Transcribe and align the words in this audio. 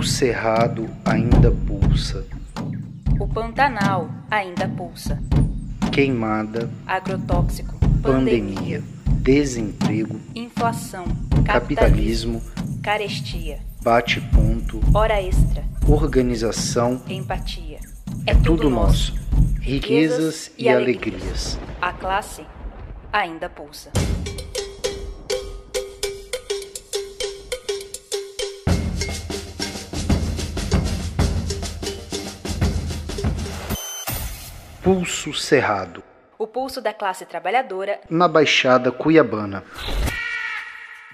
O 0.00 0.02
cerrado 0.02 0.88
ainda 1.04 1.50
pulsa. 1.50 2.24
O 3.20 3.28
Pantanal 3.28 4.08
ainda 4.30 4.66
pulsa. 4.66 5.22
Queimada. 5.92 6.70
Agrotóxico. 6.86 7.78
Pandemia. 8.02 8.82
Desemprego. 9.20 10.18
Inflação. 10.34 11.04
Capitalismo. 11.44 12.42
Carestia. 12.82 13.58
Bate-ponto. 13.82 14.80
Hora 14.94 15.20
extra. 15.20 15.62
Organização. 15.86 17.02
Empatia. 17.06 17.80
É 18.26 18.34
tudo 18.34 18.70
nosso. 18.70 19.14
Riquezas 19.60 20.50
e 20.56 20.66
alegrias. 20.66 21.58
A 21.78 21.92
classe 21.92 22.42
ainda 23.12 23.50
pulsa. 23.50 23.90
Pulso 34.92 35.32
Cerrado. 35.32 36.02
O 36.36 36.48
pulso 36.48 36.80
da 36.80 36.92
classe 36.92 37.24
trabalhadora 37.24 38.00
Na 38.10 38.26
Baixada 38.26 38.90
Cuiabana. 38.90 39.62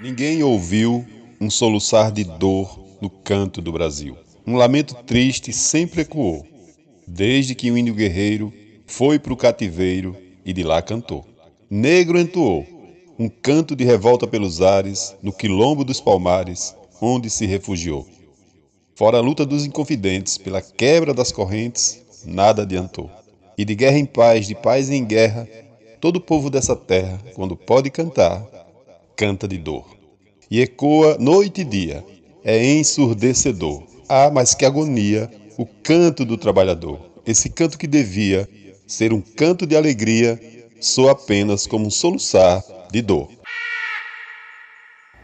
Ninguém 0.00 0.42
ouviu 0.42 1.06
um 1.38 1.50
soluçar 1.50 2.10
de 2.10 2.24
dor 2.24 2.82
no 3.02 3.10
canto 3.10 3.60
do 3.60 3.70
Brasil. 3.70 4.16
Um 4.46 4.56
lamento 4.56 4.94
triste 5.04 5.52
sempre 5.52 6.00
ecoou, 6.00 6.42
desde 7.06 7.54
que 7.54 7.70
o 7.70 7.76
índio 7.76 7.92
guerreiro 7.92 8.50
foi 8.86 9.18
para 9.18 9.34
o 9.34 9.36
cativeiro 9.36 10.16
e 10.42 10.54
de 10.54 10.62
lá 10.62 10.80
cantou. 10.80 11.26
Negro 11.68 12.18
entoou 12.18 12.66
um 13.18 13.28
canto 13.28 13.76
de 13.76 13.84
revolta 13.84 14.26
pelos 14.26 14.62
ares, 14.62 15.14
no 15.22 15.34
quilombo 15.34 15.84
dos 15.84 16.00
palmares, 16.00 16.74
onde 16.98 17.28
se 17.28 17.44
refugiou. 17.44 18.08
Fora 18.94 19.18
a 19.18 19.20
luta 19.20 19.44
dos 19.44 19.66
inconfidentes 19.66 20.38
pela 20.38 20.62
quebra 20.62 21.12
das 21.12 21.30
correntes, 21.30 22.24
nada 22.24 22.62
adiantou. 22.62 23.25
E 23.58 23.64
de 23.64 23.74
guerra 23.74 23.98
em 23.98 24.04
paz, 24.04 24.46
de 24.46 24.54
paz 24.54 24.90
em 24.90 25.04
guerra, 25.04 25.48
todo 26.00 26.16
o 26.16 26.20
povo 26.20 26.50
dessa 26.50 26.76
terra, 26.76 27.18
quando 27.34 27.56
pode 27.56 27.90
cantar, 27.90 28.44
canta 29.16 29.48
de 29.48 29.56
dor. 29.56 29.86
E 30.50 30.60
ecoa 30.60 31.16
noite 31.18 31.62
e 31.62 31.64
dia, 31.64 32.04
é 32.44 32.62
ensurdecedor. 32.64 33.82
Ah, 34.08 34.30
mas 34.32 34.54
que 34.54 34.64
agonia 34.64 35.30
o 35.56 35.66
canto 35.66 36.24
do 36.24 36.36
trabalhador. 36.36 37.00
Esse 37.26 37.48
canto 37.48 37.78
que 37.78 37.86
devia 37.86 38.48
ser 38.86 39.12
um 39.12 39.20
canto 39.20 39.66
de 39.66 39.74
alegria, 39.74 40.38
soa 40.80 41.12
apenas 41.12 41.66
como 41.66 41.86
um 41.86 41.90
soluçar 41.90 42.62
de 42.92 43.02
dor. 43.02 43.28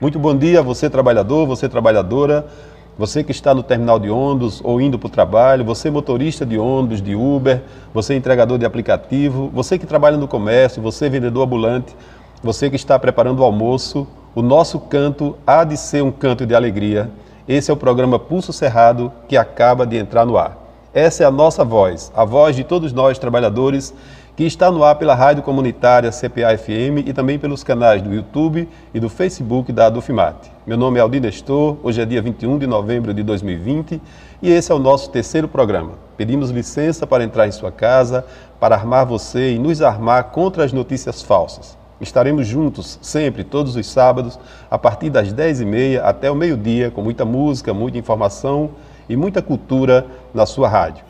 Muito 0.01 0.19
bom 0.19 0.37
dia, 0.37 0.63
você 0.63 0.91
trabalhador, 0.91 1.47
você 1.47 1.69
trabalhadora, 1.69 2.51
você 2.99 3.25
que 3.25 3.33
está 3.33 3.55
no 3.55 3.63
terminal 3.63 3.99
de 3.99 4.11
ônibus 4.11 4.61
ou 4.63 4.81
indo 4.81 4.99
para 4.99 5.07
o 5.07 5.11
trabalho, 5.11 5.65
você 5.65 5.91
motorista 5.91 6.45
de 6.45 6.59
ônibus, 6.59 7.01
de 7.01 7.15
Uber, 7.15 7.63
você 7.93 8.15
entregador 8.15 8.59
de 8.59 8.67
aplicativo, 8.67 9.51
você 9.53 9.79
que 9.79 9.87
trabalha 9.87 10.17
no 10.17 10.29
comércio, 10.29 10.83
você 10.83 11.09
vendedor 11.09 11.45
ambulante, 11.45 11.97
você 12.43 12.69
que 12.69 12.77
está 12.77 12.99
preparando 12.99 13.41
o 13.41 13.45
almoço, 13.45 14.07
o 14.35 14.43
nosso 14.43 14.79
canto 14.79 15.37
há 15.47 15.65
de 15.65 15.77
ser 15.77 16.03
um 16.03 16.13
canto 16.13 16.45
de 16.45 16.55
alegria. 16.55 17.11
Esse 17.49 17.71
é 17.71 17.75
o 17.75 17.77
programa 17.77 18.19
Pulso 18.19 18.53
Cerrado 18.53 19.11
que 19.27 19.37
acaba 19.37 19.87
de 19.87 19.97
entrar 19.97 20.27
no 20.27 20.37
ar. 20.37 20.59
Essa 20.95 21.25
é 21.25 21.27
a 21.27 21.31
nossa 21.31 21.65
voz, 21.65 22.13
a 22.15 22.25
voz 22.25 22.55
de 22.55 22.63
todos 22.63 22.93
nós 22.93 23.19
trabalhadores 23.19 23.95
que 24.35 24.45
está 24.45 24.71
no 24.71 24.83
ar 24.83 24.95
pela 24.95 25.15
rádio 25.15 25.43
comunitária 25.43 26.11
CPA-FM 26.11 27.07
e 27.07 27.13
também 27.13 27.39
pelos 27.39 27.63
canais 27.63 28.01
do 28.01 28.15
YouTube 28.15 28.67
e 28.95 28.99
do 28.99 29.11
Facebook 29.11 29.71
da 29.71 29.87
Adufimate. 29.87 30.51
Meu 30.67 30.79
nome 30.79 30.99
é 30.99 31.03
Aldir 31.03 31.21
Nestor, 31.21 31.77
hoje 31.83 32.01
é 32.01 32.07
dia 32.07 32.23
21 32.23 32.59
de 32.59 32.67
novembro 32.67 33.13
de 33.13 33.23
2020 33.23 34.01
e 34.41 34.51
esse 34.51 34.73
é 34.73 34.75
o 34.75 34.79
nosso 34.79 35.11
terceiro 35.11 35.47
programa. 35.47 35.93
Pedimos 36.17 36.51
licença 36.51 37.07
para 37.07 37.25
entrar 37.25 37.47
em 37.47 37.53
sua 37.53 37.71
casa, 37.71 38.25
para 38.59 38.75
armar 38.75 39.05
você 39.05 39.53
e 39.53 39.59
nos 39.59 39.83
armar 39.83 40.25
contra 40.31 40.65
as 40.65 40.73
notícias 40.73 41.21
falsas. 41.21 41.77
Estaremos 42.01 42.47
juntos 42.47 42.99
sempre, 43.03 43.45
todos 43.45 43.77
os 43.77 43.87
sábados, 43.87 44.39
a 44.71 44.79
partir 44.79 45.11
das 45.11 45.33
10h30 45.33 46.01
até 46.03 46.31
o 46.31 46.35
meio-dia, 46.35 46.91
com 46.91 47.03
muita 47.03 47.27
música, 47.27 47.75
muita 47.75 47.99
informação 47.99 48.71
e 49.11 49.15
muita 49.15 49.43
cultura 49.43 50.07
na 50.33 50.47
sua 50.47 50.71
rádio. 50.71 51.05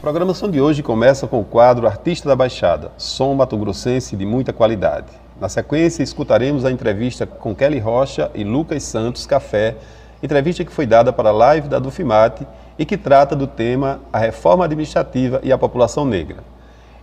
A 0.00 0.02
programação 0.02 0.50
de 0.50 0.58
hoje 0.58 0.82
começa 0.82 1.26
com 1.26 1.40
o 1.40 1.44
quadro 1.44 1.86
Artista 1.86 2.26
da 2.26 2.34
Baixada, 2.34 2.90
som 2.96 3.34
mato-grossense 3.34 4.16
de 4.16 4.24
muita 4.24 4.50
qualidade. 4.50 5.08
Na 5.38 5.46
sequência, 5.46 6.02
escutaremos 6.02 6.64
a 6.64 6.70
entrevista 6.70 7.26
com 7.26 7.54
Kelly 7.54 7.78
Rocha 7.78 8.30
e 8.34 8.42
Lucas 8.42 8.82
Santos 8.82 9.26
Café, 9.26 9.76
entrevista 10.22 10.64
que 10.64 10.72
foi 10.72 10.86
dada 10.86 11.12
para 11.12 11.28
a 11.28 11.32
live 11.32 11.68
da 11.68 11.78
Dufimate 11.78 12.46
e 12.78 12.86
que 12.86 12.96
trata 12.96 13.36
do 13.36 13.46
tema 13.46 14.00
A 14.10 14.18
Reforma 14.18 14.64
Administrativa 14.64 15.38
e 15.42 15.52
a 15.52 15.58
População 15.58 16.06
Negra. 16.06 16.38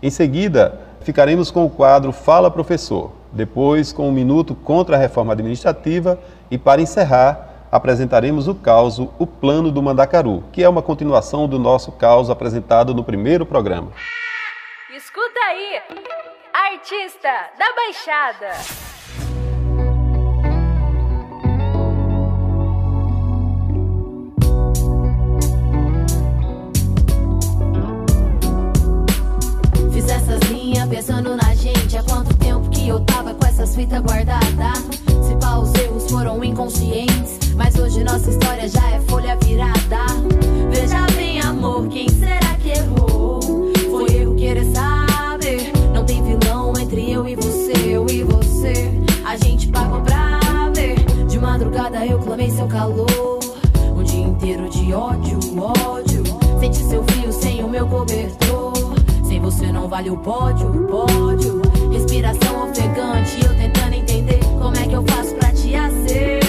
Em 0.01 0.09
seguida, 0.09 0.79
ficaremos 1.01 1.51
com 1.51 1.65
o 1.65 1.69
quadro 1.69 2.11
Fala 2.11 2.49
Professor, 2.49 3.11
depois 3.31 3.93
com 3.93 4.09
um 4.09 4.11
minuto 4.11 4.55
contra 4.55 4.95
a 4.95 4.99
reforma 4.99 5.33
administrativa 5.33 6.17
e, 6.49 6.57
para 6.57 6.81
encerrar, 6.81 7.56
apresentaremos 7.71 8.47
o 8.47 8.55
caos 8.55 8.99
O 8.99 9.27
Plano 9.27 9.71
do 9.71 9.81
Mandacaru, 9.81 10.43
que 10.51 10.63
é 10.63 10.69
uma 10.69 10.81
continuação 10.81 11.47
do 11.47 11.59
nosso 11.59 11.91
caos 11.91 12.29
apresentado 12.29 12.93
no 12.93 13.03
primeiro 13.03 13.45
programa. 13.45 13.91
Escuta 14.95 15.39
aí, 15.39 15.81
artista 16.53 17.29
da 17.57 17.73
Baixada. 17.75 18.51
Fiz 29.91 30.09
essas 30.09 30.39
linhas 30.49 30.87
pensando 30.87 31.35
na 31.35 31.53
gente. 31.53 31.97
Há 31.97 32.03
quanto 32.03 32.35
tempo 32.37 32.69
que 32.69 32.87
eu 32.87 32.99
tava 33.05 33.33
com 33.33 33.45
essas 33.45 33.75
fitas 33.75 34.01
guardadas? 34.01 34.77
Se 35.27 35.35
pá, 35.39 35.57
os 35.57 35.73
erros 35.75 36.09
foram 36.09 36.43
inconscientes. 36.43 37.46
Mas 37.57 37.75
hoje 37.75 38.03
nossa 38.03 38.29
história 38.29 38.69
já 38.69 38.87
é 38.91 39.01
folha 39.01 39.35
virada. 39.43 40.05
Veja 40.69 41.05
bem, 41.15 41.41
amor, 41.41 41.87
quem 41.87 42.07
será 42.07 42.53
que 42.61 42.69
errou? 42.69 43.41
Foi 43.89 44.15
erro 44.15 44.35
querer 44.35 44.65
saber. 44.65 45.71
Não 45.93 46.05
tem 46.05 46.23
vilão 46.23 46.73
entre 46.79 47.11
eu 47.11 47.27
e 47.27 47.35
você, 47.35 47.73
eu 47.87 48.05
e 48.09 48.23
você. 48.23 48.91
A 49.25 49.35
gente 49.37 49.67
pagou 49.69 50.01
pra 50.01 50.39
ver. 50.73 50.95
De 51.27 51.39
madrugada 51.39 52.05
eu 52.05 52.19
clamei 52.19 52.51
seu 52.51 52.67
calor. 52.67 53.39
Um 53.95 54.03
dia 54.03 54.27
inteiro 54.27 54.69
de 54.69 54.93
ódio, 54.93 55.39
ódio. 55.59 56.23
Senti 56.59 56.83
seu 56.83 57.03
fio 57.05 57.33
sem 57.33 57.63
o 57.63 57.67
meu 57.67 57.87
cobertor. 57.87 58.73
Sem 59.23 59.41
você 59.41 59.71
não 59.71 59.87
vale 59.87 60.11
o 60.11 60.17
pódio, 60.17 60.69
pódio. 60.87 61.61
Respiração 61.91 62.69
ofegante, 62.69 63.43
eu 63.43 63.55
tentando 63.57 63.95
entender 63.95 64.39
como 64.59 64.77
é 64.77 64.87
que 64.87 64.93
eu 64.93 65.03
faço 65.07 65.33
pra 65.35 65.51
te 65.51 65.75
acessar. 65.75 66.46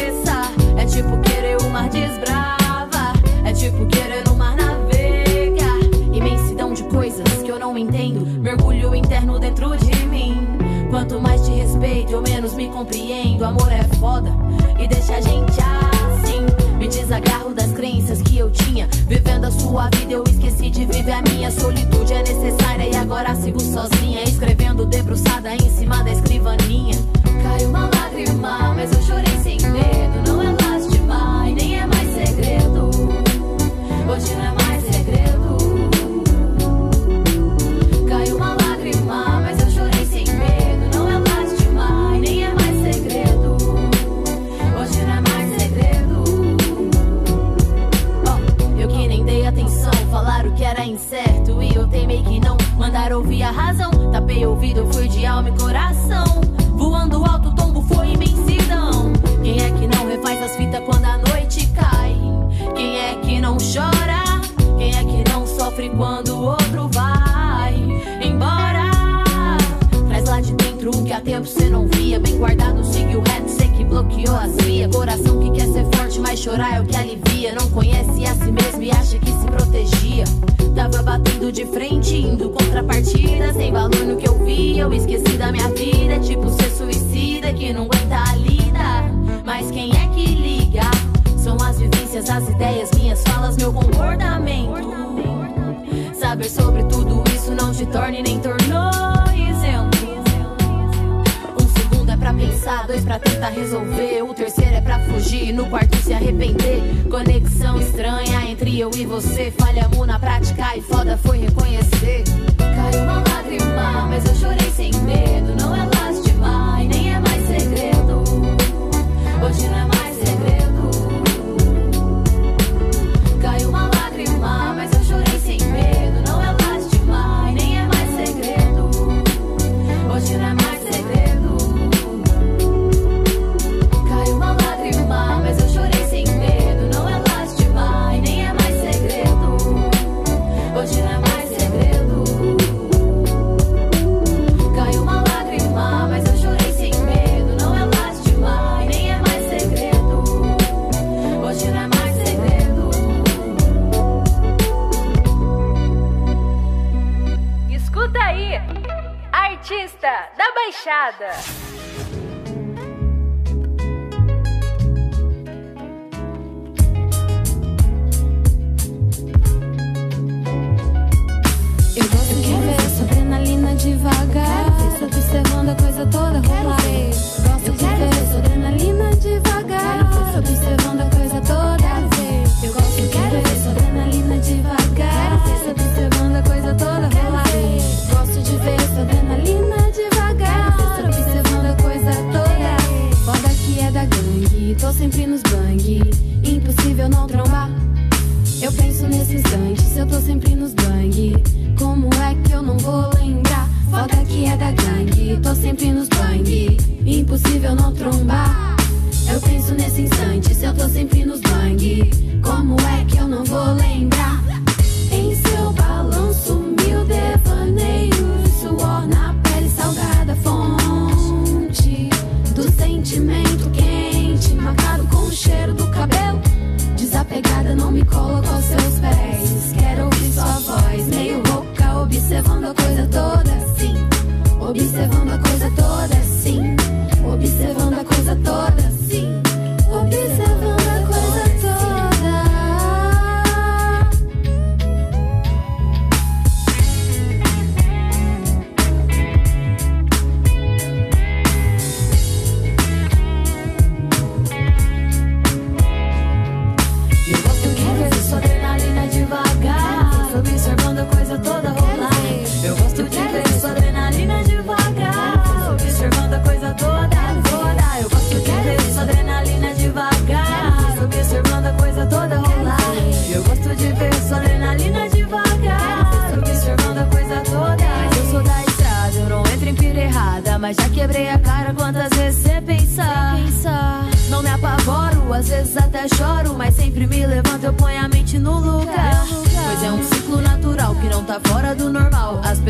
Tipo 0.88 1.18
querer 1.20 1.56
o 1.62 1.70
mar 1.70 1.88
desbrava. 1.88 3.12
É 3.44 3.52
tipo 3.52 3.86
querer 3.86 4.24
no 4.26 4.34
mar 4.34 4.56
navegar. 4.56 5.78
Imensidão 6.12 6.72
de 6.72 6.82
coisas 6.84 7.26
que 7.42 7.48
eu 7.48 7.58
não 7.58 7.76
entendo. 7.76 8.26
Mergulho 8.40 8.94
interno 8.94 9.38
dentro 9.38 9.76
de 9.76 10.06
mim. 10.06 10.46
Quanto 10.90 11.20
mais 11.20 11.42
te 11.42 11.52
respeito, 11.52 12.12
eu 12.12 12.22
menos 12.22 12.54
me 12.54 12.68
compreendo. 12.68 13.44
Amor 13.44 13.70
é 13.70 13.84
foda 13.98 14.30
e 14.78 14.88
deixa 14.88 15.16
a 15.16 15.20
gente 15.20 15.58
assim. 15.60 16.46
Me 16.78 16.88
desagarro 16.88 17.52
das 17.52 17.70
crenças 17.72 18.22
que 18.22 18.38
eu 18.38 18.50
tinha. 18.50 18.88
Vivendo 19.06 19.44
a 19.44 19.50
sua 19.50 19.90
vida, 19.90 20.14
eu 20.14 20.24
esqueci 20.24 20.70
de 20.70 20.86
viver 20.86 21.12
a 21.12 21.22
minha. 21.22 21.50
Solitude 21.50 22.12
é 22.12 22.22
necessária 22.22 22.88
e 22.88 22.96
agora 22.96 23.34
sigo 23.34 23.60
sozinha. 23.60 24.22
Escrevendo 24.22 24.86
debruçada 24.86 25.54
em 25.54 25.70
cima 25.70 26.02
da 26.02 26.10
escrivaninha. 26.10 26.96
Caiu 27.42 27.68
uma 27.68 27.90
lágrima, 27.94 28.74
mas 28.74 28.92
eu 28.92 29.02
chorei 29.02 29.38
sem 29.42 29.58
medo. 29.70 30.26
Não 30.26 30.42
é 30.42 30.47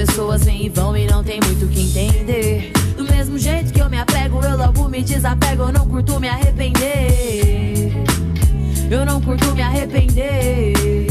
pessoas 0.06 0.44
vêm 0.44 0.66
e 0.66 0.68
vão 0.68 0.96
e 0.96 1.08
não 1.08 1.24
tem 1.24 1.40
muito 1.44 1.64
o 1.64 1.68
que 1.68 1.80
entender. 1.80 2.70
Do 2.96 3.02
mesmo 3.02 3.36
jeito 3.36 3.72
que 3.72 3.80
eu 3.80 3.90
me 3.90 3.98
apego, 3.98 4.40
eu 4.44 4.56
logo 4.56 4.88
me 4.88 5.02
desapego, 5.02 5.64
eu 5.64 5.72
não 5.72 5.88
curto 5.88 6.20
me 6.20 6.28
arrepender. 6.28 7.92
Eu 8.88 9.04
não 9.04 9.20
curto 9.20 9.52
me 9.56 9.62
arrepender. 9.62 11.08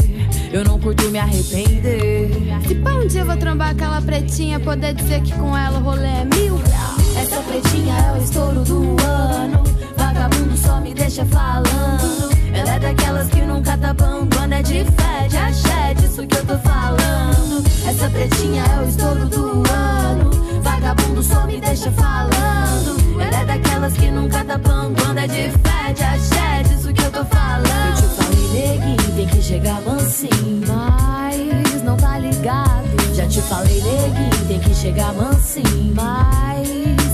Eu 0.50 0.64
não 0.64 0.80
curto 0.80 1.04
me 1.10 1.18
arrepender. 1.18 2.30
Se 2.66 2.74
pá 2.76 2.94
um 2.94 3.06
dia 3.06 3.20
eu 3.20 3.26
vou 3.26 3.36
trombar 3.36 3.72
aquela 3.72 4.00
pretinha, 4.00 4.58
poder 4.58 4.94
dizer 4.94 5.20
que 5.20 5.34
com 5.34 5.54
ela 5.54 5.78
o 5.78 5.82
rolê 5.82 6.06
é 6.06 6.24
mil 6.24 6.56
grau. 6.56 6.96
Essa 7.20 7.42
pretinha 7.42 7.94
é 7.94 8.12
o 8.12 8.24
estouro 8.24 8.64
do 8.64 8.96
ano. 9.04 9.64
Vagabundo 9.98 10.56
só 10.56 10.80
me 10.80 10.94
deixa 10.94 11.26
falando. 11.26 12.37
É 12.78 12.80
daquelas 12.80 13.28
que 13.28 13.40
nunca 13.40 13.76
tá 13.76 13.92
bambando. 13.92 14.54
É 14.54 14.62
de 14.62 14.84
fé, 14.84 15.26
de 15.28 15.36
axé, 15.36 15.94
disso 15.94 16.24
que 16.24 16.36
eu 16.36 16.46
tô 16.46 16.56
falando. 16.58 17.64
Essa 17.84 18.08
pretinha 18.08 18.62
é 18.62 18.84
o 18.84 18.88
estouro 18.88 19.26
do 19.26 19.64
ano. 19.68 20.30
Vagabundo 20.62 21.20
só 21.20 21.44
me 21.44 21.60
deixa 21.60 21.90
falando. 21.90 23.20
Ela 23.20 23.40
é 23.40 23.44
daquelas 23.46 23.94
que 23.94 24.08
nunca 24.12 24.44
tá 24.44 24.56
bambando. 24.58 25.18
É 25.18 25.26
de 25.26 25.50
fé, 25.58 25.92
de 25.92 26.04
axé, 26.04 26.62
disso 26.68 26.92
que 26.92 27.02
eu 27.02 27.10
tô 27.10 27.24
falando. 27.24 27.66
Eu 27.66 27.94
te 27.96 28.14
falei, 28.14 28.48
neguinho, 28.52 29.16
tem 29.16 29.26
que 29.26 29.42
chegar 29.42 29.80
mansinho. 29.80 30.62
Mas 30.68 31.82
não 31.82 31.96
tá 31.96 32.16
ligado. 32.20 32.86
Já 33.12 33.26
te 33.26 33.40
falei, 33.42 33.82
neguinho, 33.82 34.46
tem 34.46 34.60
que 34.60 34.72
chegar 34.72 35.12
mansinho. 35.14 35.94
Mas 35.96 36.68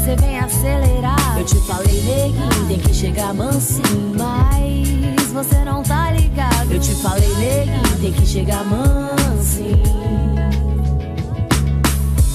cê 0.05 0.15
vem 0.17 0.39
acelerar. 0.39 1.39
Eu 1.39 1.45
te 1.47 1.57
falei, 1.67 2.03
neguinho, 2.03 2.69
tem 2.69 2.79
que 2.79 2.93
chegar 2.93 3.33
mansinho. 3.33 4.15
Mas 4.19 5.14
você 5.35 5.65
não 5.65 5.83
tá 5.83 6.13
ligado. 6.13 6.71
Eu 6.71 6.79
te 6.79 6.95
falei, 6.95 7.29
neguinho, 7.35 8.01
tem 8.01 8.13
que 8.13 8.25
chegar 8.25 8.65
mansinho. 8.65 9.83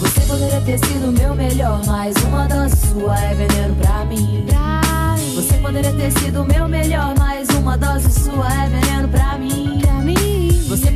Você 0.02 0.20
poderia 0.28 0.62
ter 0.62 0.78
sido 0.80 1.12
meu 1.14 1.34
melhor, 1.34 1.82
mas 1.86 2.14
uma 2.26 2.46
dose 2.46 2.76
sua 2.76 3.18
é 3.18 3.34
veneno 3.34 3.76
pra 3.76 4.04
mim. 4.04 4.46
Pra 4.50 5.16
Você 5.34 5.58
poderia 5.60 5.94
ter 5.94 6.12
sido 6.20 6.44
meu 6.44 6.68
melhor, 6.68 7.16
mas 7.18 7.48
uma 7.50 7.78
dose 7.78 8.12
sua 8.12 8.54
é 8.66 8.68
veneno 8.68 9.08
pra 9.08 9.38
mim 9.38 9.79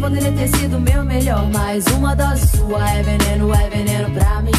poderia 0.04 0.34
ter 0.34 0.50
sido 0.58 0.80
meu 0.82 1.06
melhor. 1.06 1.50
Mas 1.54 1.86
uma 1.88 2.14
dose 2.14 2.46
sua 2.48 2.90
é 2.90 3.02
veneno, 3.04 3.54
é 3.54 3.70
veneno 3.70 4.12
pra 4.12 4.42
mim. 4.42 4.52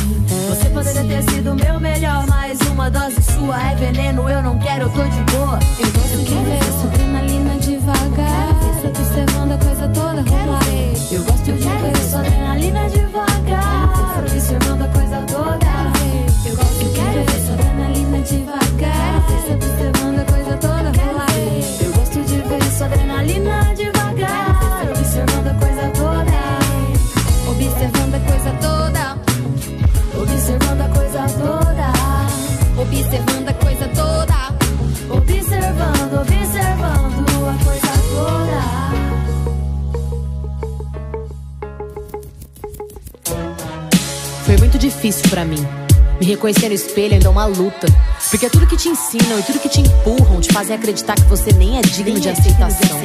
Você 0.49 0.71
poderia 0.71 1.05
ter 1.05 1.31
sido 1.31 1.55
meu 1.55 1.79
melhor. 1.79 2.27
Mas 2.27 2.59
uma 2.63 2.91
dose 2.91 3.23
sua 3.23 3.73
é 3.73 3.75
veneno, 3.75 4.29
eu 4.29 4.43
não 4.43 4.59
quero, 4.59 4.85
eu 4.85 4.91
tô 4.91 5.03
de 5.03 5.21
boa. 5.33 5.59
Eu 5.79 5.93
gosto 5.93 6.17
de 6.17 6.25
quero 6.25 6.45
ver 6.45 6.57
essa 6.57 6.87
adrenalina 6.87 7.59
devagar. 7.59 8.49
Quero 8.81 8.89
observando 8.89 9.53
a 9.53 9.59
coisa 9.59 9.89
toda 9.89 10.23
rolar. 10.23 10.63
Eu 11.13 11.25
gosto 11.25 11.51
eu 11.51 11.57
de 11.57 11.63
quero 11.63 11.79
ver 11.79 11.93
essa 11.93 12.19
adrenalina 12.19 12.89
devagar. 12.89 14.19
Observando 14.21 14.83
a 14.83 14.89
coisa 14.89 15.17
toda. 15.29 15.67
Eu 16.49 16.57
gosto 16.57 16.83
eu 16.83 16.93
quero 16.93 17.13
ver 17.13 17.37
essa 17.37 17.53
adrenalina 17.53 18.19
devagar. 18.21 19.27
Observando 19.53 20.21
a 20.21 20.25
coisa 20.25 20.57
toda. 20.57 20.74
Difícil 45.05 45.29
pra 45.29 45.45
mim. 45.45 45.63
Me 46.19 46.27
reconhecer 46.27 46.69
no 46.69 46.75
espelho 46.75 47.15
ainda 47.15 47.27
é 47.27 47.31
uma 47.31 47.45
luta. 47.45 47.87
Porque 48.31 48.47
é 48.47 48.49
tudo 48.49 48.67
que 48.67 48.77
te 48.77 48.89
ensinam 48.89 49.39
e 49.39 49.43
tudo 49.43 49.59
que 49.59 49.69
te 49.69 49.81
empurram 49.81 50.41
te 50.41 50.51
fazem 50.51 50.75
acreditar 50.75 51.15
que 51.15 51.25
você 51.25 51.53
nem 51.53 51.77
é 51.77 51.83
digno, 51.83 52.19
de, 52.19 52.31
aceitação. 52.31 53.01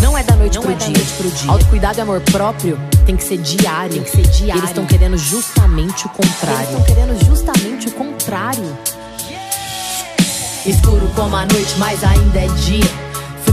Não 0.00 0.16
é 0.16 0.22
da 0.22 0.34
noite, 0.34 0.58
pro, 0.58 0.74
dia. 0.74 0.94
pro 1.18 1.30
dia. 1.30 1.50
Autocuidado 1.50 1.98
e 1.98 2.00
amor 2.00 2.20
próprio 2.20 2.78
tem 3.04 3.16
que 3.16 3.24
ser 3.24 3.36
diário. 3.38 3.94
Tem 3.94 4.02
que 4.02 4.10
ser 4.10 4.26
diário. 4.28 4.60
Eles 4.60 4.70
estão 4.70 4.86
querendo 4.86 5.18
justamente 5.18 6.06
o 6.06 6.08
contrário. 6.08 6.60
Eles 6.60 6.70
estão 6.70 6.82
querendo 6.84 7.26
justamente 7.26 7.88
o 7.88 7.92
contrário. 7.92 8.78
Escuro 10.64 11.10
como 11.14 11.36
a 11.36 11.44
noite, 11.44 11.74
mas 11.76 12.02
ainda 12.04 12.38
é 12.38 12.46
dia 12.46 13.12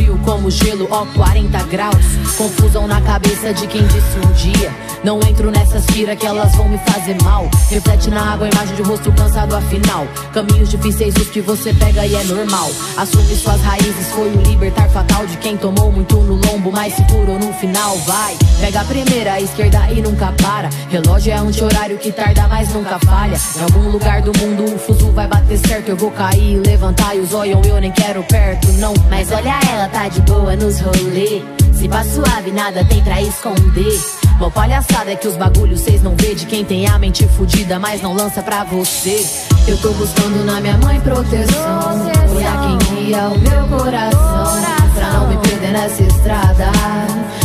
frio 0.10 0.18
como 0.24 0.50
gelo, 0.50 0.88
ó 0.89 1.06
40 1.06 1.63
graus. 1.63 2.06
Confusão 2.38 2.88
na 2.88 3.01
cabeça 3.01 3.53
de 3.53 3.68
quem 3.68 3.86
disse 3.86 4.18
um 4.18 4.32
dia. 4.34 4.74
Não 5.03 5.20
entro 5.22 5.50
nessas 5.50 5.86
firas 5.86 6.18
que 6.18 6.25
elas 6.25 6.53
vão 6.56 6.68
me 6.68 6.77
fazer 6.79 7.15
mal. 7.24 7.50
Reflete 7.70 8.10
na 8.10 8.34
água 8.34 8.48
a 8.48 8.50
imagem 8.50 8.75
de 8.75 8.82
rosto 8.82 9.12
cansado 9.13 9.56
afinal. 9.56 10.06
Caminhos 10.34 10.70
difíceis 10.70 11.15
os 11.15 11.29
que 11.29 11.41
você 11.41 11.74
pega 11.74 12.06
e 12.06 12.15
é 12.15 12.24
normal. 12.25 12.70
Assume 12.98 13.36
suas 13.36 13.62
raízes, 13.62 14.08
foi 14.08 14.29
o 14.29 14.41
libertar 14.41 14.89
fatal 14.89 15.25
de 15.25 15.38
quem 15.38 15.56
tomou 15.56 15.91
muito 15.91 16.18
no 16.18 16.36
lombo, 16.36 16.72
mas 16.72 16.94
se 16.94 17.03
curou 17.03 17.39
no 17.39 17.53
final. 17.53 17.98
Vai, 18.00 18.36
pega 18.60 18.82
a 18.82 18.86
primeira, 18.86 19.34
a 19.34 19.41
esquerda 19.41 19.89
e 19.91 20.01
nunca 20.01 20.34
para. 20.34 20.70
Relógio 20.89 21.32
é 21.32 21.38
anti-horário 21.38 21.98
que 21.98 22.12
tarda, 22.12 22.48
mas 22.48 22.74
nunca 22.74 23.00
falha. 23.00 23.38
Em 23.58 23.62
algum 23.62 23.89
lugar 23.91 24.22
do 24.22 24.38
mundo 24.38 24.75
o 24.75 24.79
fuso 24.79 25.12
vai 25.12 25.27
bater 25.27 25.58
certo. 25.60 25.89
Eu 25.89 25.98
vou 25.98 26.12
cair, 26.12 26.62
levantar 26.65 27.15
e 27.15 27.20
os 27.20 27.34
olhos 27.34 27.65
eu 27.65 27.79
nem 27.79 27.91
quero 27.91 28.22
perto, 28.24 28.68
não. 28.74 28.94
Mas 29.10 29.32
olha 29.32 29.58
ela, 29.72 29.88
tá 29.88 30.10
de 30.10 30.22
boa 30.22 30.56
nos 30.56 30.79
rolê. 30.82 31.41
Se 31.74 31.88
passa 31.88 32.15
suave, 32.15 32.51
nada 32.51 32.84
tem 32.84 33.01
pra 33.01 33.22
esconder. 33.22 34.18
Mó 34.39 34.50
palhaçada 34.50 35.12
é 35.12 35.17
que 35.17 35.27
os 35.27 35.36
bagulhos 35.36 35.81
cês 35.81 36.01
não 36.01 36.15
vê 36.15 36.34
de 36.34 36.46
quem 36.46 36.63
tem 36.63 36.88
a 36.88 36.98
mente 36.98 37.27
fudida, 37.27 37.77
mas 37.77 38.01
não 38.01 38.13
lança 38.13 38.41
pra 38.41 38.63
você. 38.63 39.27
Eu 39.67 39.77
tô 39.79 39.91
buscando 39.91 40.46
na 40.46 40.62
minha 40.62 40.77
mãe 40.77 40.98
proteção. 41.01 42.10
Olhar 42.34 42.58
quem 42.62 43.05
guia 43.05 43.27
o 43.27 43.38
meu 43.38 43.67
coração. 43.67 44.62
Pra 44.96 45.12
não 45.12 45.27
me 45.27 45.38
perder 45.39 45.72
nessa 45.74 46.03
estrada. 46.03 46.72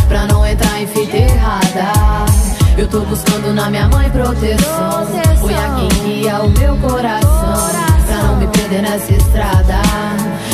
Pra 0.07 0.27
não 0.29 0.47
entrar 0.47 0.81
em 0.81 0.87
fita 0.87 1.17
errada. 1.17 1.93
Eu 2.79 2.87
tô 2.87 3.01
buscando 3.01 3.53
na 3.53 3.69
minha 3.71 3.89
mãe 3.89 4.09
proteção. 4.11 5.09
Olhar 5.43 5.75
quem 5.75 5.89
guia 5.89 6.43
o 6.43 6.49
meu 6.51 6.77
coração. 6.77 7.71
Pra 8.07 8.23
não 8.23 8.37
me 8.37 8.47
perder 8.47 8.83
nessa 8.83 9.13
estrada. 9.13 9.83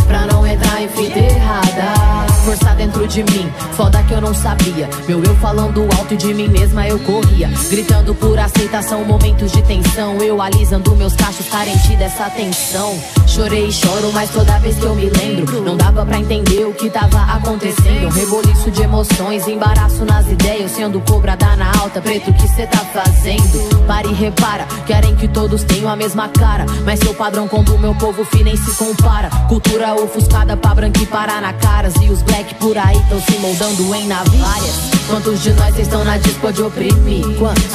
Pra 0.07 0.27
não 0.27 0.47
entrar 0.47 0.83
em 0.83 0.89
fita 0.89 1.19
errada 1.19 2.30
força 2.51 2.75
dentro 2.75 3.07
de 3.07 3.23
mim. 3.23 3.49
Foda 3.77 4.03
que 4.03 4.13
eu 4.13 4.21
não 4.21 4.35
sabia. 4.35 4.89
Meu 5.07 5.23
eu 5.23 5.37
falando 5.37 5.83
alto 5.97 6.17
de 6.17 6.35
mim 6.35 6.49
mesma 6.49 6.87
eu 6.89 6.99
corria. 7.01 7.49
Gritando 7.69 8.13
por 8.15 8.37
aceitação, 8.39 9.05
momentos 9.05 9.53
de 9.53 9.63
tensão. 9.63 10.17
Eu 10.17 10.43
alisando 10.43 10.97
meus 10.97 11.15
cachos, 11.15 11.47
carente 11.49 11.95
dessa 11.97 12.27
atenção. 12.27 12.99
Chorei 13.27 13.69
e 13.69 13.73
choro, 13.73 14.11
mas 14.13 14.31
toda 14.31 14.59
vez 14.59 14.77
que 14.77 14.85
eu 14.85 14.95
me 14.97 15.09
lembro, 15.09 15.63
não 15.63 15.77
dava 15.77 16.05
pra 16.05 16.19
entender 16.19 16.65
o 16.65 16.75
que 16.75 16.91
tava 16.91 17.21
acontecendo. 17.35 18.07
Um 18.07 18.11
reboliço 18.11 18.71
de 18.71 18.83
emoções, 18.83 19.47
embaraço 19.47 20.05
nas 20.05 20.27
ideias. 20.27 20.73
Sendo 20.73 21.01
cobrada 21.03 21.55
na 21.57 21.71
alta, 21.81 22.01
preto, 22.01 22.31
o 22.31 22.35
que 22.35 22.49
cê 22.49 22.67
tá 22.67 22.79
fazendo? 22.79 23.87
Pare 23.87 24.09
e 24.09 24.15
repara, 24.15 24.67
querem 24.87 25.15
que 25.15 25.29
todos 25.29 25.63
tenham 25.63 25.89
a 25.89 25.95
mesma 25.95 26.29
cara. 26.29 26.67
Mas 26.85 26.99
seu 26.99 27.15
padrão 27.15 27.47
com 27.47 27.61
o 27.61 27.79
meu 27.79 27.95
povo 27.95 28.25
fi 28.25 28.43
nem 28.43 28.57
se 28.57 28.73
compara. 28.73 29.31
Cultura 29.49 29.95
ofuscada 29.95 30.57
pra 30.57 30.75
branco 30.75 30.99
e 31.01 31.07
parar 31.07 31.41
na 31.41 31.53
caras. 31.53 31.95
E 32.01 32.11
os 32.11 32.23
black 32.23 32.40
por 32.55 32.77
aí 32.77 32.97
estão 32.97 33.21
se 33.21 33.39
moldando 33.39 33.95
em 33.95 34.07
navalhas. 34.07 34.91
Quantos 35.09 35.43
de 35.43 35.53
nós 35.53 35.79
estão 35.79 36.05
na 36.05 36.17
disco 36.17 36.53
de 36.53 36.63
oprimir? 36.63 37.25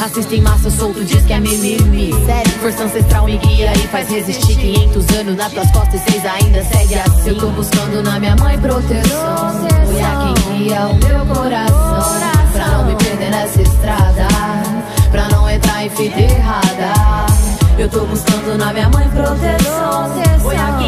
Assistem 0.04 0.42
massa 0.42 0.70
solto, 0.72 1.04
diz 1.04 1.24
que 1.26 1.34
é 1.34 1.40
mimimi? 1.40 2.14
Sério, 2.26 2.52
força 2.62 2.84
ancestral 2.84 3.26
me 3.26 3.38
guia 3.38 3.72
e 3.74 3.88
faz 3.88 4.10
resistir 4.10 4.56
500 4.56 5.10
anos 5.18 5.36
nas 5.36 5.52
tuas 5.52 5.72
costas 5.72 6.02
e 6.02 6.12
cês 6.12 6.26
ainda 6.26 6.64
segue 6.64 6.96
assim. 6.96 7.30
Eu 7.30 7.38
tô 7.38 7.48
buscando 7.50 8.04
na 8.04 8.20
minha 8.20 8.36
mãe 8.38 8.58
proteção. 8.60 9.66
Olhar 9.88 10.36
quem 10.36 10.58
guia 10.58 10.88
o 10.88 10.96
meu 10.96 11.36
coração. 11.36 12.20
Pra 12.54 12.68
não 12.68 12.86
me 12.86 12.96
perder 12.96 13.30
nessa 13.32 13.62
estrada. 13.62 14.28
Pra 15.12 15.30
não 15.30 15.50
entrar 15.50 15.86
em 15.86 15.90
fita 15.90 16.20
errada. 16.20 16.94
Eu 17.78 17.90
tô 17.90 18.00
buscando 18.06 18.58
na 18.58 18.74
minha 18.74 18.90
mãe 18.90 19.08
proteção. 19.10 20.46
Olhar 20.46 20.78
quem 20.78 20.85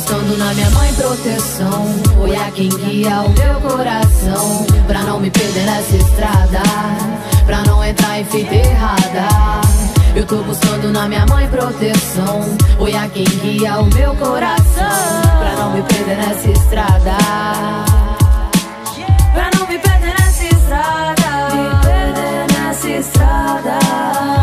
buscando 0.00 0.38
na 0.38 0.54
minha 0.54 0.70
mãe 0.70 0.94
proteção. 0.94 1.86
Olhar 2.18 2.50
quem 2.52 2.68
guia 2.68 3.20
o 3.20 3.30
meu 3.30 3.60
coração. 3.60 4.66
Pra 4.86 5.02
não 5.02 5.20
me 5.20 5.30
perder 5.30 5.64
nessa 5.66 5.96
estrada. 5.96 6.62
Pra 7.44 7.62
não 7.64 7.84
entrar 7.84 8.18
em 8.18 8.24
fita 8.24 8.54
errada. 8.54 9.28
Eu 10.14 10.24
tô 10.26 10.36
buscando 10.38 10.90
na 10.90 11.06
minha 11.06 11.26
mãe 11.26 11.46
proteção. 11.48 12.56
Olhar 12.78 13.08
quem 13.10 13.24
guia 13.24 13.78
o 13.78 13.94
meu 13.94 14.14
coração. 14.16 15.22
Pra 15.38 15.52
não 15.58 15.72
me 15.72 15.82
perder 15.82 16.16
nessa 16.16 16.50
estrada. 16.50 17.16
Pra 19.34 19.50
não 19.54 19.66
me 19.66 19.78
perder 19.78 20.14
nessa 20.18 20.44
estrada. 20.44 21.54
Me 21.54 21.82
perder 21.82 22.58
nessa 22.58 22.88
estrada. 22.88 24.39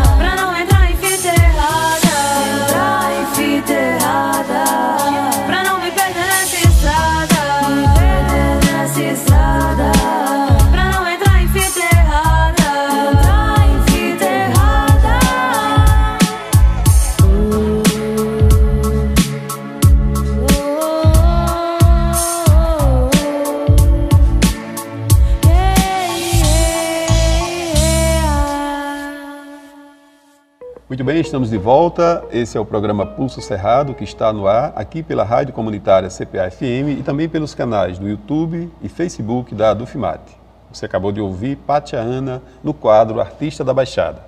Estamos 31.28 31.50
de 31.50 31.58
volta. 31.58 32.24
Esse 32.32 32.56
é 32.56 32.60
o 32.60 32.64
programa 32.64 33.04
Pulso 33.04 33.42
Cerrado, 33.42 33.92
que 33.92 34.02
está 34.02 34.32
no 34.32 34.46
ar 34.46 34.72
aqui 34.74 35.02
pela 35.02 35.24
Rádio 35.24 35.52
Comunitária 35.52 36.08
CPA-FM 36.08 37.00
e 37.00 37.02
também 37.02 37.28
pelos 37.28 37.54
canais 37.54 37.98
do 37.98 38.08
YouTube 38.08 38.72
e 38.80 38.88
Facebook 38.88 39.54
da 39.54 39.74
Dufimate. 39.74 40.34
Você 40.72 40.86
acabou 40.86 41.12
de 41.12 41.20
ouvir 41.20 41.56
Pátia 41.56 41.98
Ana 41.98 42.40
no 42.64 42.72
quadro 42.72 43.20
Artista 43.20 43.62
da 43.62 43.74
Baixada. 43.74 44.24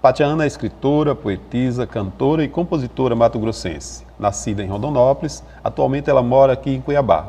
Pátia 0.00 0.24
Ana 0.24 0.44
é 0.44 0.46
escritora, 0.46 1.16
poetisa, 1.16 1.84
cantora 1.84 2.44
e 2.44 2.48
compositora 2.48 3.16
mato-grossense. 3.16 4.06
Nascida 4.16 4.62
em 4.62 4.68
Rondonópolis, 4.68 5.42
atualmente 5.64 6.08
ela 6.08 6.22
mora 6.22 6.52
aqui 6.52 6.70
em 6.70 6.80
Cuiabá. 6.80 7.26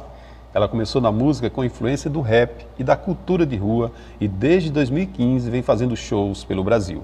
Ela 0.54 0.68
começou 0.68 1.02
na 1.02 1.12
música 1.12 1.50
com 1.50 1.64
influência 1.64 2.08
do 2.08 2.22
rap 2.22 2.68
e 2.78 2.84
da 2.84 2.96
cultura 2.96 3.48
de 3.48 3.58
rua 3.58 3.92
e 4.22 4.28
desde 4.28 4.72
2015 4.72 5.50
vem 5.50 5.64
fazendo 5.64 5.96
shows 5.96 6.44
pelo 6.44 6.64
Brasil. 6.64 7.02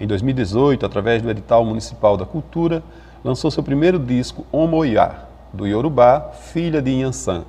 Em 0.00 0.06
2018, 0.06 0.86
através 0.86 1.20
do 1.20 1.28
edital 1.30 1.62
municipal 1.62 2.16
da 2.16 2.24
cultura, 2.24 2.82
lançou 3.22 3.50
seu 3.50 3.62
primeiro 3.62 3.98
disco, 3.98 4.46
Omoiá, 4.50 5.24
do 5.52 5.66
Yorubá, 5.66 6.30
Filha 6.52 6.80
de 6.80 6.90
Inhansã, 6.90 7.44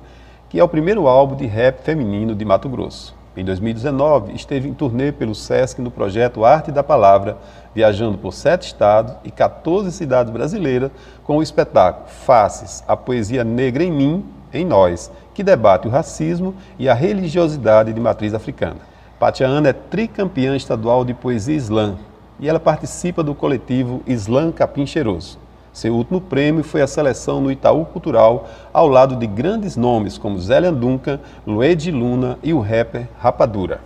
que 0.50 0.60
é 0.60 0.62
o 0.62 0.68
primeiro 0.68 1.08
álbum 1.08 1.34
de 1.34 1.46
rap 1.46 1.82
feminino 1.82 2.34
de 2.34 2.44
Mato 2.44 2.68
Grosso. 2.68 3.14
Em 3.34 3.42
2019, 3.42 4.34
esteve 4.34 4.68
em 4.68 4.74
turnê 4.74 5.10
pelo 5.10 5.34
SESC 5.34 5.80
no 5.80 5.90
projeto 5.90 6.44
Arte 6.44 6.70
da 6.70 6.82
Palavra, 6.82 7.38
viajando 7.74 8.18
por 8.18 8.34
sete 8.34 8.66
estados 8.66 9.14
e 9.24 9.30
14 9.30 9.90
cidades 9.90 10.30
brasileiras 10.30 10.90
com 11.24 11.38
o 11.38 11.42
espetáculo 11.42 12.06
Faces, 12.06 12.84
a 12.86 12.94
poesia 12.94 13.42
negra 13.42 13.82
em 13.82 13.90
mim, 13.90 14.26
em 14.52 14.66
nós, 14.66 15.10
que 15.32 15.42
debate 15.42 15.88
o 15.88 15.90
racismo 15.90 16.54
e 16.78 16.86
a 16.86 16.92
religiosidade 16.92 17.94
de 17.94 18.00
matriz 18.00 18.34
africana. 18.34 18.80
Pátia 19.18 19.46
Ana 19.46 19.70
é 19.70 19.72
tricampeã 19.72 20.54
estadual 20.54 21.02
de 21.02 21.14
poesia 21.14 21.56
islã, 21.56 21.96
e 22.42 22.48
ela 22.48 22.58
participa 22.58 23.22
do 23.22 23.36
coletivo 23.36 24.02
Islã 24.04 24.50
Capim 24.50 24.84
Cheiroso. 24.84 25.38
Seu 25.72 25.94
último 25.94 26.20
prêmio 26.20 26.64
foi 26.64 26.82
a 26.82 26.88
seleção 26.88 27.40
no 27.40 27.52
Itaú 27.52 27.86
Cultural, 27.86 28.48
ao 28.72 28.88
lado 28.88 29.14
de 29.14 29.28
grandes 29.28 29.76
nomes 29.76 30.18
como 30.18 30.40
Zélia 30.40 30.72
Duncan, 30.72 31.20
Lued 31.46 31.90
Luna 31.92 32.38
e 32.42 32.52
o 32.52 32.58
rapper 32.58 33.06
Rapadura. 33.16 33.80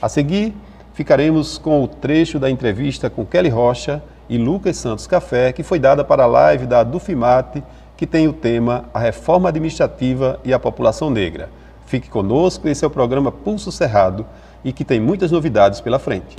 A 0.00 0.08
seguir, 0.08 0.54
ficaremos 0.94 1.58
com 1.58 1.82
o 1.82 1.88
trecho 1.88 2.38
da 2.38 2.48
entrevista 2.48 3.10
com 3.10 3.26
Kelly 3.26 3.48
Rocha 3.48 4.00
e 4.28 4.38
Lucas 4.38 4.76
Santos 4.76 5.08
Café, 5.08 5.52
que 5.52 5.64
foi 5.64 5.80
dada 5.80 6.04
para 6.04 6.22
a 6.22 6.28
live 6.28 6.66
da 6.66 6.84
Dufimate, 6.84 7.64
que 7.96 8.06
tem 8.06 8.28
o 8.28 8.32
tema 8.32 8.84
A 8.94 9.00
Reforma 9.00 9.48
Administrativa 9.48 10.38
e 10.44 10.54
a 10.54 10.58
População 10.58 11.10
Negra. 11.10 11.50
Fique 11.84 12.08
conosco, 12.08 12.68
esse 12.68 12.84
é 12.84 12.86
o 12.86 12.90
programa 12.90 13.32
Pulso 13.32 13.72
Cerrado, 13.72 14.24
e 14.64 14.72
que 14.72 14.84
tem 14.84 15.00
muitas 15.00 15.30
novidades 15.30 15.80
pela 15.80 15.98
frente. 15.98 16.36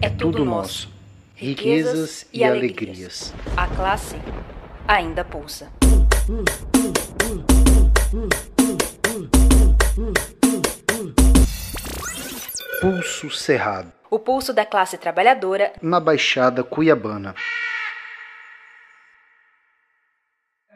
É 0.00 0.10
tudo 0.10 0.44
nosso. 0.44 0.92
Riquezas 1.34 2.26
e 2.32 2.44
alegrias. 2.44 3.34
A 3.56 3.66
classe 3.66 4.16
ainda 4.86 5.24
pulsa. 5.24 5.70
Pulso 12.80 13.30
Cerrado. 13.30 13.92
O 14.10 14.18
pulso 14.18 14.52
da 14.52 14.64
classe 14.64 14.98
trabalhadora 14.98 15.72
na 15.80 15.98
Baixada 15.98 16.62
Cuiabana. 16.62 17.34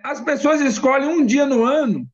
As 0.03 0.21
pessoas 0.21 0.61
escolhem 0.61 1.09
um 1.09 1.27
dia 1.27 1.45
no 1.45 1.65
ano 1.65 2.07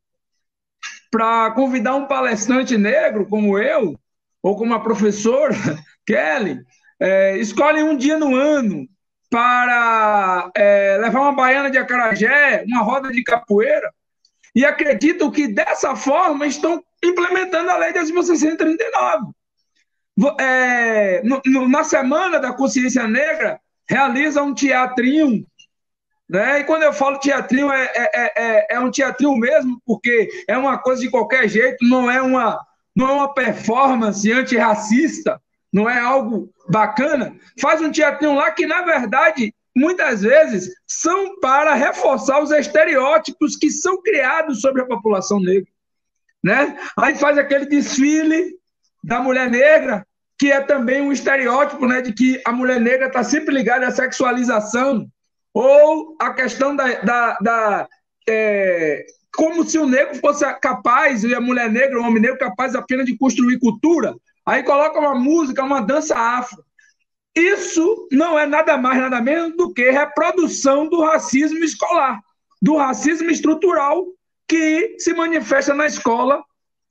para 1.10 1.52
convidar 1.52 1.94
um 1.94 2.06
palestrante 2.06 2.76
negro 2.76 3.24
como 3.26 3.56
eu, 3.56 3.96
ou 4.44 4.54
como 4.54 4.74
a 4.74 4.80
professora 4.80 5.56
Kelly, 6.06 6.60
é, 7.00 7.38
escolhem 7.38 7.82
um 7.82 7.96
dia 7.96 8.18
no 8.18 8.36
ano 8.36 8.86
para 9.30 10.50
é, 10.54 10.98
levar 11.00 11.20
uma 11.22 11.32
baiana 11.32 11.70
de 11.70 11.78
acarajé, 11.78 12.62
uma 12.68 12.82
roda 12.82 13.10
de 13.10 13.24
capoeira, 13.24 13.90
e 14.54 14.62
acreditam 14.64 15.30
que 15.30 15.48
dessa 15.48 15.96
forma 15.96 16.46
estão 16.46 16.84
implementando 17.02 17.70
a 17.70 17.78
Lei 17.78 17.94
10.639. 17.94 19.32
É, 20.38 21.22
no, 21.22 21.40
no, 21.46 21.68
na 21.68 21.82
Semana 21.82 22.38
da 22.38 22.52
Consciência 22.52 23.08
Negra, 23.08 23.58
realiza 23.88 24.42
um 24.42 24.54
teatrinho 24.54 25.44
né? 26.28 26.60
E 26.60 26.64
quando 26.64 26.82
eu 26.82 26.92
falo 26.92 27.18
teatrinho, 27.18 27.70
é, 27.70 27.90
é, 27.94 28.32
é, 28.36 28.66
é 28.70 28.80
um 28.80 28.90
teatrinho 28.90 29.36
mesmo, 29.36 29.80
porque 29.84 30.28
é 30.48 30.56
uma 30.56 30.78
coisa 30.78 31.02
de 31.02 31.10
qualquer 31.10 31.48
jeito, 31.48 31.86
não 31.86 32.10
é 32.10 32.20
uma, 32.22 32.58
não 32.94 33.08
é 33.08 33.12
uma 33.12 33.34
performance 33.34 34.30
antirracista, 34.30 35.40
não 35.72 35.88
é 35.90 35.98
algo 35.98 36.50
bacana. 36.68 37.34
Faz 37.60 37.80
um 37.80 37.90
teatrinho 37.90 38.34
lá 38.34 38.50
que, 38.52 38.66
na 38.66 38.82
verdade, 38.82 39.52
muitas 39.76 40.22
vezes 40.22 40.72
são 40.86 41.40
para 41.40 41.74
reforçar 41.74 42.40
os 42.40 42.52
estereótipos 42.52 43.56
que 43.56 43.70
são 43.70 44.00
criados 44.00 44.60
sobre 44.60 44.82
a 44.82 44.86
população 44.86 45.40
negra. 45.40 45.68
Né? 46.42 46.78
Aí 46.96 47.14
faz 47.16 47.36
aquele 47.38 47.66
desfile 47.66 48.54
da 49.02 49.20
mulher 49.20 49.50
negra, 49.50 50.06
que 50.38 50.52
é 50.52 50.60
também 50.60 51.00
um 51.00 51.12
estereótipo 51.12 51.86
né, 51.86 52.00
de 52.00 52.12
que 52.12 52.40
a 52.44 52.52
mulher 52.52 52.80
negra 52.80 53.06
está 53.08 53.24
sempre 53.24 53.54
ligada 53.54 53.88
à 53.88 53.90
sexualização, 53.90 55.08
ou 55.52 56.16
a 56.20 56.32
questão 56.32 56.74
da. 56.74 57.00
da, 57.00 57.38
da 57.40 57.88
é, 58.28 59.04
como 59.36 59.64
se 59.64 59.78
o 59.78 59.86
negro 59.86 60.14
fosse 60.20 60.44
capaz, 60.60 61.24
e 61.24 61.34
a 61.34 61.40
mulher 61.40 61.70
negra, 61.70 62.00
o 62.00 62.04
homem 62.04 62.22
negro, 62.22 62.38
capaz 62.38 62.74
apenas 62.74 63.06
de 63.06 63.16
construir 63.16 63.58
cultura. 63.58 64.14
Aí 64.46 64.62
coloca 64.62 64.98
uma 64.98 65.14
música, 65.14 65.64
uma 65.64 65.80
dança 65.80 66.16
afro. 66.16 66.62
Isso 67.34 68.08
não 68.12 68.38
é 68.38 68.46
nada 68.46 68.76
mais, 68.76 69.00
nada 69.00 69.20
menos 69.20 69.56
do 69.56 69.72
que 69.72 69.90
reprodução 69.90 70.88
do 70.88 71.02
racismo 71.02 71.64
escolar, 71.64 72.20
do 72.62 72.76
racismo 72.76 73.28
estrutural 73.28 74.06
que 74.46 74.96
se 74.98 75.12
manifesta 75.12 75.74
na 75.74 75.86
escola, 75.86 76.42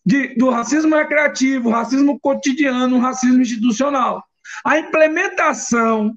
de, 0.06 0.36
do 0.36 0.50
racismo 0.50 0.96
recreativo, 0.96 1.70
racismo 1.70 2.20
cotidiano, 2.20 3.00
racismo 3.00 3.42
institucional. 3.42 4.22
A 4.66 4.78
implementação 4.80 6.14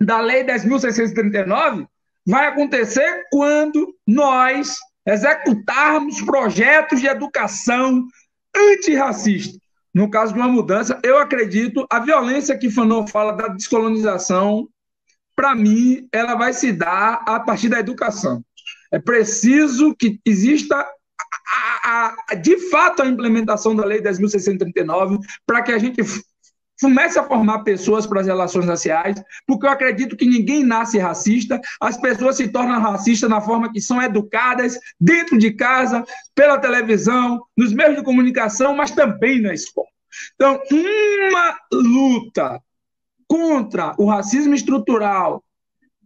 da 0.00 0.20
Lei 0.20 0.44
10.639 0.44 1.88
vai 2.24 2.46
acontecer 2.46 3.24
quando 3.30 3.92
nós 4.06 4.78
executarmos 5.08 6.20
projetos 6.20 7.00
de 7.00 7.06
educação 7.06 8.06
antirracista. 8.54 9.58
No 9.94 10.10
caso 10.10 10.34
de 10.34 10.38
uma 10.38 10.48
mudança, 10.48 11.00
eu 11.02 11.18
acredito, 11.18 11.86
a 11.90 11.98
violência 11.98 12.56
que 12.58 12.70
Fanon 12.70 13.06
fala 13.06 13.32
da 13.32 13.48
descolonização, 13.48 14.68
para 15.34 15.54
mim, 15.54 16.06
ela 16.12 16.34
vai 16.34 16.52
se 16.52 16.72
dar 16.72 17.22
a 17.26 17.40
partir 17.40 17.70
da 17.70 17.80
educação. 17.80 18.44
É 18.92 18.98
preciso 18.98 19.94
que 19.96 20.20
exista 20.24 20.76
a, 20.76 21.90
a, 21.90 22.16
a, 22.30 22.34
de 22.34 22.58
fato 22.70 23.02
a 23.02 23.06
implementação 23.06 23.74
da 23.74 23.84
Lei 23.84 24.02
10.639 24.02 25.20
para 25.46 25.62
que 25.62 25.72
a 25.72 25.78
gente 25.78 26.02
comece 26.80 27.18
a 27.18 27.24
formar 27.24 27.60
pessoas 27.60 28.06
para 28.06 28.20
as 28.20 28.26
relações 28.26 28.66
raciais, 28.66 29.22
porque 29.46 29.66
eu 29.66 29.70
acredito 29.70 30.16
que 30.16 30.26
ninguém 30.26 30.64
nasce 30.64 30.98
racista, 30.98 31.60
as 31.80 31.96
pessoas 31.96 32.36
se 32.36 32.48
tornam 32.48 32.80
racistas 32.80 33.28
na 33.28 33.40
forma 33.40 33.72
que 33.72 33.80
são 33.80 34.00
educadas 34.02 34.78
dentro 35.00 35.38
de 35.38 35.52
casa, 35.52 36.04
pela 36.34 36.58
televisão, 36.58 37.42
nos 37.56 37.72
meios 37.72 37.96
de 37.96 38.04
comunicação, 38.04 38.74
mas 38.74 38.90
também 38.90 39.40
na 39.40 39.52
escola. 39.52 39.88
Então, 40.34 40.60
uma 40.70 41.58
luta 41.72 42.62
contra 43.26 43.94
o 43.98 44.06
racismo 44.06 44.54
estrutural, 44.54 45.44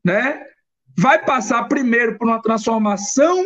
né, 0.05 0.45
vai 0.99 1.25
passar 1.25 1.65
primeiro 1.65 2.19
por 2.19 2.27
uma 2.27 2.43
transformação 2.43 3.45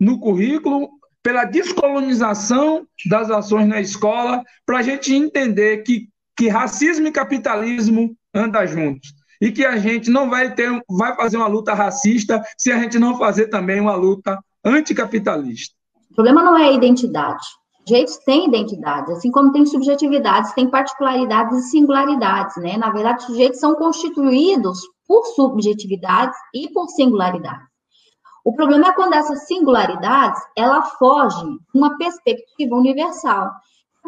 no 0.00 0.18
currículo, 0.18 0.90
pela 1.22 1.44
descolonização 1.44 2.86
das 3.06 3.30
ações 3.30 3.68
na 3.68 3.80
escola, 3.80 4.42
para 4.64 4.78
a 4.78 4.82
gente 4.82 5.14
entender 5.14 5.82
que 5.82 6.08
que 6.38 6.48
racismo 6.48 7.08
e 7.08 7.12
capitalismo 7.12 8.16
andam 8.32 8.64
juntos. 8.64 9.12
E 9.40 9.50
que 9.50 9.66
a 9.66 9.76
gente 9.76 10.08
não 10.08 10.30
vai 10.30 10.54
ter, 10.54 10.70
vai 10.88 11.14
fazer 11.16 11.36
uma 11.36 11.48
luta 11.48 11.74
racista 11.74 12.40
se 12.56 12.70
a 12.70 12.78
gente 12.78 12.96
não 12.96 13.18
fazer 13.18 13.48
também 13.48 13.80
uma 13.80 13.96
luta 13.96 14.38
anticapitalista. 14.64 15.74
O 16.10 16.14
problema 16.14 16.42
não 16.42 16.56
é 16.56 16.68
a 16.68 16.72
identidade. 16.72 17.44
Sujeitos 17.86 18.18
têm 18.18 18.48
identidades, 18.48 19.16
assim 19.16 19.30
como 19.30 19.52
tem 19.52 19.66
subjetividades, 19.66 20.52
tem 20.52 20.70
particularidades 20.70 21.58
e 21.58 21.70
singularidades, 21.70 22.56
né? 22.58 22.76
Na 22.76 22.90
verdade, 22.90 23.24
sujeitos 23.24 23.58
são 23.58 23.74
constituídos 23.74 24.80
por 25.06 25.24
subjetividades 25.34 26.36
e 26.54 26.68
por 26.72 26.88
singularidades. 26.90 27.66
O 28.44 28.54
problema 28.54 28.88
é 28.88 28.92
quando 28.92 29.14
essas 29.14 29.46
singularidades, 29.46 30.40
ela 30.56 30.82
foge 30.82 31.44
de 31.44 31.78
uma 31.78 31.96
perspectiva 31.96 32.76
universal 32.76 33.50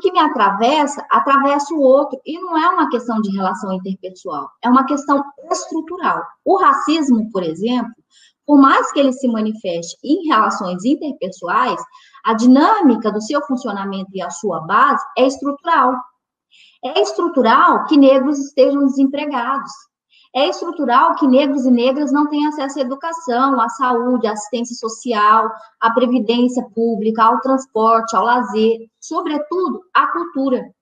que 0.00 0.12
me 0.12 0.18
atravessa, 0.18 1.04
atravessa 1.10 1.74
o 1.74 1.80
outro. 1.80 2.20
E 2.24 2.38
não 2.40 2.56
é 2.56 2.68
uma 2.68 2.88
questão 2.88 3.20
de 3.20 3.34
relação 3.34 3.72
interpessoal, 3.72 4.50
é 4.62 4.68
uma 4.68 4.84
questão 4.84 5.22
estrutural. 5.50 6.22
O 6.44 6.56
racismo, 6.56 7.30
por 7.30 7.42
exemplo, 7.42 7.92
por 8.46 8.58
mais 8.58 8.90
que 8.92 8.98
ele 8.98 9.12
se 9.12 9.28
manifeste 9.28 9.96
em 10.02 10.26
relações 10.26 10.84
interpessoais, 10.84 11.80
a 12.24 12.34
dinâmica 12.34 13.12
do 13.12 13.20
seu 13.20 13.40
funcionamento 13.42 14.10
e 14.12 14.20
a 14.20 14.30
sua 14.30 14.60
base 14.60 15.04
é 15.16 15.26
estrutural. 15.26 15.94
É 16.84 17.00
estrutural 17.00 17.84
que 17.84 17.96
negros 17.96 18.38
estejam 18.38 18.86
desempregados. 18.86 19.70
É 20.34 20.48
estrutural 20.48 21.16
que 21.16 21.26
negros 21.26 21.64
e 21.64 21.70
negras 21.70 22.12
não 22.12 22.28
têm 22.28 22.46
acesso 22.46 22.78
à 22.78 22.82
educação, 22.82 23.60
à 23.60 23.68
saúde, 23.68 24.28
à 24.28 24.32
assistência 24.32 24.76
social, 24.76 25.50
à 25.80 25.90
previdência 25.90 26.64
pública, 26.72 27.24
ao 27.24 27.40
transporte, 27.40 28.14
ao 28.14 28.24
lazer, 28.24 28.78
sobretudo 29.00 29.80
à 29.92 30.06
cultura. 30.06 30.72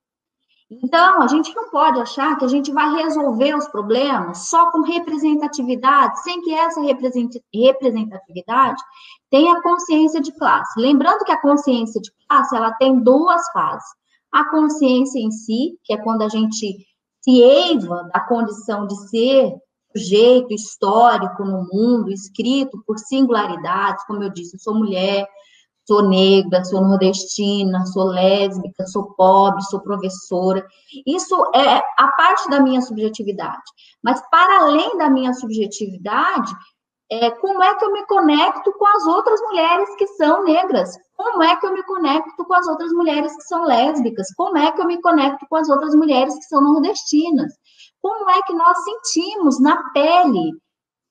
Então, 0.70 1.22
a 1.22 1.26
gente 1.26 1.54
não 1.56 1.70
pode 1.70 1.98
achar 1.98 2.36
que 2.36 2.44
a 2.44 2.48
gente 2.48 2.70
vai 2.70 2.94
resolver 2.94 3.56
os 3.56 3.66
problemas 3.68 4.50
só 4.50 4.70
com 4.70 4.82
representatividade, 4.82 6.22
sem 6.22 6.42
que 6.42 6.52
essa 6.52 6.82
representatividade 6.82 8.82
tenha 9.30 9.62
consciência 9.62 10.20
de 10.20 10.30
classe. 10.32 10.78
Lembrando 10.78 11.24
que 11.24 11.32
a 11.32 11.40
consciência 11.40 11.98
de 12.02 12.12
classe 12.28 12.54
ela 12.54 12.72
tem 12.72 13.00
duas 13.00 13.50
fases. 13.50 13.88
A 14.30 14.44
consciência 14.50 15.18
em 15.18 15.30
si, 15.30 15.78
que 15.84 15.94
é 15.94 15.96
quando 15.96 16.20
a 16.20 16.28
gente 16.28 16.86
se 17.20 17.40
eiva 17.40 18.08
da 18.12 18.20
condição 18.20 18.86
de 18.86 18.96
ser 19.08 19.54
sujeito 19.96 20.52
histórico 20.52 21.44
no 21.44 21.66
mundo, 21.72 22.10
escrito 22.10 22.82
por 22.86 22.98
singularidades, 22.98 24.04
como 24.04 24.22
eu 24.22 24.30
disse, 24.30 24.56
eu 24.56 24.60
sou 24.60 24.74
mulher, 24.74 25.26
sou 25.86 26.02
negra, 26.02 26.62
sou 26.64 26.82
nordestina, 26.82 27.86
sou 27.86 28.04
lésbica, 28.04 28.86
sou 28.86 29.14
pobre, 29.14 29.62
sou 29.64 29.80
professora. 29.80 30.64
Isso 31.06 31.34
é 31.54 31.82
a 31.98 32.08
parte 32.16 32.48
da 32.50 32.60
minha 32.60 32.82
subjetividade. 32.82 33.62
Mas 34.02 34.22
para 34.30 34.60
além 34.60 34.98
da 34.98 35.08
minha 35.08 35.32
subjetividade, 35.32 36.52
é, 37.10 37.30
como 37.30 37.62
é 37.62 37.74
que 37.74 37.84
eu 37.84 37.92
me 37.92 38.04
conecto 38.06 38.70
com 38.74 38.86
as 38.86 39.06
outras 39.06 39.40
mulheres 39.40 39.96
que 39.96 40.06
são 40.08 40.44
negras? 40.44 40.90
Como 41.18 41.42
é 41.42 41.56
que 41.56 41.66
eu 41.66 41.72
me 41.72 41.82
conecto 41.82 42.44
com 42.44 42.54
as 42.54 42.68
outras 42.68 42.92
mulheres 42.92 43.34
que 43.34 43.42
são 43.42 43.64
lésbicas? 43.64 44.28
Como 44.36 44.56
é 44.56 44.70
que 44.70 44.80
eu 44.80 44.86
me 44.86 45.02
conecto 45.02 45.44
com 45.50 45.56
as 45.56 45.68
outras 45.68 45.92
mulheres 45.92 46.32
que 46.36 46.44
são 46.44 46.62
nordestinas? 46.62 47.52
Como 48.00 48.30
é 48.30 48.40
que 48.42 48.54
nós 48.54 48.76
sentimos 48.84 49.60
na 49.60 49.82
pele 49.90 50.52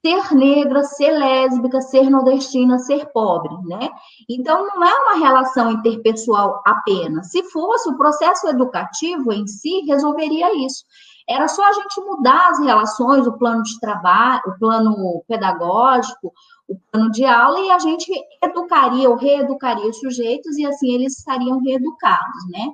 ser 0.06 0.34
negra, 0.34 0.84
ser 0.84 1.12
lésbica, 1.12 1.82
ser 1.82 2.10
nordestina, 2.10 2.80
ser 2.80 3.12
pobre, 3.12 3.54
né? 3.66 3.90
Então, 4.30 4.66
não 4.66 4.82
é 4.82 4.96
uma 5.02 5.16
relação 5.16 5.72
interpessoal 5.72 6.62
apenas. 6.66 7.30
Se 7.30 7.44
fosse, 7.44 7.90
o 7.90 7.98
processo 7.98 8.48
educativo 8.48 9.34
em 9.34 9.46
si 9.46 9.82
resolveria 9.82 10.66
isso. 10.66 10.86
Era 11.30 11.48
só 11.48 11.64
a 11.68 11.74
gente 11.74 12.00
mudar 12.02 12.50
as 12.50 12.60
relações, 12.60 13.28
o 13.28 13.38
plano 13.38 13.62
de 13.64 13.80
trabalho, 13.80 14.42
o 14.48 14.60
plano 14.60 15.24
pedagógico, 15.28 16.32
o 16.68 16.78
plano 16.92 17.12
de 17.12 17.26
aula, 17.26 17.60
e 17.60 17.72
a 17.72 17.80
gente 17.80 18.12
educaria 18.42 19.10
ou 19.10 19.16
reeducaria 19.16 19.90
os 19.90 20.00
sujeitos, 20.00 20.58
e 20.58 20.66
assim 20.66 20.92
eles 20.94 21.18
estariam 21.18 21.60
reeducados, 21.60 22.50
né? 22.50 22.72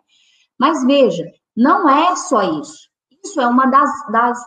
Mas 0.59 0.83
veja, 0.85 1.25
não 1.55 1.89
é 1.89 2.15
só 2.15 2.41
isso. 2.59 2.89
Isso 3.23 3.39
é 3.39 3.47
uma 3.47 3.65
das, 3.65 3.89
das, 4.11 4.37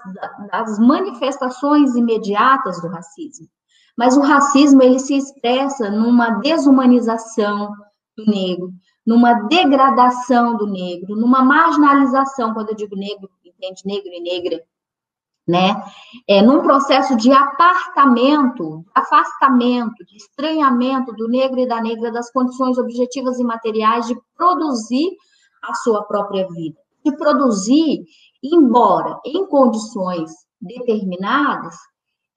das 0.52 0.78
manifestações 0.78 1.96
imediatas 1.96 2.80
do 2.80 2.88
racismo. 2.88 3.48
Mas 3.96 4.16
o 4.16 4.20
racismo, 4.20 4.82
ele 4.82 4.98
se 4.98 5.16
expressa 5.16 5.90
numa 5.90 6.30
desumanização, 6.40 7.72
do 8.16 8.24
negro, 8.24 8.72
numa 9.06 9.34
degradação 9.46 10.56
do 10.56 10.66
negro, 10.66 11.14
numa 11.14 11.44
marginalização, 11.44 12.54
quando 12.54 12.70
eu 12.70 12.74
digo 12.74 12.96
negro, 12.96 13.28
entende 13.56 13.82
negro 13.84 14.10
e 14.12 14.20
negra, 14.20 14.62
né? 15.46 15.82
É, 16.28 16.42
num 16.42 16.62
processo 16.62 17.16
de 17.16 17.30
apartamento, 17.30 18.84
afastamento, 18.94 20.04
de 20.04 20.16
estranhamento 20.16 21.12
do 21.12 21.28
negro 21.28 21.60
e 21.60 21.68
da 21.68 21.80
negra 21.80 22.10
das 22.10 22.30
condições 22.32 22.76
objetivas 22.78 23.38
e 23.38 23.44
materiais 23.44 24.06
de 24.06 24.16
produzir 24.36 25.10
a 25.62 25.74
sua 25.74 26.02
própria 26.04 26.46
vida, 26.48 26.76
de 27.04 27.16
produzir, 27.16 28.04
embora 28.42 29.20
em 29.24 29.46
condições 29.46 30.32
determinadas, 30.60 31.76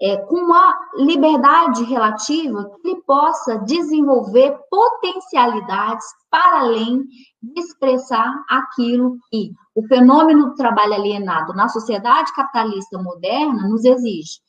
é, 0.02 0.16
com 0.16 0.36
uma 0.38 0.78
liberdade 0.96 1.84
relativa 1.84 2.70
que 2.82 2.88
ele 2.88 3.02
possa 3.02 3.58
desenvolver 3.60 4.58
potencialidades 4.70 6.06
para 6.30 6.62
além 6.62 7.04
de 7.42 7.60
expressar 7.60 8.34
aquilo 8.50 9.18
que 9.30 9.52
o 9.80 9.88
fenômeno 9.88 10.50
do 10.50 10.56
trabalho 10.56 10.94
alienado 10.94 11.54
na 11.54 11.70
sociedade 11.70 12.36
capitalista 12.36 13.02
moderna 13.02 13.66
nos 13.70 13.86
exige, 13.86 14.40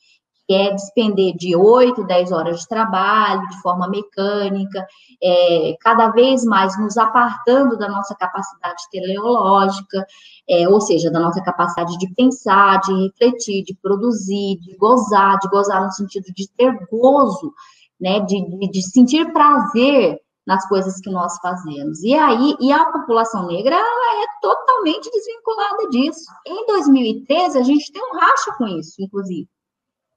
que 0.45 0.53
é 0.53 0.71
despender 0.71 1.37
de 1.37 1.55
8, 1.55 2.03
10 2.03 2.31
horas 2.33 2.59
de 2.59 2.67
trabalho, 2.67 3.47
de 3.47 3.61
forma 3.61 3.87
mecânica, 3.87 4.85
é, 5.23 5.73
cada 5.79 6.09
vez 6.09 6.43
mais 6.43 6.77
nos 6.77 6.97
apartando 6.97 7.77
da 7.77 7.87
nossa 7.87 8.13
capacidade 8.13 8.83
teleológica, 8.91 10.05
é, 10.49 10.67
ou 10.67 10.81
seja, 10.81 11.09
da 11.09 11.21
nossa 11.21 11.41
capacidade 11.41 11.97
de 11.97 12.13
pensar, 12.13 12.81
de 12.81 12.93
refletir, 12.93 13.63
de 13.63 13.73
produzir, 13.81 14.59
de 14.59 14.75
gozar, 14.75 15.39
de 15.39 15.47
gozar 15.47 15.81
no 15.81 15.91
sentido 15.93 16.25
de 16.35 16.49
ter 16.57 16.77
gozo, 16.91 17.53
né, 17.97 18.19
de, 18.19 18.49
de, 18.57 18.69
de 18.69 18.81
sentir 18.81 19.31
prazer 19.31 20.19
nas 20.51 20.67
coisas 20.67 20.99
que 20.99 21.09
nós 21.09 21.37
fazemos. 21.37 22.03
E 22.03 22.13
aí, 22.13 22.57
e 22.59 22.73
a 22.73 22.83
população 22.91 23.47
negra 23.47 23.73
ela 23.73 24.23
é 24.23 24.27
totalmente 24.41 25.09
desvinculada 25.09 25.89
disso. 25.89 26.25
Em 26.45 26.65
2013, 26.65 27.57
a 27.57 27.63
gente 27.63 27.89
tem 27.89 28.03
um 28.03 28.17
racha 28.17 28.51
com 28.57 28.67
isso, 28.67 28.95
inclusive. 28.99 29.47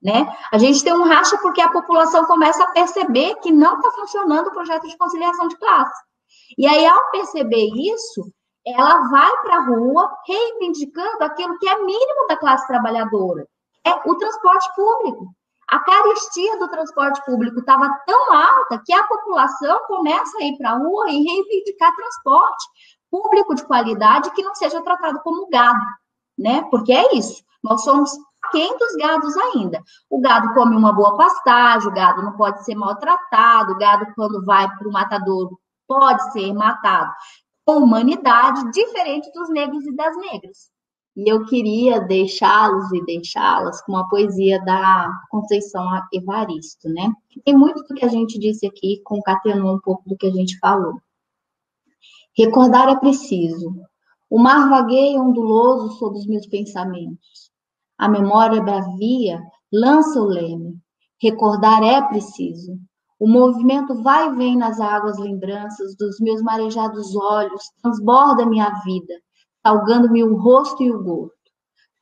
Né? 0.03 0.27
A 0.51 0.59
gente 0.59 0.83
tem 0.83 0.93
um 0.93 1.05
racha 1.05 1.39
porque 1.39 1.61
a 1.61 1.71
população 1.71 2.27
começa 2.27 2.65
a 2.65 2.73
perceber 2.73 3.37
que 3.37 3.53
não 3.53 3.77
está 3.77 3.93
funcionando 3.93 4.49
o 4.49 4.53
projeto 4.53 4.89
de 4.89 4.99
conciliação 4.99 5.47
de 5.47 5.57
classe. 5.57 6.03
E 6.59 6.67
aí, 6.67 6.85
ao 6.85 7.11
perceber 7.13 7.69
isso, 7.73 8.29
ela 8.67 9.09
vai 9.09 9.37
para 9.43 9.59
a 9.59 9.67
rua 9.67 10.11
reivindicando 10.27 11.23
aquilo 11.23 11.57
que 11.59 11.69
é 11.69 11.79
mínimo 11.79 12.27
da 12.29 12.37
classe 12.37 12.67
trabalhadora, 12.67 13.47
é 13.87 13.93
o 14.05 14.17
transporte 14.17 14.75
público. 14.75 15.29
A 15.75 15.81
carestia 15.81 16.57
do 16.61 16.69
transporte 16.69 17.21
público 17.27 17.59
estava 17.59 17.89
tão 18.07 18.33
alta 18.33 18.81
que 18.87 18.93
a 18.93 19.03
população 19.09 19.81
começa 19.89 20.39
a 20.39 20.45
ir 20.45 20.57
para 20.57 20.71
a 20.71 20.79
rua 20.79 21.11
e 21.11 21.25
reivindicar 21.25 21.93
transporte 21.97 22.65
público 23.11 23.57
de 23.57 23.65
qualidade 23.67 24.31
que 24.31 24.45
não 24.45 24.55
seja 24.55 24.81
tratado 24.85 25.19
como 25.25 25.49
gado, 25.49 25.85
né? 26.39 26.63
Porque 26.71 26.93
é 26.93 27.17
isso, 27.17 27.43
nós 27.61 27.83
somos 27.83 28.09
quem 28.53 28.79
dos 28.79 28.95
gados 28.95 29.37
ainda. 29.37 29.83
O 30.09 30.21
gado 30.21 30.55
come 30.55 30.77
uma 30.77 30.93
boa 30.93 31.17
pastagem, 31.17 31.89
o 31.89 31.95
gado 31.95 32.23
não 32.23 32.37
pode 32.37 32.65
ser 32.65 32.77
maltratado, 32.77 33.73
o 33.73 33.77
gado, 33.77 34.07
quando 34.15 34.45
vai 34.45 34.69
para 34.77 34.89
o 34.89 34.93
matadouro, 34.93 35.59
pode 35.89 36.23
ser 36.31 36.53
matado 36.53 37.13
com 37.67 37.79
humanidade, 37.79 38.71
diferente 38.71 39.29
dos 39.33 39.51
negros 39.51 39.85
e 39.85 39.97
das 39.97 40.17
negras. 40.19 40.71
E 41.17 41.31
eu 41.31 41.45
queria 41.45 42.01
deixá-los 42.01 42.93
e 42.93 43.05
deixá-las 43.05 43.81
com 43.83 43.93
uma 43.93 44.09
poesia 44.09 44.63
da 44.65 45.09
Conceição 45.31 45.87
Evaristo, 46.13 46.89
né? 46.89 47.13
Tem 47.45 47.57
muito 47.57 47.85
do 47.85 47.95
que 47.95 48.05
a 48.05 48.09
gente 48.09 48.39
disse 48.39 48.67
aqui, 48.67 49.01
concatenou 49.05 49.77
um 49.77 49.81
pouco 49.81 50.09
do 50.09 50.17
que 50.17 50.27
a 50.27 50.33
gente 50.33 50.59
falou. 50.59 51.01
Recordar 52.37 52.89
é 52.89 52.97
preciso. 52.97 53.73
O 54.29 54.41
mar 54.41 54.69
vagueia 54.69 55.21
onduloso 55.21 55.97
sob 55.99 56.19
os 56.19 56.27
meus 56.27 56.47
pensamentos. 56.49 57.53
A 57.97 58.09
memória 58.09 58.61
bravia 58.61 59.41
lança 59.73 60.21
o 60.21 60.25
leme. 60.25 60.77
Recordar 61.23 61.85
é 61.85 62.03
preciso. 62.03 62.77
O 63.21 63.29
movimento 63.29 64.03
vai 64.03 64.29
e 64.29 64.35
vem 64.35 64.57
nas 64.57 64.81
águas 64.81 65.17
lembranças 65.19 65.97
dos 65.97 66.19
meus 66.19 66.43
marejados 66.43 67.15
olhos, 67.15 67.71
transborda 67.81 68.45
minha 68.45 68.69
vida, 68.85 69.15
salgando-me 69.67 70.23
o 70.23 70.37
rosto 70.37 70.83
e 70.83 70.91
o 70.91 71.03
gosto. 71.03 71.33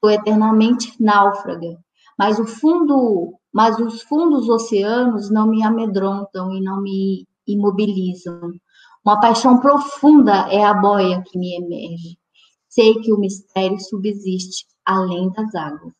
Sou 0.00 0.10
eternamente 0.10 1.00
náufraga, 1.00 1.78
mas 2.18 2.38
o 2.40 2.44
fundo, 2.44 3.38
mas 3.52 3.78
os 3.78 4.02
fundos 4.02 4.48
oceanos 4.48 5.30
não 5.30 5.46
me 5.46 5.62
amedrontam 5.62 6.52
e 6.52 6.60
não 6.60 6.82
me 6.82 7.26
imobilizam. 7.46 8.50
Uma 9.04 9.20
paixão 9.20 9.58
profunda 9.60 10.48
é 10.50 10.64
a 10.64 10.74
boia 10.74 11.22
que 11.24 11.38
me 11.38 11.56
emerge. 11.56 12.18
Sei 12.68 12.94
que 13.00 13.12
o 13.12 13.18
mistério 13.18 13.78
subsiste 13.78 14.66
além 14.84 15.30
das 15.30 15.54
águas. 15.54 15.92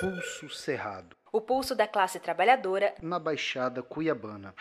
Pulso 0.00 0.48
Cerrado. 0.48 1.21
O 1.34 1.40
pulso 1.40 1.74
da 1.74 1.88
classe 1.88 2.20
trabalhadora 2.20 2.94
na 3.00 3.18
Baixada 3.18 3.82
Cuiabana. 3.82 4.54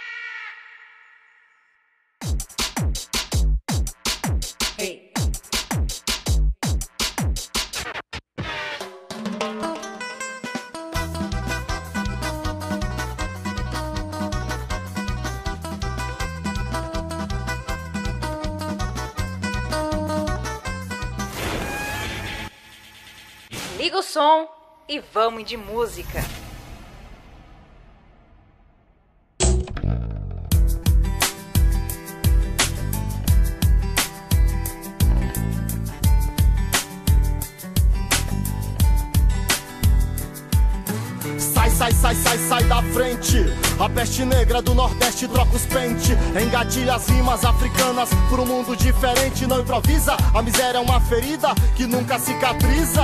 Hey. 4.80 5.12
Liga 23.78 23.98
o 23.98 24.02
som 24.02 24.48
e 24.88 25.02
vamos 25.02 25.44
de 25.44 25.58
música. 25.58 26.22
A 43.82 43.90
peste 43.90 44.24
negra 44.24 44.62
do 44.62 44.76
Nordeste 44.76 45.28
troca 45.28 45.56
os 45.56 45.66
pente. 45.66 46.16
Engatilha 46.40 46.94
as 46.94 47.08
rimas 47.08 47.44
africanas 47.44 48.10
por 48.30 48.40
um 48.40 48.46
mundo 48.46 48.76
diferente. 48.78 49.48
Não 49.48 49.60
improvisa, 49.60 50.16
a 50.36 50.42
miséria 50.44 50.78
é 50.78 50.82
uma 50.82 51.02
ferida 51.02 51.48
que 51.76 51.88
nunca 51.88 52.20
cicatriza. 52.20 53.02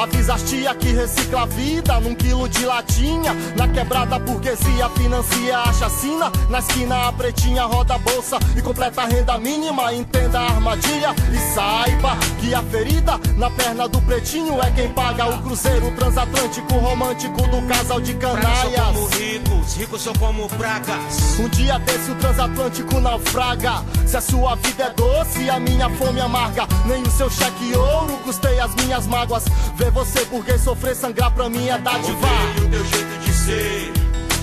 Avisa 0.00 0.34
as 0.34 0.42
tia 0.44 0.72
que 0.76 0.92
recicla 0.92 1.42
a 1.42 1.46
vida 1.46 1.98
num 1.98 2.14
quilo 2.14 2.48
de 2.48 2.64
latinha. 2.64 3.34
Na 3.56 3.66
quebrada, 3.66 4.14
a 4.14 4.18
burguesia 4.20 4.88
financia 4.90 5.58
a 5.58 5.72
chacina. 5.72 6.30
Na 6.48 6.60
esquina, 6.60 7.08
a 7.08 7.12
pretinha 7.12 7.64
roda 7.64 7.96
a 7.96 7.98
bolsa 7.98 8.38
e 8.56 8.62
completa 8.62 9.02
a 9.02 9.06
renda 9.06 9.36
mínima. 9.36 9.92
Entenda 9.92 10.38
a 10.38 10.44
armadilha 10.44 11.12
e 11.32 11.54
saiba 11.54 12.16
que 12.38 12.54
a 12.54 12.62
ferida 12.62 13.18
na 13.36 13.50
perna 13.50 13.88
do 13.88 14.00
pretinho 14.02 14.62
é 14.62 14.70
quem 14.70 14.90
paga 14.90 15.26
o 15.26 15.42
cruzeiro 15.42 15.90
transatlântico 15.96 16.72
romântico 16.74 17.42
do 17.48 17.66
casal 17.66 18.00
de 18.00 18.14
canalhas. 18.14 18.94
ricos, 19.18 19.74
ricos 19.74 20.02
são 20.02 20.19
como 20.20 20.46
pragas. 20.50 21.40
Um 21.40 21.48
dia 21.48 21.78
desse 21.78 22.10
o 22.10 22.14
transatlântico 22.16 23.00
naufraga. 23.00 23.82
Se 24.06 24.18
a 24.18 24.20
sua 24.20 24.54
vida 24.56 24.84
é 24.84 24.90
doce, 24.90 25.48
a 25.48 25.58
minha 25.58 25.88
fome 25.96 26.20
amarga. 26.20 26.68
Nem 26.84 27.02
o 27.02 27.10
seu 27.10 27.30
cheque 27.30 27.74
ouro 27.74 28.18
custei 28.18 28.60
as 28.60 28.72
minhas 28.74 29.06
mágoas. 29.06 29.46
Ver 29.76 29.90
você 29.90 30.24
burguês 30.26 30.60
sofrer, 30.60 30.94
sangrar 30.94 31.30
pra 31.32 31.48
mim 31.48 31.68
é 31.68 31.78
dádiva. 31.78 32.12
Odeio 32.12 32.66
o 32.66 32.70
teu 32.70 32.84
jeito 32.84 33.18
de 33.24 33.32
ser. 33.32 33.92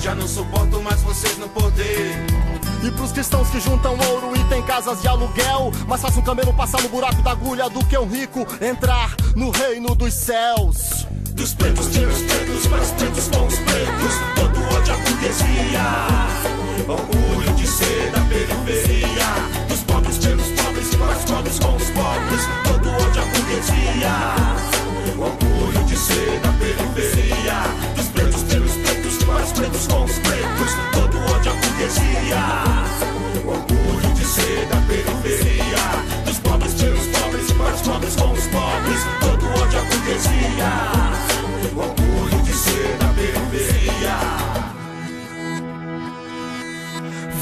Já 0.01 0.15
não 0.15 0.27
suporto 0.27 0.81
mais 0.81 0.99
vocês 1.01 1.37
no 1.37 1.47
poder. 1.49 2.25
E 2.83 2.91
pros 2.91 3.11
cristãos 3.11 3.49
que 3.49 3.59
juntam 3.59 3.95
ouro 4.09 4.35
e 4.35 4.43
tem 4.49 4.61
casas 4.63 5.01
de 5.01 5.07
aluguel, 5.07 5.71
mais 5.87 6.01
fácil 6.01 6.21
um 6.21 6.23
camelo 6.23 6.53
passar 6.53 6.81
no 6.81 6.89
buraco 6.89 7.21
da 7.21 7.31
agulha 7.31 7.69
do 7.69 7.85
que 7.85 7.97
um 7.97 8.07
rico 8.07 8.45
entrar 8.61 9.15
no 9.35 9.51
reino 9.51 9.93
dos 9.95 10.13
céus. 10.13 11.07
Dos 11.37 11.53
pretos 11.53 11.85
tira 11.91 12.09
os 12.09 12.21
pretos, 12.23 12.65
os 12.65 12.67
pretos 12.67 13.27
com 13.27 13.45
os 13.45 13.59
pretos. 13.59 14.13
Todo 14.35 14.59
ódio 14.75 14.93
à 14.93 14.97
burguesia. 14.97 16.17
Orgulho 16.87 17.53
de 17.53 17.67
ser 17.67 18.11
da 18.11 18.21
periferia. 18.21 19.29
Dos 19.69 19.81
pobres 19.81 20.17
pelos 20.17 20.47
pobres, 20.59 20.89
os 20.89 20.95
pobres 20.95 21.59
com 21.59 21.75
os 21.75 21.89
pobres. 21.91 22.41
Todo 22.63 22.89
ódio 22.89 23.21
à 23.21 23.25
burguesia. 23.27 24.15
Orgulho 25.15 25.83
de 25.85 25.95
ser 25.95 26.39
da 26.41 26.51
periferia. 26.53 27.57
Dos 27.95 28.07
pretos 28.07 28.41
pelos 28.41 28.71
pretos, 28.71 29.13
os 29.13 29.51
pretos 29.53 29.87
com 29.87 30.03
os 30.05 30.17
pretos. 30.17 30.71
Todo 30.91 31.17
ódio 31.19 31.51
à 31.51 31.55
burguesia. 31.55 32.43
Orgulho 33.45 34.13
de 34.15 34.25
ser 34.25 34.65
da 34.71 34.77
periferia. 34.87 35.83
Dos 36.25 36.39
pobres 36.39 36.73
pelos 36.73 37.05
pobres, 37.05 37.45
os 37.45 37.81
pobres 37.87 38.15
com 38.15 38.31
os 38.33 38.47
pobres. 38.47 39.01
Todo 39.19 39.45
ódio 39.61 39.79
à 39.79 39.83
burguesia. 39.83 41.06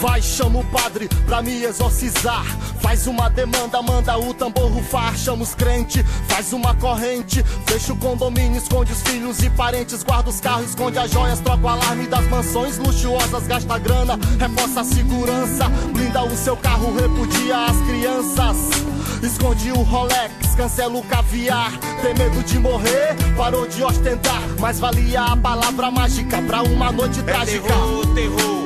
Vai, 0.05 0.21
chama 0.21 0.59
o 0.59 0.63
padre 0.65 1.09
pra 1.25 1.41
me 1.41 1.63
exorcizar. 1.63 2.45
Faz 2.79 3.07
uma 3.07 3.27
demanda, 3.27 3.81
manda 3.81 4.15
o 4.15 4.35
tambor 4.35 4.71
rufar. 4.71 5.17
Chama 5.17 5.41
os 5.41 5.55
crentes, 5.55 6.05
faz 6.27 6.53
uma 6.53 6.75
corrente. 6.75 7.43
Fecha 7.65 7.91
o 7.91 7.97
condomínio, 7.97 8.55
esconde 8.55 8.91
os 8.91 9.01
filhos 9.01 9.39
e 9.39 9.49
parentes. 9.49 10.03
Guarda 10.03 10.29
os 10.29 10.39
carros, 10.39 10.69
esconde 10.69 10.99
as 10.99 11.09
joias. 11.09 11.39
Troca 11.39 11.65
o 11.65 11.67
alarme 11.67 12.05
das 12.05 12.23
mansões 12.27 12.77
luxuosas. 12.77 13.47
Gasta 13.47 13.79
grana, 13.79 14.19
reforça 14.39 14.81
a 14.81 14.83
segurança. 14.83 15.67
Blinda 15.91 16.23
o 16.23 16.37
seu 16.37 16.55
carro, 16.55 16.95
repudia 16.95 17.65
as 17.65 17.77
crianças. 17.87 18.57
Esconde 19.23 19.71
o 19.71 19.81
Rolex, 19.81 20.53
cancela 20.55 20.99
o 20.99 21.03
caviar. 21.03 21.71
Tem 22.03 22.13
medo 22.13 22.43
de 22.43 22.59
morrer, 22.59 23.15
parou 23.35 23.67
de 23.67 23.83
ostentar. 23.83 24.41
Mas 24.59 24.79
valia 24.79 25.23
a 25.23 25.35
palavra 25.35 25.89
mágica 25.89 26.39
pra 26.43 26.61
uma 26.61 26.91
noite 26.91 27.23
trágica. 27.23 27.67
Terror, 27.67 28.13
terror, 28.13 28.64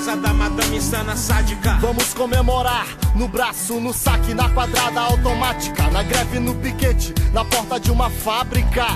casa 0.00 0.16
da 0.16 0.32
madame 0.32 0.78
insana 0.78 1.14
sádica. 1.14 1.76
Vamos 1.78 2.14
comemorar 2.14 2.86
no 3.14 3.28
braço, 3.28 3.78
no 3.78 3.92
saque, 3.92 4.32
na 4.32 4.48
quadrada 4.48 4.98
automática, 4.98 5.90
na 5.90 6.02
greve, 6.02 6.38
no 6.38 6.54
piquete, 6.54 7.12
na 7.34 7.44
porta 7.44 7.78
de 7.78 7.90
uma 7.90 8.08
fábrica. 8.08 8.86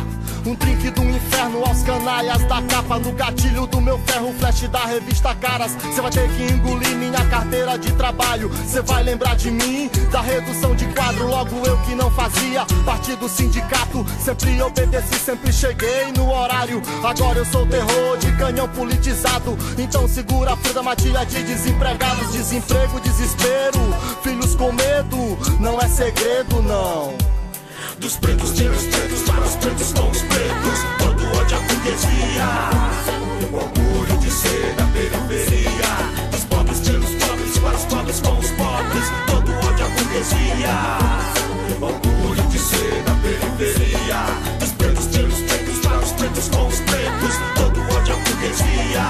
Um 0.47 0.55
drink 0.55 0.91
do 0.91 1.03
inferno 1.05 1.65
aos 1.65 1.83
canalhas 1.83 2.45
da 2.45 2.61
capa 2.63 2.99
no 2.99 3.13
gatilho 3.13 3.67
do 3.67 3.81
meu 3.81 3.99
ferro, 4.01 4.35
flash 4.39 4.69
da 4.69 4.85
revista 4.85 5.35
Caras. 5.35 5.75
Cê 5.95 6.03
vai 6.03 6.11
ter 6.11 6.29
que 6.37 6.53
engolir 6.53 6.95
minha 6.97 7.25
carteira 7.31 7.79
de 7.79 7.91
trabalho. 7.93 8.51
Cê 8.67 8.83
vai 8.83 9.03
lembrar 9.03 9.37
de 9.37 9.51
mim, 9.51 9.91
da 10.13 10.21
redução 10.21 10.75
de 10.75 10.87
quadro, 10.89 11.27
logo 11.27 11.67
eu 11.67 11.79
que 11.79 11.95
não 11.95 12.11
fazia 12.11 12.67
parte 12.85 13.17
do 13.17 13.27
sindicato. 13.27 14.05
Sempre 14.23 14.61
obedeci, 14.61 15.19
sempre 15.19 15.51
cheguei 15.51 16.13
no 16.15 16.31
horário. 16.31 16.83
Agora 17.03 17.39
eu 17.39 17.47
sou 17.47 17.67
terror 17.67 18.19
de 18.19 18.31
canhão 18.37 18.69
politizado. 18.69 19.57
Então 19.79 20.07
segura 20.07 20.53
a 20.53 20.57
fruta 20.59 20.83
matilha 20.83 21.25
de 21.25 21.43
desempregados, 21.43 22.33
desemprego, 22.33 23.01
desespero. 23.01 23.81
Filhos 24.23 24.55
com 24.55 24.71
medo, 24.73 25.39
não 25.59 25.81
é 25.81 25.89
segredo, 25.89 26.63
não. 26.63 27.34
Dos 27.99 28.17
pretos 28.17 28.53
tiros 28.53 28.83
pretos 28.85 29.23
para 29.23 29.41
os 29.41 29.57
pretos 29.57 29.93
com 29.93 30.11
os 30.11 30.23
pretos. 30.23 30.79
Todo 30.99 31.39
ódio 31.39 31.57
à 31.57 31.61
burguesia. 31.61 32.49
Orgulho 33.53 34.19
de 34.19 34.31
ser 34.31 34.75
da 34.77 34.85
periferia. 34.87 36.31
Dos 36.31 36.45
pobres 36.45 36.81
tiros 36.81 37.11
pobres 37.11 37.59
para 37.59 37.77
os 37.77 37.85
pobres 37.85 38.21
com 38.21 38.39
os 38.39 38.51
pobres. 38.51 39.05
Todo 39.27 39.53
ódio 39.67 39.87
à 39.87 39.89
burguesia. 39.89 40.99
Orgulho 41.81 42.43
de 42.49 42.59
ser 42.59 43.03
da 43.05 43.15
periferia. 43.23 44.27
Dos 44.59 44.73
pretos 44.73 45.07
tiros 45.07 45.41
pretos 45.41 45.79
para 45.79 45.99
os 45.99 46.13
pretos 46.13 46.49
com 46.49 46.67
os 46.67 46.81
pretos. 46.81 47.35
Todo 47.55 47.81
ódio 47.97 48.15
à 48.15 48.19
burguesia. 48.19 49.07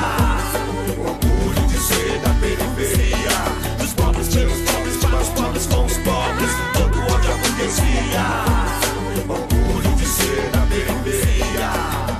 Orgulho 0.99 1.66
de 1.68 1.79
ser 1.79 2.18
da 2.20 2.31
periferia. 2.40 3.37
Dos 3.79 3.92
pobres 3.94 4.29
tiros 4.29 4.59
pobres 4.70 4.97
para 4.99 5.42
pobres 5.42 5.66
com 5.66 5.85
os 5.85 5.97
pobres. 5.99 6.51
Todo 6.75 6.99
ódio. 7.14 7.14
Orgulho 9.28 9.96
de 9.96 10.04
ser 10.04 10.50
da 10.50 10.60
periferia. 10.66 12.14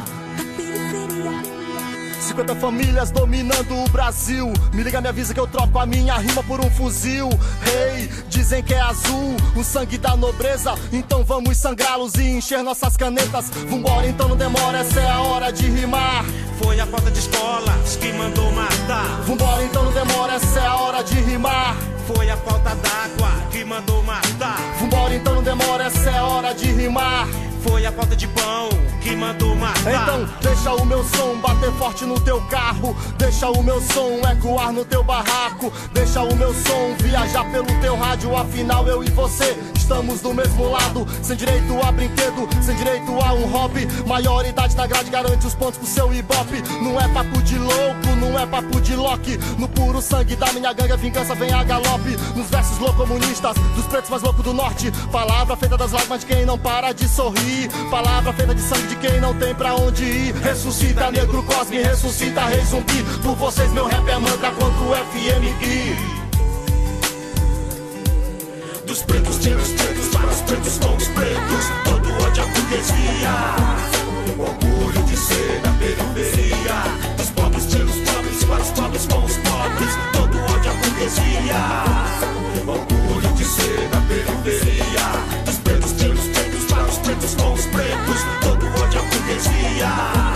50 2.21 2.55
famílias 2.57 3.11
dominando 3.11 3.77
o 3.77 3.89
Brasil. 3.91 4.53
Me 4.73 4.83
liga, 4.83 5.01
me 5.01 5.09
avisa 5.09 5.35
que 5.35 5.39
eu 5.39 5.47
troco 5.47 5.79
a 5.79 5.87
minha 5.87 6.17
rima 6.17 6.43
por 6.43 6.61
um 6.61 6.71
fuzil. 6.71 7.29
Rei, 7.63 8.09
dizem 8.29 8.63
que 8.63 8.75
é 8.75 8.81
azul, 8.81 9.37
o 9.55 9.63
sangue 9.63 9.99
da 9.99 10.17
nobreza. 10.17 10.75
Então 10.93 11.23
vamos 11.23 11.57
sangrá-los 11.59 12.15
e 12.15 12.23
encher 12.23 12.63
nossas 12.63 12.97
canetas. 12.97 13.51
Vambora, 13.69 14.07
então 14.09 14.29
não 14.29 14.37
demora, 14.37 14.79
essa 14.79 15.01
é 15.01 15.11
a 15.11 15.21
hora 15.21 15.53
de 15.53 15.67
rimar. 15.67 16.25
Foi 16.61 16.81
a 16.81 16.87
falta 16.87 17.11
de 17.11 17.19
escolas 17.19 17.97
que 17.97 18.13
mandou 18.15 18.51
matar. 18.53 19.21
Vambora, 19.27 19.63
então 19.63 19.85
não 19.85 19.93
demora, 19.93 20.33
essa 20.35 20.59
é 20.59 20.67
a 20.67 20.75
hora 20.77 21.05
de 21.05 21.15
rimar. 21.21 21.77
Foi 22.07 22.29
a 22.29 22.37
falta 22.37 22.75
d'água 22.75 23.31
que 23.51 23.65
mandou 23.65 24.03
matar. 24.03 24.59
Vambora, 24.79 25.15
então 25.15 25.37
não 25.37 25.43
demora, 25.43 25.85
essa 25.85 26.11
é 26.11 26.21
hora 26.21 26.55
de 26.55 26.67
rimar. 26.71 27.27
Foi 27.67 27.87
a 27.87 27.91
falta 27.91 28.15
de 28.15 28.29
pão 28.29 28.69
que 29.01 29.17
mandou 29.17 29.57
matar. 29.57 29.91
Então 29.91 30.29
deixa 30.41 30.73
o 30.75 30.85
meu 30.85 31.03
som 31.03 31.37
bater 31.39 31.73
forte 31.73 32.05
no 32.05 32.21
teu 32.21 32.41
carro, 32.43 32.95
deixa 33.17 33.49
o 33.49 33.63
meu 33.63 33.81
som 33.81 34.21
ecoar 34.31 34.71
no 34.71 34.85
teu 34.85 35.03
barraco, 35.03 35.73
deixa 35.93 36.23
o 36.23 36.37
meu 36.37 36.53
som 36.53 36.95
viajar 37.01 37.45
pelo 37.51 37.67
teu 37.81 37.97
rádio, 37.97 38.37
afinal 38.37 38.87
eu 38.87 39.03
e 39.03 39.11
você 39.11 39.57
estamos 39.85 40.23
do 40.23 40.33
mesmo 40.33 40.71
lado, 40.71 41.07
sem 41.23 41.37
direito 41.37 41.79
a 41.83 41.93
brinquedo, 41.93 42.49
sem 42.63 42.75
direito 42.75 43.13
a 43.21 43.35
um 43.35 43.47
hobby, 43.47 43.87
maioridade 44.07 44.75
da 44.75 44.87
grade 44.87 45.11
garante 45.11 45.47
os 45.47 45.55
pontos 45.55 45.77
pro 45.77 45.87
seu 45.87 46.13
ibope, 46.13 46.63
não 46.83 46.99
é 46.99 47.07
papo 47.09 47.43
de 47.43 47.59
louco, 47.59 48.17
não 48.19 48.39
é 48.39 48.47
papo 48.47 48.81
de 48.81 48.97
Loki, 48.97 49.37
no 49.59 49.69
puro 49.69 50.01
sangue 50.01 50.37
da 50.37 50.51
minha 50.55 50.73
gangue 50.73 50.93
a 50.93 50.97
vingança 50.97 51.35
vem 51.35 51.53
a 51.53 51.63
galope, 51.63 52.17
nos 52.35 52.49
versos 52.49 52.79
loucomunistas, 52.79 53.55
dos 53.77 53.85
pretos 53.87 54.09
mais 54.09 54.23
loucos 54.23 54.43
do 54.43 54.55
norte, 54.55 54.91
palavra 55.13 55.55
feita 55.55 55.77
das 55.77 55.93
lágrimas 55.93 56.21
de 56.21 56.27
quem 56.27 56.47
não 56.47 56.59
para 56.59 56.93
de 56.93 57.07
sorrir, 57.07 57.54
palavra 57.91 58.33
feita 58.33 58.55
de 58.55 58.63
sangue 58.63 58.89
de 58.89 58.97
quem 58.97 59.21
não 59.21 59.35
tem 59.35 59.55
pra 59.55 59.75
onde 59.75 60.05
ir, 60.05 60.35
ressuscita 60.37 61.11
negro 61.11 61.43
cosme, 61.43 61.83
ressuscita 61.83 62.41
rei 62.43 62.65
zumbi, 62.65 63.05
por 63.23 63.35
vocês 63.37 63.73
meu 63.73 63.87
rap 63.87 64.09
é 64.09 64.19
mantra 64.19 64.51
contra 64.51 64.83
o 64.83 64.95
FMI. 64.95 66.25
Dos 68.87 69.03
pretos 69.03 69.39
tira 69.39 69.57
os 69.57 69.73
pretos 69.73 70.09
para 70.09 70.27
os 70.27 70.41
pretos 70.43 70.79
com 70.79 70.95
os 70.95 71.09
pretos. 71.09 71.65
Todo 71.85 72.13
ódio 72.23 72.43
à 72.43 72.47
burguesia. 72.47 73.35
Orgulho 74.39 75.03
de 75.05 75.17
ser 75.17 75.61
da 75.63 75.71
periferia. 75.71 76.85
Dos 77.17 77.31
pobres 77.31 77.67
tira 77.67 77.85
os 77.85 77.97
pobres 77.97 78.45
para 78.45 78.63
os 78.63 78.71
pobres 78.71 79.07
com 79.07 79.25
os 79.25 79.37
pobres. 79.39 79.99
Todo 80.13 80.39
ódio 80.53 80.71
à 80.71 80.75
burguesia. 80.75 81.63
Orgulho 82.67 83.33
de 83.35 83.45
ser 83.45 83.89
da 83.89 84.01
periferia. 84.03 84.24
Para 87.25 87.27
os 87.27 87.35
pretos 87.35 87.35
com 87.37 87.53
os 87.53 87.67
pretos. 87.67 88.21
Todo 88.43 88.67
ódio 88.83 89.03
burguesia. 89.11 90.34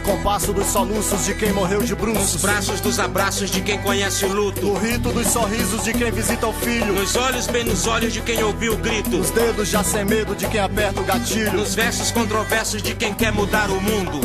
No 0.00 0.16
compasso 0.16 0.50
dos 0.54 0.66
soluços 0.66 1.26
de 1.26 1.34
quem 1.34 1.52
morreu 1.52 1.82
de 1.82 1.94
Nos 1.94 2.00
bruços, 2.00 2.40
braços 2.40 2.80
dos 2.80 2.98
abraços 2.98 3.50
de 3.50 3.60
quem 3.60 3.78
conhece 3.82 4.24
o 4.24 4.28
no 4.30 4.34
luto. 4.34 4.72
rito 4.78 5.10
dos 5.12 5.26
sorrisos 5.26 5.84
de 5.84 5.92
quem 5.92 6.10
visita 6.10 6.46
o 6.46 6.54
filho, 6.54 6.94
Nos 6.94 7.14
olhos, 7.16 7.46
bem 7.46 7.64
nos 7.64 7.86
olhos 7.86 8.10
de 8.10 8.22
quem 8.22 8.42
ouviu 8.42 8.72
o 8.72 8.76
grito. 8.78 9.10
nos 9.10 9.28
dedos 9.30 9.68
já 9.68 9.84
sem 9.84 10.06
medo 10.06 10.34
de 10.34 10.48
quem 10.48 10.58
aperta 10.58 11.02
o 11.02 11.04
gatilho. 11.04 11.52
Nos 11.52 11.74
versos 11.74 12.10
controversos 12.10 12.82
de 12.82 12.94
quem 12.94 13.12
quer 13.12 13.30
mudar 13.30 13.68
o 13.70 13.78
mundo. 13.78 14.20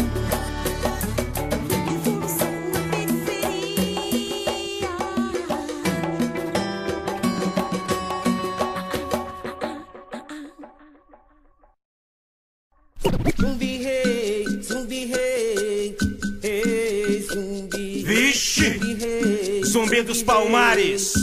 Zumbi 19.85 20.01
dos 20.01 20.23
palmares, 20.23 21.13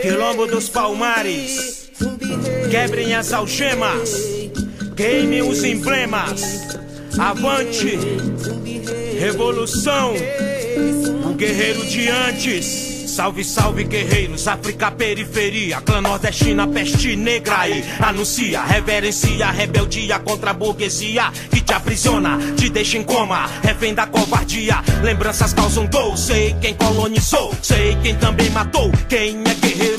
quilombo 0.00 0.46
dos 0.46 0.70
palmares. 0.70 1.90
Quebrem 2.70 3.14
as 3.14 3.30
algemas, 3.30 4.10
queimem 4.96 5.42
os 5.42 5.62
emblemas. 5.62 6.40
Avante, 7.18 7.98
revolução, 9.20 10.14
o 11.28 11.34
guerreiro 11.34 11.84
de 11.84 12.08
antes. 12.08 12.85
Salve, 13.16 13.42
salve, 13.44 13.84
guerreiros, 13.84 14.46
África, 14.46 14.90
periferia, 14.90 15.80
clã 15.80 16.02
nordestina, 16.02 16.68
peste 16.68 17.16
negra 17.16 17.60
aí. 17.60 17.82
Anuncia, 17.98 18.62
reverencia, 18.62 19.50
rebeldia 19.52 20.18
contra 20.18 20.50
a 20.50 20.52
burguesia 20.52 21.32
que 21.50 21.62
te 21.62 21.72
aprisiona, 21.72 22.38
te 22.58 22.68
deixa 22.68 22.98
em 22.98 23.02
coma, 23.02 23.48
refém 23.62 23.94
da 23.94 24.06
covardia. 24.06 24.82
Lembranças 25.02 25.54
causam 25.54 25.86
dor, 25.86 26.14
sei 26.18 26.54
quem 26.60 26.74
colonizou, 26.74 27.54
sei 27.62 27.96
quem 28.02 28.14
também 28.16 28.50
matou. 28.50 28.92
Quem 29.08 29.40
é 29.46 29.54
guerreiro 29.54 29.95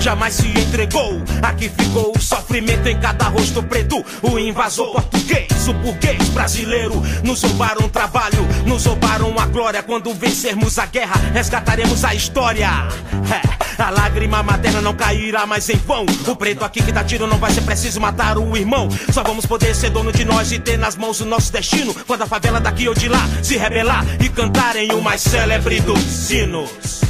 jamais 0.00 0.34
se 0.34 0.48
entregou. 0.48 1.20
Aqui 1.42 1.68
ficou 1.68 2.12
o 2.16 2.20
sofrimento 2.20 2.88
em 2.88 2.98
cada 2.98 3.28
rosto 3.28 3.62
preto. 3.62 4.04
O 4.22 4.38
invasor 4.38 4.92
português, 4.92 5.68
o 5.68 5.74
burguês 5.74 6.28
brasileiro, 6.30 7.02
nos 7.22 7.42
roubaram 7.42 7.86
o 7.86 7.88
trabalho, 7.88 8.46
nos 8.66 8.86
roubaram 8.86 9.38
a 9.38 9.46
glória. 9.46 9.82
Quando 9.82 10.12
vencermos 10.14 10.78
a 10.78 10.86
guerra, 10.86 11.16
resgataremos 11.32 12.04
a 12.04 12.14
história. 12.14 12.68
É, 13.30 13.82
a 13.82 13.90
lágrima 13.90 14.42
materna 14.42 14.80
não 14.80 14.94
cairá 14.94 15.46
mais 15.46 15.68
em 15.68 15.76
vão. 15.76 16.06
O 16.26 16.36
preto 16.36 16.64
aqui 16.64 16.82
que 16.82 16.92
dá 16.92 17.04
tiro 17.04 17.26
não 17.26 17.38
vai 17.38 17.50
ser 17.52 17.62
preciso 17.62 18.00
matar 18.00 18.38
o 18.38 18.56
irmão. 18.56 18.88
Só 19.12 19.22
vamos 19.22 19.44
poder 19.46 19.74
ser 19.74 19.90
dono 19.90 20.12
de 20.12 20.24
nós 20.24 20.50
e 20.52 20.58
ter 20.58 20.78
nas 20.78 20.96
mãos 20.96 21.20
o 21.20 21.26
nosso 21.26 21.52
destino. 21.52 21.94
Quando 22.06 22.22
a 22.22 22.26
favela 22.26 22.60
daqui 22.60 22.88
ou 22.88 22.94
de 22.94 23.08
lá 23.08 23.28
se 23.42 23.56
rebelar 23.56 24.04
e 24.20 24.28
cantarem 24.28 24.92
o 24.92 25.02
mais 25.02 25.20
célebre 25.20 25.80
dos 25.80 26.00
sinos. 26.00 27.09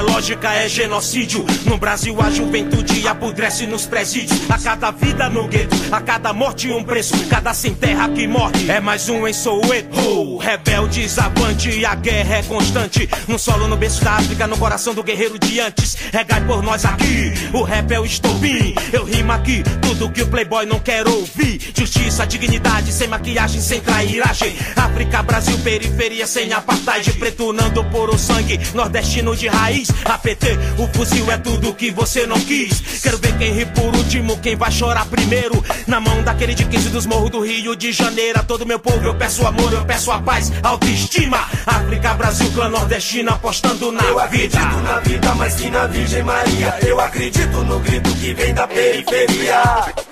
lógica, 0.00 0.52
é 0.52 0.68
genocídio. 0.68 1.44
No 1.64 1.78
Brasil 1.78 2.20
a 2.20 2.30
juventude 2.30 3.06
apodrece 3.06 3.66
nos 3.66 3.86
presídios. 3.86 4.38
A 4.50 4.58
cada 4.58 4.90
vida 4.90 5.28
no 5.28 5.46
gueto, 5.48 5.76
a 5.90 6.00
cada 6.00 6.32
morte 6.32 6.68
um 6.70 6.82
preço. 6.82 7.14
Cada 7.28 7.54
sem 7.54 7.74
terra 7.74 8.08
que 8.08 8.26
morre 8.26 8.70
é 8.70 8.80
mais 8.80 9.08
um 9.08 9.26
em 9.26 9.32
Soweto. 9.32 9.88
Oh, 10.08 10.36
rebeldes 10.36 11.18
avante, 11.18 11.84
a 11.84 11.94
guerra 11.94 12.36
é 12.36 12.42
constante. 12.42 13.08
No 13.26 13.38
solo, 13.38 13.68
no 13.68 13.76
berço 13.76 14.04
da 14.04 14.12
África, 14.12 14.46
no 14.46 14.56
coração 14.58 14.94
do 14.94 15.02
guerreiro 15.02 15.38
de 15.38 15.60
antes. 15.60 15.96
Regai 16.12 16.44
por 16.46 16.62
nós 16.62 16.84
aqui, 16.84 17.32
o 17.52 17.62
rap 17.62 17.90
é 17.92 18.00
o 18.00 18.04
estopim. 18.04 18.74
Eu 18.92 19.04
rimo 19.04 19.32
aqui, 19.32 19.62
tudo 19.82 20.10
que 20.10 20.22
o 20.22 20.26
playboy 20.26 20.66
não 20.66 20.78
quer 20.78 21.06
ouvir. 21.06 21.60
Justiça, 21.76 22.26
dignidade, 22.26 22.92
sem 22.92 23.08
maquiagem, 23.08 23.60
sem 23.60 23.80
trairagem. 23.80 24.56
África, 24.76 25.22
Brasil, 25.22 25.58
periferia, 25.58 26.26
sem 26.26 26.52
apartheid. 26.52 27.12
Preto 27.14 27.52
nando 27.52 27.84
por 27.84 28.10
o 28.10 28.18
sangue, 28.18 28.58
nordestino 28.74 29.36
de 29.36 29.48
raiz. 29.48 29.87
APT, 30.04 30.46
o 30.78 30.86
fuzil 30.88 31.30
é 31.30 31.38
tudo 31.38 31.74
que 31.74 31.90
você 31.90 32.26
não 32.26 32.38
quis. 32.40 33.00
Quero 33.02 33.18
ver 33.18 33.36
quem 33.38 33.52
ri 33.52 33.66
por 33.66 33.94
último, 33.96 34.38
quem 34.38 34.56
vai 34.56 34.70
chorar 34.70 35.06
primeiro. 35.06 35.62
Na 35.86 36.00
mão 36.00 36.22
daquele 36.22 36.54
de 36.54 36.64
15 36.64 36.88
dos 36.90 37.06
morros 37.06 37.30
do 37.30 37.40
Rio 37.40 37.74
de 37.76 37.92
Janeiro. 37.92 38.38
A 38.38 38.42
todo 38.42 38.66
meu 38.66 38.78
povo 38.78 39.04
eu 39.04 39.14
peço 39.14 39.46
amor, 39.46 39.72
eu 39.72 39.84
peço 39.84 40.10
a 40.10 40.20
paz, 40.20 40.52
autoestima. 40.62 41.38
África, 41.66 42.14
Brasil, 42.14 42.50
clã 42.52 42.68
nordestino, 42.68 43.30
apostando 43.30 43.92
na 43.92 44.02
Eu 44.04 44.28
vida. 44.28 44.58
acredito 44.58 44.82
na 44.82 45.00
vida, 45.00 45.34
mas 45.34 45.54
que 45.54 45.70
na 45.70 45.86
Virgem 45.86 46.22
Maria. 46.22 46.78
Eu 46.86 47.00
acredito 47.00 47.56
no 47.64 47.78
grito 47.80 48.10
que 48.14 48.34
vem 48.34 48.54
da 48.54 48.66
periferia. 48.66 49.62
Eu 49.62 49.72
acredito 49.72 50.08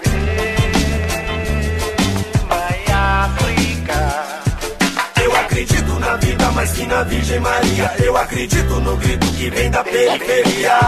na 6.06 6.16
vida, 6.16 6.50
mas 6.52 6.72
que 6.72 6.86
na 6.86 7.02
Virgem 7.02 7.40
Maria. 7.40 7.92
Eu 7.98 8.16
acredito 8.16 8.80
no 8.80 8.96
grito 8.96 9.26
que 9.32 9.50
vem 9.50 9.70
da 9.70 9.82
periferia. 9.82 10.78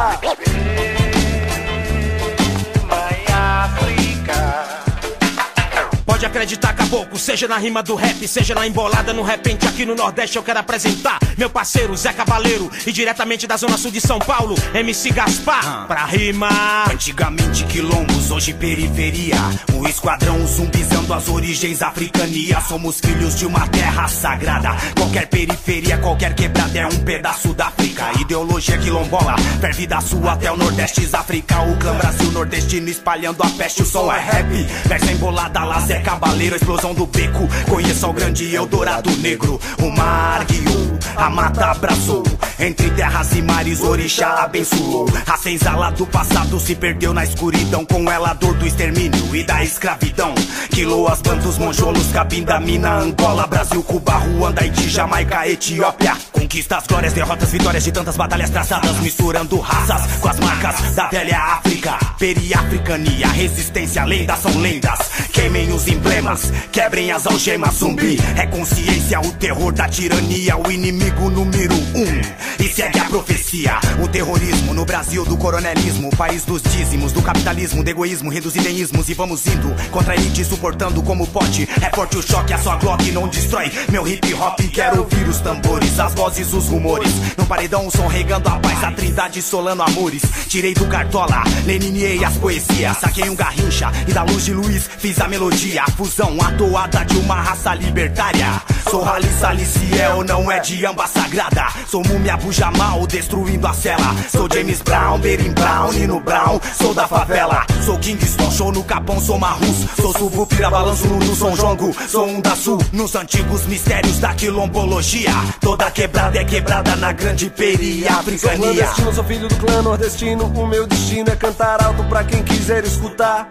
Acreditar, 6.38 6.72
caboclo, 6.72 7.18
seja 7.18 7.48
na 7.48 7.58
rima 7.58 7.82
do 7.82 7.96
rap, 7.96 8.28
seja 8.28 8.54
na 8.54 8.64
embolada 8.64 9.12
no 9.12 9.24
repente 9.24 9.66
aqui 9.66 9.84
no 9.84 9.96
Nordeste 9.96 10.36
eu 10.36 10.42
quero 10.42 10.60
apresentar 10.60 11.18
meu 11.36 11.50
parceiro 11.50 11.96
Zé 11.96 12.12
Cavaleiro 12.12 12.70
e 12.86 12.92
diretamente 12.92 13.44
da 13.44 13.56
Zona 13.56 13.76
Sul 13.76 13.90
de 13.90 14.00
São 14.00 14.18
Paulo, 14.20 14.54
MC 14.74 15.10
Gaspar, 15.10 15.86
pra 15.86 16.04
rimar. 16.04 16.90
Antigamente 16.92 17.64
quilombos, 17.64 18.30
hoje 18.30 18.52
periferia. 18.52 19.36
O 19.74 19.86
esquadrão 19.88 20.44
zumbizando 20.46 21.14
as 21.14 21.28
origens 21.28 21.80
africania. 21.82 22.60
Somos 22.60 23.00
filhos 23.00 23.36
de 23.36 23.46
uma 23.46 23.66
terra 23.68 24.08
sagrada. 24.08 24.76
Qualquer 24.96 25.26
periferia, 25.26 25.98
qualquer 25.98 26.34
quebrada 26.34 26.78
é 26.78 26.86
um 26.86 27.04
pedaço 27.04 27.54
da 27.54 27.66
África. 27.66 28.12
Ideologia 28.20 28.78
quilombola, 28.78 29.36
ferve 29.60 29.86
da 29.86 30.00
sul 30.00 30.28
até 30.28 30.50
o 30.50 30.56
Nordeste, 30.56 31.08
África. 31.12 31.62
O 31.62 31.76
clã 31.78 31.94
Brasil 31.96 32.30
nordestino 32.32 32.88
espalhando 32.88 33.42
a 33.42 33.50
peste. 33.50 33.82
O 33.82 33.86
som 33.86 34.12
é 34.12 34.18
rap, 34.18 34.50
versa 34.86 35.12
embolada, 35.12 35.64
lá 35.64 35.80
Zé 35.80 36.00
Cabaleiro, 36.28 36.56
explosão 36.56 36.92
do 36.92 37.06
beco. 37.06 37.48
Conheça 37.70 38.06
o 38.06 38.12
grande 38.12 38.54
Eldorado 38.54 39.10
Negro. 39.16 39.58
O 39.82 39.90
mar 39.90 40.44
guiou, 40.44 40.98
a 41.16 41.30
mata 41.30 41.70
abraçou. 41.70 42.22
Entre 42.60 42.90
terras 42.90 43.32
e 43.36 43.42
mares, 43.42 43.80
orixá 43.80 44.42
abençoou. 44.42 45.06
A 45.26 45.36
senzala 45.36 45.92
do 45.92 46.04
passado 46.04 46.58
se 46.58 46.74
perdeu 46.74 47.14
na 47.14 47.22
escuridão. 47.22 47.84
Com 47.84 48.10
ela 48.10 48.30
a 48.30 48.34
dor 48.34 48.54
do 48.54 48.66
extermínio 48.66 49.34
e 49.34 49.44
da 49.44 49.62
escravidão. 49.62 50.34
Quiloas, 50.70 51.22
bantos, 51.22 51.56
monjolos, 51.56 52.10
cabinda, 52.10 52.58
mina, 52.58 52.98
Angola, 52.98 53.46
Brasil, 53.46 53.80
Cuba, 53.84 54.14
Ruanda, 54.14 54.62
Haiti, 54.62 54.88
Jamaica, 54.88 55.48
Etiópia. 55.48 56.16
Conquistas, 56.32 56.84
glórias, 56.88 57.12
derrotas, 57.12 57.52
vitórias 57.52 57.84
de 57.84 57.92
tantas 57.92 58.16
batalhas 58.16 58.50
traçadas. 58.50 58.98
Misturando 58.98 59.60
raças 59.60 60.18
com 60.20 60.28
as 60.28 60.40
marcas 60.40 60.94
da 60.96 61.06
velha 61.08 61.38
África. 61.38 61.96
Periafricania, 62.18 63.28
resistência, 63.28 64.04
lendas 64.04 64.40
são 64.40 64.58
lendas. 64.60 64.98
Queimem 65.32 65.72
os 65.72 65.86
emblemas, 65.86 66.52
quebrem 66.72 67.12
as 67.12 67.24
algemas, 67.24 67.74
zumbi. 67.74 68.18
É 68.36 68.46
consciência, 68.46 69.20
o 69.20 69.32
terror 69.34 69.72
da 69.72 69.88
tirania, 69.88 70.56
o 70.56 70.68
inimigo 70.72 71.30
número 71.30 71.74
um. 71.74 72.47
E 72.58 72.68
segue 72.68 72.98
a 72.98 73.04
profecia. 73.04 73.78
O 74.02 74.08
terrorismo 74.08 74.74
no 74.74 74.84
Brasil 74.84 75.24
do 75.24 75.36
coronelismo, 75.36 76.10
país 76.16 76.44
dos 76.44 76.62
dízimos, 76.62 77.12
do 77.12 77.22
capitalismo, 77.22 77.82
do 77.82 77.90
egoísmo, 77.90 78.30
reduzideísmos. 78.30 79.08
E 79.08 79.14
vamos 79.14 79.46
indo 79.46 79.74
contra 79.90 80.12
a 80.12 80.16
elite, 80.16 80.44
suportando 80.44 81.02
como 81.02 81.26
pode. 81.26 81.68
É 81.82 81.90
forte 81.94 82.16
o 82.16 82.22
choque, 82.22 82.52
a 82.52 82.58
sua 82.58 82.76
Glock 82.76 83.10
não 83.12 83.28
destrói 83.28 83.70
meu 83.90 84.06
hip 84.06 84.32
hop. 84.34 84.58
Quero 84.72 85.00
ouvir 85.00 85.28
os 85.28 85.40
tambores, 85.40 85.98
as 85.98 86.14
vozes, 86.14 86.52
os 86.52 86.68
rumores. 86.68 87.12
No 87.36 87.46
paredão, 87.46 87.86
o 87.86 87.90
som 87.90 88.06
regando 88.06 88.48
a 88.48 88.58
paz, 88.58 88.84
a 88.84 88.92
trindade 88.92 89.42
solando 89.42 89.82
amores. 89.82 90.22
Tirei 90.48 90.74
do 90.74 90.86
cartola, 90.86 91.42
leniniei 91.66 92.24
as 92.24 92.36
poesias. 92.36 92.96
Saquei 92.98 93.28
um 93.28 93.36
garrincha 93.36 93.90
e 94.06 94.12
da 94.12 94.22
luz 94.22 94.44
de 94.44 94.54
Luiz 94.54 94.88
fiz 94.98 95.20
a 95.20 95.28
melodia. 95.28 95.82
A 95.82 95.90
fusão, 95.90 96.36
a 96.40 96.52
toada 96.52 97.04
de 97.04 97.18
uma 97.18 97.40
raça 97.40 97.74
libertária. 97.74 98.62
Sou 98.90 99.02
Rally 99.02 99.28
Saliciel, 99.38 100.24
não 100.24 100.50
é 100.50 100.60
de 100.60 100.84
amba 100.86 101.06
sagrada. 101.06 101.66
Sou 101.88 102.02
múmia 102.06 102.37
Bujamal, 102.38 103.06
destruindo 103.06 103.66
a 103.66 103.72
cela. 103.72 104.14
Sou 104.30 104.48
James 104.52 104.80
Brown, 104.82 105.18
Berim 105.18 105.52
Brown, 105.52 105.92
Nino 105.92 106.20
Brown. 106.20 106.60
Sou 106.76 106.94
da 106.94 107.06
favela, 107.06 107.66
sou 107.84 107.98
Kingston, 107.98 108.50
show 108.50 108.72
no 108.72 108.82
Capão, 108.84 109.20
sou 109.20 109.38
Marrus. 109.38 109.86
Sou 110.00 110.12
Subupira, 110.12 110.70
balanço 110.70 111.06
no 111.06 111.34
São 111.36 111.54
Jongo. 111.56 111.94
Sou 112.08 112.26
um 112.26 112.40
da 112.40 112.54
Sul, 112.56 112.78
nos 112.92 113.14
antigos 113.14 113.66
mistérios 113.66 114.18
da 114.18 114.34
quilombologia. 114.34 115.30
Toda 115.60 115.90
quebrada 115.90 116.38
é 116.38 116.44
quebrada 116.44 116.96
na 116.96 117.12
grande 117.12 117.46
Sou 117.46 117.54
periafricania. 117.54 118.56
clandestino, 118.58 119.12
sou 119.14 119.24
filho 119.24 119.48
do 119.48 119.56
clã 119.56 119.82
nordestino. 119.82 120.44
O 120.46 120.66
meu 120.66 120.86
destino 120.86 121.30
é 121.30 121.36
cantar 121.36 121.82
alto 121.82 122.02
pra 122.04 122.24
quem 122.24 122.42
quiser 122.42 122.84
escutar. 122.84 123.48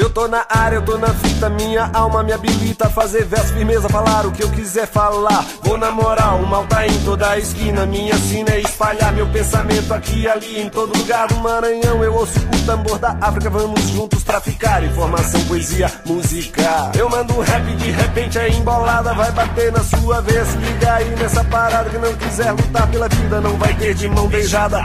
Eu 0.00 0.08
tô 0.08 0.26
na 0.26 0.46
área, 0.48 0.76
eu 0.76 0.82
tô 0.82 0.96
na 0.96 1.08
fita, 1.08 1.50
minha 1.50 1.90
alma 1.92 2.22
me 2.22 2.32
habilita 2.32 2.86
a 2.86 2.90
fazer 2.90 3.26
verso, 3.26 3.52
firmeza, 3.52 3.86
falar 3.86 4.24
o 4.24 4.32
que 4.32 4.42
eu 4.42 4.48
quiser 4.48 4.86
falar. 4.86 5.44
Vou 5.62 5.76
na 5.76 5.90
moral, 5.90 6.38
o 6.38 6.46
mal 6.46 6.66
tá 6.66 6.86
em 6.86 7.04
toda 7.04 7.28
a 7.28 7.38
esquina. 7.38 7.84
Minha 7.84 8.16
sina 8.16 8.48
é 8.48 8.60
espalhar 8.60 9.12
meu 9.12 9.26
pensamento 9.26 9.92
aqui 9.92 10.26
ali, 10.26 10.58
em 10.58 10.70
todo 10.70 10.96
lugar 10.96 11.28
do 11.28 11.36
Maranhão. 11.36 12.02
Eu 12.02 12.14
ouço 12.14 12.38
o 12.38 12.64
tambor 12.64 12.98
da 12.98 13.14
África, 13.20 13.50
vamos 13.50 13.82
juntos 13.90 14.24
traficar 14.24 14.82
informação, 14.82 15.44
poesia, 15.44 15.92
música. 16.06 16.92
Eu 16.98 17.10
mando 17.10 17.36
um 17.36 17.40
rap 17.40 17.62
de 17.76 17.90
repente 17.90 18.38
é 18.38 18.48
embolada, 18.48 19.12
vai 19.12 19.30
bater 19.32 19.70
na 19.70 19.84
sua 19.84 20.22
vez. 20.22 20.54
Liga 20.54 20.94
aí 20.94 21.14
nessa 21.16 21.44
parada 21.44 21.90
que 21.90 21.98
não 21.98 22.14
quiser 22.14 22.52
lutar 22.52 22.90
pela 22.90 23.06
vida, 23.06 23.38
não 23.42 23.54
vai 23.58 23.74
ter 23.74 23.92
de 23.92 24.08
mão 24.08 24.26
beijada. 24.28 24.82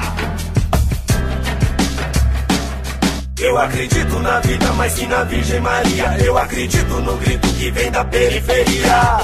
Eu 3.37 3.57
acredito 3.57 4.17
na 4.19 4.39
vida, 4.39 4.71
mas 4.73 4.93
que 4.93 5.05
na 5.07 5.23
Virgem 5.25 5.59
Maria. 5.59 6.17
Eu 6.23 6.37
acredito 6.37 7.01
no 7.01 7.17
grito 7.17 7.47
que 7.49 7.69
vem 7.69 7.91
da 7.91 8.05
periferia. 8.05 9.17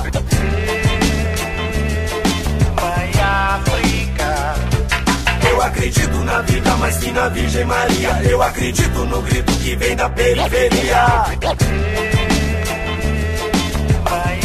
Eu 5.50 5.62
acredito 5.62 6.18
na 6.26 6.42
vida, 6.42 6.76
mas 6.78 6.98
que 6.98 7.12
na 7.12 7.30
Virgem 7.30 7.66
Maria. 7.66 8.22
Eu 8.30 8.44
acredito 8.44 9.06
no 9.06 9.22
grito 9.22 9.54
que 9.54 9.76
vem 9.78 9.96
da 9.96 10.10
periferia. 10.10 11.06
Faz 14.04 14.42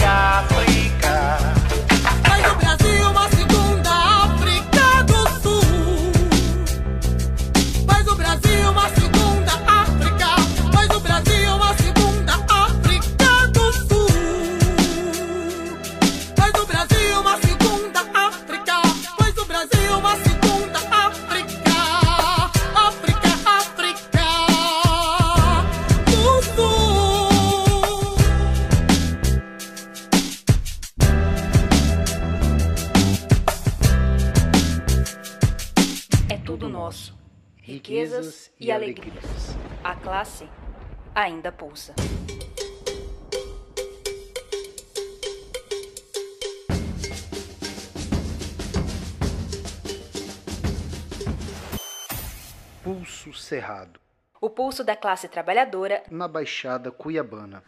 e 38.66 38.72
alegrias. 38.72 39.56
A 39.84 39.94
classe 39.94 40.48
ainda 41.14 41.52
pulsa. 41.52 41.94
Pulso 52.82 53.32
Cerrado. 53.32 54.00
O 54.40 54.50
pulso 54.50 54.82
da 54.82 54.96
classe 54.96 55.28
trabalhadora 55.28 56.02
na 56.10 56.26
Baixada 56.26 56.90
Cuiabana. 56.90 57.62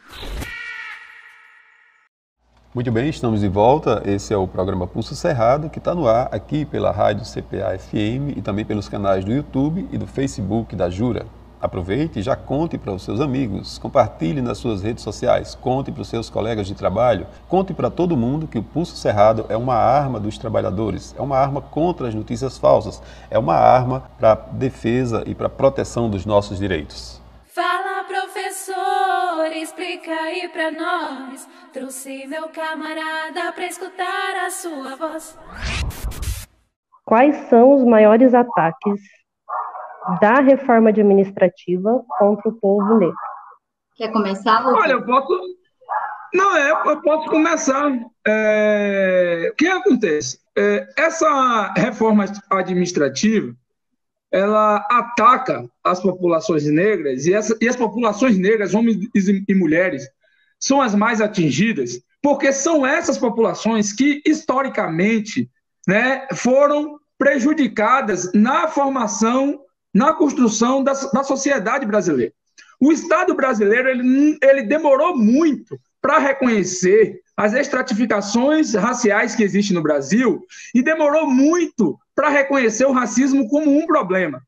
Muito 2.74 2.92
bem, 2.92 3.08
estamos 3.08 3.40
de 3.40 3.48
volta. 3.48 4.02
Esse 4.04 4.34
é 4.34 4.36
o 4.36 4.46
programa 4.46 4.86
Pulso 4.86 5.16
Cerrado, 5.16 5.70
que 5.70 5.78
está 5.78 5.94
no 5.94 6.06
ar 6.06 6.28
aqui 6.30 6.66
pela 6.66 6.92
rádio 6.92 7.24
CPA 7.24 7.78
FM 7.78 8.36
e 8.36 8.42
também 8.42 8.62
pelos 8.62 8.90
canais 8.90 9.24
do 9.24 9.32
YouTube 9.32 9.88
e 9.90 9.96
do 9.96 10.06
Facebook 10.06 10.76
da 10.76 10.90
Jura. 10.90 11.24
Aproveite 11.62 12.18
e 12.18 12.22
já 12.22 12.36
conte 12.36 12.76
para 12.76 12.92
os 12.92 13.02
seus 13.02 13.20
amigos, 13.20 13.78
compartilhe 13.78 14.42
nas 14.42 14.58
suas 14.58 14.82
redes 14.82 15.02
sociais, 15.02 15.54
conte 15.54 15.90
para 15.90 16.02
os 16.02 16.08
seus 16.08 16.28
colegas 16.28 16.66
de 16.66 16.74
trabalho, 16.74 17.26
conte 17.48 17.72
para 17.72 17.88
todo 17.88 18.18
mundo 18.18 18.46
que 18.46 18.58
o 18.58 18.62
Pulso 18.62 18.96
Cerrado 18.96 19.46
é 19.48 19.56
uma 19.56 19.74
arma 19.74 20.20
dos 20.20 20.36
trabalhadores, 20.36 21.14
é 21.18 21.22
uma 21.22 21.38
arma 21.38 21.62
contra 21.62 22.06
as 22.06 22.14
notícias 22.14 22.58
falsas, 22.58 23.02
é 23.30 23.38
uma 23.38 23.54
arma 23.54 24.02
para 24.18 24.34
defesa 24.34 25.24
e 25.26 25.34
para 25.34 25.48
proteção 25.48 26.10
dos 26.10 26.26
nossos 26.26 26.58
direitos. 26.58 27.18
Fala, 27.46 28.04
explica 29.46 30.12
aí 30.12 30.48
pra 30.48 30.70
nós. 30.70 31.48
Trouxe 31.72 32.26
meu 32.26 32.48
camarada 32.48 33.52
pra 33.52 33.66
escutar 33.66 34.46
a 34.46 34.50
sua 34.50 34.96
voz. 34.96 35.38
Quais 37.04 37.36
são 37.48 37.74
os 37.74 37.84
maiores 37.84 38.34
ataques 38.34 39.00
da 40.20 40.40
reforma 40.40 40.88
administrativa 40.88 42.02
contra 42.18 42.48
o 42.48 42.52
povo 42.54 42.98
negro. 42.98 43.14
Quer 43.96 44.10
começar, 44.10 44.60
Lucas? 44.60 44.84
Olha, 44.84 44.92
eu 44.92 45.04
posso. 45.04 45.40
Não, 46.32 46.56
é, 46.56 46.70
eu 46.70 47.02
posso 47.02 47.28
começar. 47.28 47.90
É... 48.26 49.50
O 49.52 49.56
que 49.56 49.66
acontece? 49.66 50.38
É, 50.56 50.86
essa 50.96 51.72
reforma 51.76 52.24
administrativa 52.50 53.54
ela 54.30 54.76
ataca 54.90 55.68
as 55.82 56.00
populações 56.00 56.64
negras 56.66 57.26
e, 57.26 57.32
essa, 57.32 57.56
e 57.60 57.68
as 57.68 57.76
populações 57.76 58.38
negras, 58.38 58.74
homens 58.74 58.96
e 59.14 59.54
mulheres, 59.54 60.06
são 60.60 60.82
as 60.82 60.94
mais 60.94 61.20
atingidas, 61.20 62.00
porque 62.20 62.52
são 62.52 62.86
essas 62.86 63.16
populações 63.16 63.92
que, 63.92 64.20
historicamente, 64.26 65.48
né, 65.86 66.26
foram 66.34 66.98
prejudicadas 67.16 68.30
na 68.34 68.68
formação 68.68 69.60
na 69.94 70.12
construção 70.12 70.84
da, 70.84 70.92
da 70.92 71.24
sociedade 71.24 71.86
brasileira. 71.86 72.32
O 72.80 72.92
Estado 72.92 73.34
brasileiro 73.34 73.88
ele, 73.88 74.38
ele 74.42 74.62
demorou 74.62 75.16
muito 75.16 75.78
para 76.08 76.20
reconhecer 76.20 77.20
as 77.36 77.52
estratificações 77.52 78.72
raciais 78.72 79.34
que 79.34 79.42
existem 79.42 79.76
no 79.76 79.82
Brasil 79.82 80.42
e 80.74 80.80
demorou 80.80 81.26
muito 81.26 81.98
para 82.14 82.30
reconhecer 82.30 82.86
o 82.86 82.92
racismo 82.92 83.46
como 83.46 83.78
um 83.78 83.84
problema. 83.84 84.40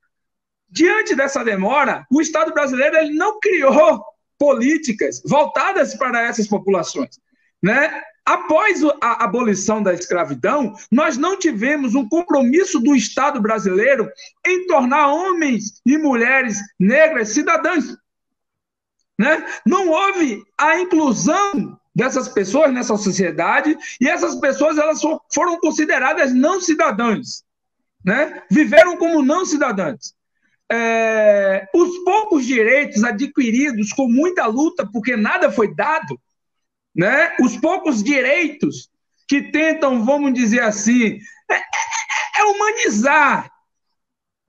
Diante 0.71 1.15
dessa 1.15 1.45
demora, 1.45 2.07
o 2.11 2.23
Estado 2.23 2.55
brasileiro 2.55 2.97
ele 2.97 3.13
não 3.13 3.39
criou 3.39 4.03
políticas 4.39 5.21
voltadas 5.23 5.95
para 5.95 6.23
essas 6.23 6.49
populações. 6.49 7.21
Né? 7.63 7.93
Após 8.25 8.81
a 9.03 9.23
abolição 9.23 9.83
da 9.83 9.93
escravidão, 9.93 10.73
nós 10.91 11.19
não 11.19 11.39
tivemos 11.39 11.95
um 11.95 12.09
compromisso 12.09 12.81
do 12.81 12.97
Estado 12.97 13.39
brasileiro 13.39 14.11
em 14.47 14.67
tornar 14.67 15.09
homens 15.09 15.83
e 15.85 15.99
mulheres 15.99 16.57
negras 16.79 17.29
cidadãs. 17.29 17.85
Né? 19.21 19.45
Não 19.67 19.91
houve 19.91 20.43
a 20.57 20.81
inclusão 20.81 21.79
dessas 21.95 22.27
pessoas 22.27 22.73
nessa 22.73 22.97
sociedade 22.97 23.77
e 24.01 24.09
essas 24.09 24.35
pessoas 24.37 24.79
elas 24.79 24.99
foram 25.31 25.61
consideradas 25.61 26.33
não 26.33 26.59
cidadãs, 26.59 27.45
né? 28.03 28.43
Viveram 28.51 28.97
como 28.97 29.23
não 29.23 29.45
cidadãs. 29.45 30.15
É, 30.73 31.69
os 31.75 31.99
poucos 31.99 32.47
direitos 32.47 33.05
adquiridos 33.05 33.93
com 33.93 34.09
muita 34.09 34.47
luta, 34.47 34.89
porque 34.91 35.15
nada 35.19 35.53
foi 35.53 35.75
dado, 35.75 36.19
né? 36.97 37.37
Os 37.43 37.59
poucos 37.59 38.03
direitos 38.03 38.89
que 39.29 39.53
tentam, 39.53 40.03
vamos 40.03 40.33
dizer 40.33 40.63
assim, 40.63 41.19
é, 41.51 41.57
é, 41.57 41.61
é 42.39 42.45
humanizar 42.45 43.50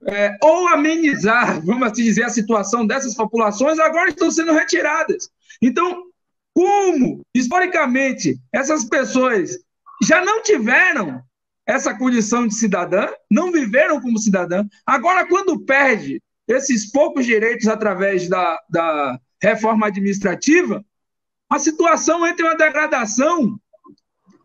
é, 0.08 0.36
ou 0.42 0.68
amenizar, 0.68 1.64
vamos 1.64 1.88
assim 1.88 2.02
dizer, 2.02 2.24
a 2.24 2.28
situação 2.28 2.86
dessas 2.86 3.14
populações, 3.14 3.78
agora 3.78 4.10
estão 4.10 4.30
sendo 4.30 4.52
retiradas. 4.52 5.30
Então, 5.60 6.04
como, 6.54 7.22
historicamente, 7.34 8.38
essas 8.52 8.84
pessoas 8.84 9.58
já 10.02 10.24
não 10.24 10.42
tiveram 10.42 11.22
essa 11.66 11.96
condição 11.96 12.46
de 12.46 12.54
cidadã, 12.54 13.08
não 13.30 13.52
viveram 13.52 14.00
como 14.00 14.18
cidadã, 14.18 14.64
agora, 14.84 15.26
quando 15.26 15.64
perde 15.64 16.20
esses 16.48 16.90
poucos 16.90 17.24
direitos 17.24 17.68
através 17.68 18.28
da, 18.28 18.60
da 18.68 19.18
reforma 19.40 19.86
administrativa, 19.86 20.84
a 21.48 21.58
situação 21.58 22.26
entra 22.26 22.46
em 22.46 22.48
uma 22.48 22.56
degradação 22.56 23.58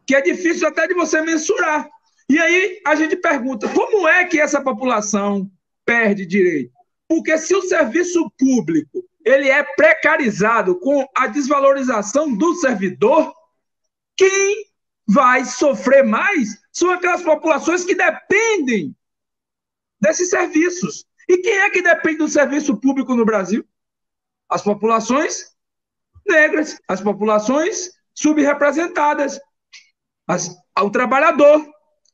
que 0.05 0.16
é 0.16 0.22
difícil 0.22 0.68
até 0.68 0.88
de 0.88 0.93
você 0.93 1.22
mensurar. 1.22 1.89
E 2.30 2.39
aí 2.39 2.82
a 2.86 2.95
gente 2.95 3.15
pergunta: 3.15 3.69
como 3.69 4.07
é 4.07 4.25
que 4.25 4.39
essa 4.39 4.61
população 4.61 5.49
perde 5.86 6.25
direito? 6.25 6.73
Porque 7.07 7.38
se 7.38 7.55
o 7.55 7.61
serviço 7.61 8.30
público 8.38 9.03
ele 9.23 9.49
é 9.49 9.63
precarizado 9.63 10.80
com 10.80 11.05
a 11.15 11.28
desvalorização 11.28 12.34
do 12.34 12.55
servidor, 12.55 13.34
quem 14.15 14.65
vai 15.07 15.45
sofrer 15.45 16.03
mais 16.03 16.61
são 16.71 16.91
aquelas 16.91 17.21
populações 17.21 17.84
que 17.84 17.95
dependem 17.95 18.95
desses 19.99 20.30
serviços. 20.30 21.05
E 21.28 21.38
quem 21.39 21.57
é 21.59 21.69
que 21.69 21.82
depende 21.82 22.19
do 22.19 22.28
serviço 22.28 22.78
público 22.78 23.15
no 23.15 23.25
Brasil? 23.25 23.65
As 24.49 24.61
populações 24.61 25.53
negras, 26.25 26.80
as 26.88 27.01
populações 27.01 27.91
subrepresentadas, 28.13 29.39
as, 30.25 30.55
o 30.80 30.89
trabalhador, 30.89 31.65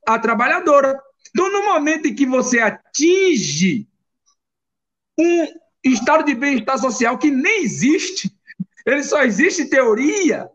a 0.08 0.20
trabalhadora. 0.20 1.00
Então, 1.30 1.52
no 1.52 1.64
momento 1.64 2.08
em 2.08 2.16
que 2.16 2.26
você 2.26 2.60
atinge 2.60 3.88
um 5.18 5.48
estado 5.84 6.24
de 6.24 6.36
bem-estar 6.36 6.78
social 6.78 7.18
que 7.18 7.30
nem 7.30 7.64
existe, 7.64 8.32
ele 8.86 9.04
só 9.04 9.24
existe 9.24 9.64
em 9.64 9.70
teoria, 9.70 10.50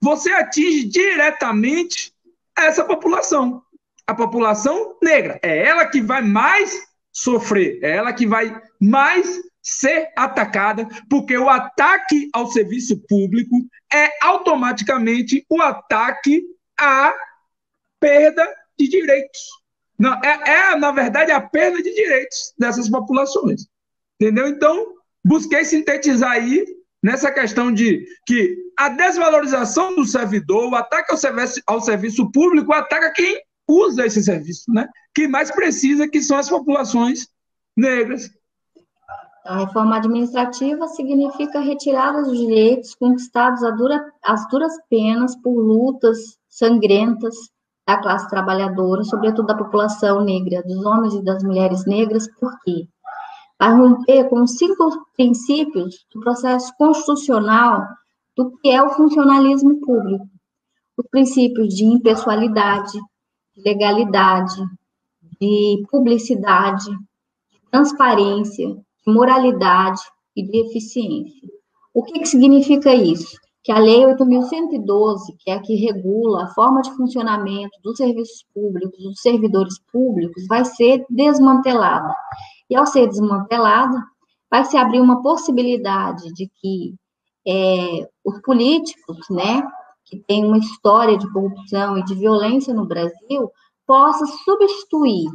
você 0.00 0.32
atinge 0.32 0.84
diretamente 0.84 2.12
essa 2.56 2.84
população. 2.84 3.62
A 4.06 4.14
população 4.14 4.96
negra. 5.02 5.38
É 5.42 5.66
ela 5.66 5.86
que 5.86 6.00
vai 6.00 6.22
mais 6.22 6.86
sofrer, 7.12 7.78
é 7.82 7.96
ela 7.96 8.12
que 8.12 8.26
vai 8.26 8.60
mais 8.80 9.40
ser 9.60 10.10
atacada, 10.16 10.88
porque 11.10 11.36
o 11.36 11.48
ataque 11.48 12.28
ao 12.32 12.46
serviço 12.46 12.98
público 13.06 13.54
é 13.92 14.24
automaticamente 14.24 15.44
o 15.50 15.60
ataque 15.60 16.42
à 16.78 17.12
perda 18.00 18.48
de 18.78 18.88
direitos. 18.88 19.40
Não, 19.98 20.12
é, 20.22 20.50
é, 20.50 20.76
na 20.76 20.92
verdade, 20.92 21.32
a 21.32 21.40
perda 21.40 21.82
de 21.82 21.94
direitos 21.94 22.54
dessas 22.58 22.88
populações. 22.88 23.66
Entendeu? 24.20 24.46
Então, 24.48 24.94
busquei 25.24 25.64
sintetizar 25.64 26.32
aí 26.32 26.64
nessa 27.02 27.30
questão 27.30 27.72
de 27.72 28.06
que 28.26 28.56
a 28.76 28.88
desvalorização 28.88 29.94
do 29.94 30.04
servidor, 30.04 30.70
o 30.70 30.76
ataque 30.76 31.10
ao 31.12 31.18
serviço, 31.18 31.60
ao 31.66 31.80
serviço 31.80 32.30
público, 32.30 32.72
ataca 32.72 33.12
quem 33.12 33.40
usa 33.66 34.06
esse 34.06 34.22
serviço, 34.22 34.72
né? 34.72 34.88
Quem 35.14 35.28
mais 35.28 35.50
precisa, 35.50 36.08
que 36.08 36.22
são 36.22 36.36
as 36.36 36.48
populações 36.48 37.28
negras, 37.76 38.30
a 39.48 39.60
reforma 39.60 39.96
administrativa 39.96 40.86
significa 40.88 41.60
retirada 41.60 42.22
dos 42.22 42.36
direitos 42.36 42.94
conquistados 42.94 43.64
a 43.64 43.70
dura, 43.70 44.12
às 44.22 44.46
duras 44.50 44.74
penas 44.90 45.34
por 45.36 45.58
lutas 45.58 46.18
sangrentas 46.50 47.34
da 47.88 47.96
classe 47.96 48.28
trabalhadora, 48.28 49.02
sobretudo 49.02 49.46
da 49.46 49.56
população 49.56 50.20
negra, 50.20 50.62
dos 50.62 50.84
homens 50.84 51.14
e 51.14 51.24
das 51.24 51.42
mulheres 51.42 51.86
negras, 51.86 52.28
por 52.38 52.52
quê? 52.60 52.86
Para 53.56 53.76
romper 53.76 54.28
com 54.28 54.46
cinco 54.46 55.06
princípios 55.16 56.04
do 56.12 56.20
processo 56.20 56.70
constitucional 56.76 57.86
do 58.36 58.50
que 58.58 58.68
é 58.68 58.82
o 58.82 58.90
funcionalismo 58.90 59.80
público. 59.80 60.28
Os 60.98 61.06
princípios 61.10 61.74
de 61.74 61.86
impessoalidade, 61.86 62.92
de 63.56 63.62
legalidade, 63.64 64.62
de 65.40 65.82
publicidade, 65.90 66.90
de 66.90 67.70
transparência, 67.70 68.76
moralidade 69.06 70.02
e 70.36 70.42
de 70.42 70.58
eficiência. 70.58 71.48
O 71.94 72.02
que, 72.02 72.18
que 72.18 72.26
significa 72.26 72.94
isso? 72.94 73.34
Que 73.68 73.72
a 73.72 73.78
Lei 73.80 74.02
8.112, 74.02 75.36
que 75.38 75.50
é 75.50 75.52
a 75.52 75.60
que 75.60 75.74
regula 75.74 76.44
a 76.44 76.54
forma 76.54 76.80
de 76.80 76.90
funcionamento 76.96 77.78
dos 77.82 77.98
serviços 77.98 78.42
públicos, 78.54 78.98
dos 78.98 79.20
servidores 79.20 79.78
públicos, 79.92 80.46
vai 80.48 80.64
ser 80.64 81.04
desmantelada. 81.10 82.14
E 82.70 82.74
ao 82.74 82.86
ser 82.86 83.06
desmantelada, 83.06 84.02
vai 84.50 84.64
se 84.64 84.78
abrir 84.78 85.02
uma 85.02 85.20
possibilidade 85.20 86.32
de 86.32 86.50
que 86.62 86.94
é, 87.46 88.08
os 88.24 88.40
políticos, 88.40 89.18
né, 89.28 89.62
que 90.06 90.16
têm 90.20 90.46
uma 90.46 90.56
história 90.56 91.18
de 91.18 91.30
corrupção 91.30 91.98
e 91.98 92.04
de 92.04 92.14
violência 92.14 92.72
no 92.72 92.86
Brasil, 92.86 93.52
possam 93.86 94.26
substituir 94.46 95.28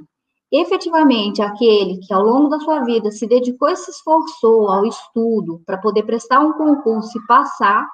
efetivamente 0.52 1.40
aquele 1.40 2.00
que 2.00 2.12
ao 2.12 2.24
longo 2.24 2.50
da 2.50 2.60
sua 2.60 2.84
vida 2.84 3.12
se 3.12 3.28
dedicou 3.28 3.70
e 3.70 3.76
se 3.76 3.92
esforçou 3.92 4.72
ao 4.72 4.88
estudo 4.88 5.62
para 5.68 5.78
poder 5.78 6.02
prestar 6.02 6.40
um 6.40 6.54
concurso 6.54 7.16
e 7.16 7.28
passar, 7.28 7.88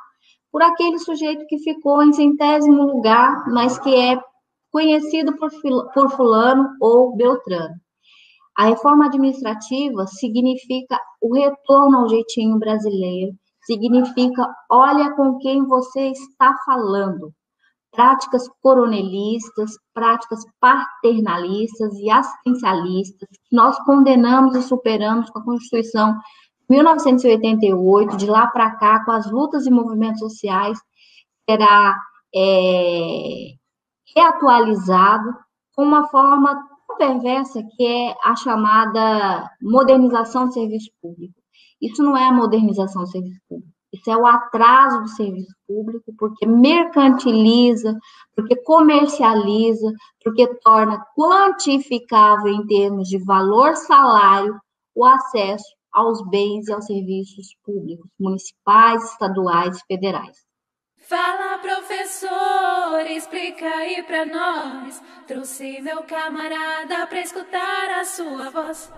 por 0.52 0.62
aquele 0.62 1.00
sujeito 1.00 1.45
que 1.47 1.60
ficou 1.60 2.04
em 2.04 2.14
centésimo 2.14 2.84
lugar, 2.84 3.45
mas 3.47 3.78
que 3.80 3.93
é 3.93 4.20
conhecido 4.72 5.36
por, 5.38 5.50
por 5.93 6.10
fulano 6.12 6.70
ou 6.80 7.16
beltrano. 7.16 7.76
A 8.58 8.66
reforma 8.66 9.06
administrativa 9.06 10.06
significa 10.08 11.00
o 11.22 11.34
retorno 11.34 12.00
ao 12.00 12.10
jeitinho 12.10 12.60
brasileiro, 12.60 13.34
significa 13.64 14.45
olha 14.70 15.14
com 15.16 15.38
quem 15.38 15.66
você 15.66 16.10
está 16.10 16.54
falando. 16.66 17.32
Práticas 17.91 18.47
coronelistas, 18.62 19.72
práticas 19.93 20.43
paternalistas 20.60 21.93
e 21.95 22.10
assistencialistas, 22.10 23.30
nós 23.52 23.80
condenamos 23.84 24.56
e 24.56 24.62
superamos 24.62 25.30
com 25.30 25.39
a 25.39 25.43
Constituição 25.43 26.16
1988, 26.70 28.17
de 28.17 28.28
lá 28.28 28.47
para 28.47 28.72
cá, 28.72 29.03
com 29.03 29.11
as 29.11 29.30
lutas 29.30 29.65
e 29.65 29.72
movimentos 29.72 30.20
sociais, 30.20 30.78
será 31.49 31.95
é, 32.36 33.53
reatualizado 34.15 35.36
com 35.74 35.84
uma 35.84 36.07
forma 36.09 36.70
perversa 36.97 37.63
que 37.63 37.88
é 37.88 38.15
a 38.24 38.36
chamada 38.36 39.49
modernização 39.61 40.47
do 40.47 40.53
serviço 40.53 40.91
público. 41.01 41.34
Isso 41.82 42.03
não 42.03 42.15
é 42.15 42.26
a 42.26 42.34
modernização 42.34 43.03
do 43.03 43.09
serviço 43.09 43.39
público, 43.47 43.72
isso 43.91 44.11
é 44.11 44.17
o 44.17 44.28
atraso 44.28 45.01
do 45.01 45.07
serviço 45.07 45.55
público, 45.65 46.13
porque 46.17 46.45
mercantiliza, 46.45 47.97
porque 48.36 48.55
comercializa, 48.57 49.91
porque 50.22 50.45
torna 50.61 51.03
quantificável 51.15 52.51
em 52.51 52.67
termos 52.67 53.07
de 53.07 53.17
valor 53.17 53.76
salário 53.78 54.59
o 54.93 55.05
acesso 55.05 55.78
aos 55.92 56.28
bens 56.30 56.68
e 56.68 56.74
aos 56.74 56.86
serviços 56.86 57.56
públicos, 57.64 58.10
municipais, 58.20 59.04
estaduais 59.12 59.78
e 59.78 59.86
federais. 59.88 60.50
Fala, 60.98 61.58
professor, 61.58 63.06
explica 63.10 63.66
aí 63.66 64.04
pra 64.04 64.26
nós. 64.26 65.02
Trouxe 65.28 65.82
meu 65.82 66.04
camarada 66.04 67.08
pra 67.08 67.22
escutar 67.22 68.00
a 68.00 68.06
sua 68.06 68.50
voz. 68.52 68.92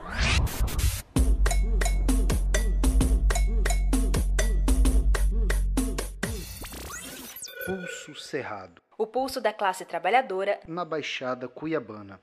Pulso 7.66 8.16
Cerrado. 8.16 8.82
O 8.98 9.08
pulso 9.08 9.40
da 9.40 9.54
classe 9.54 9.86
trabalhadora 9.86 10.60
na 10.68 10.84
Baixada 10.84 11.48
Cuiabana. 11.48 12.20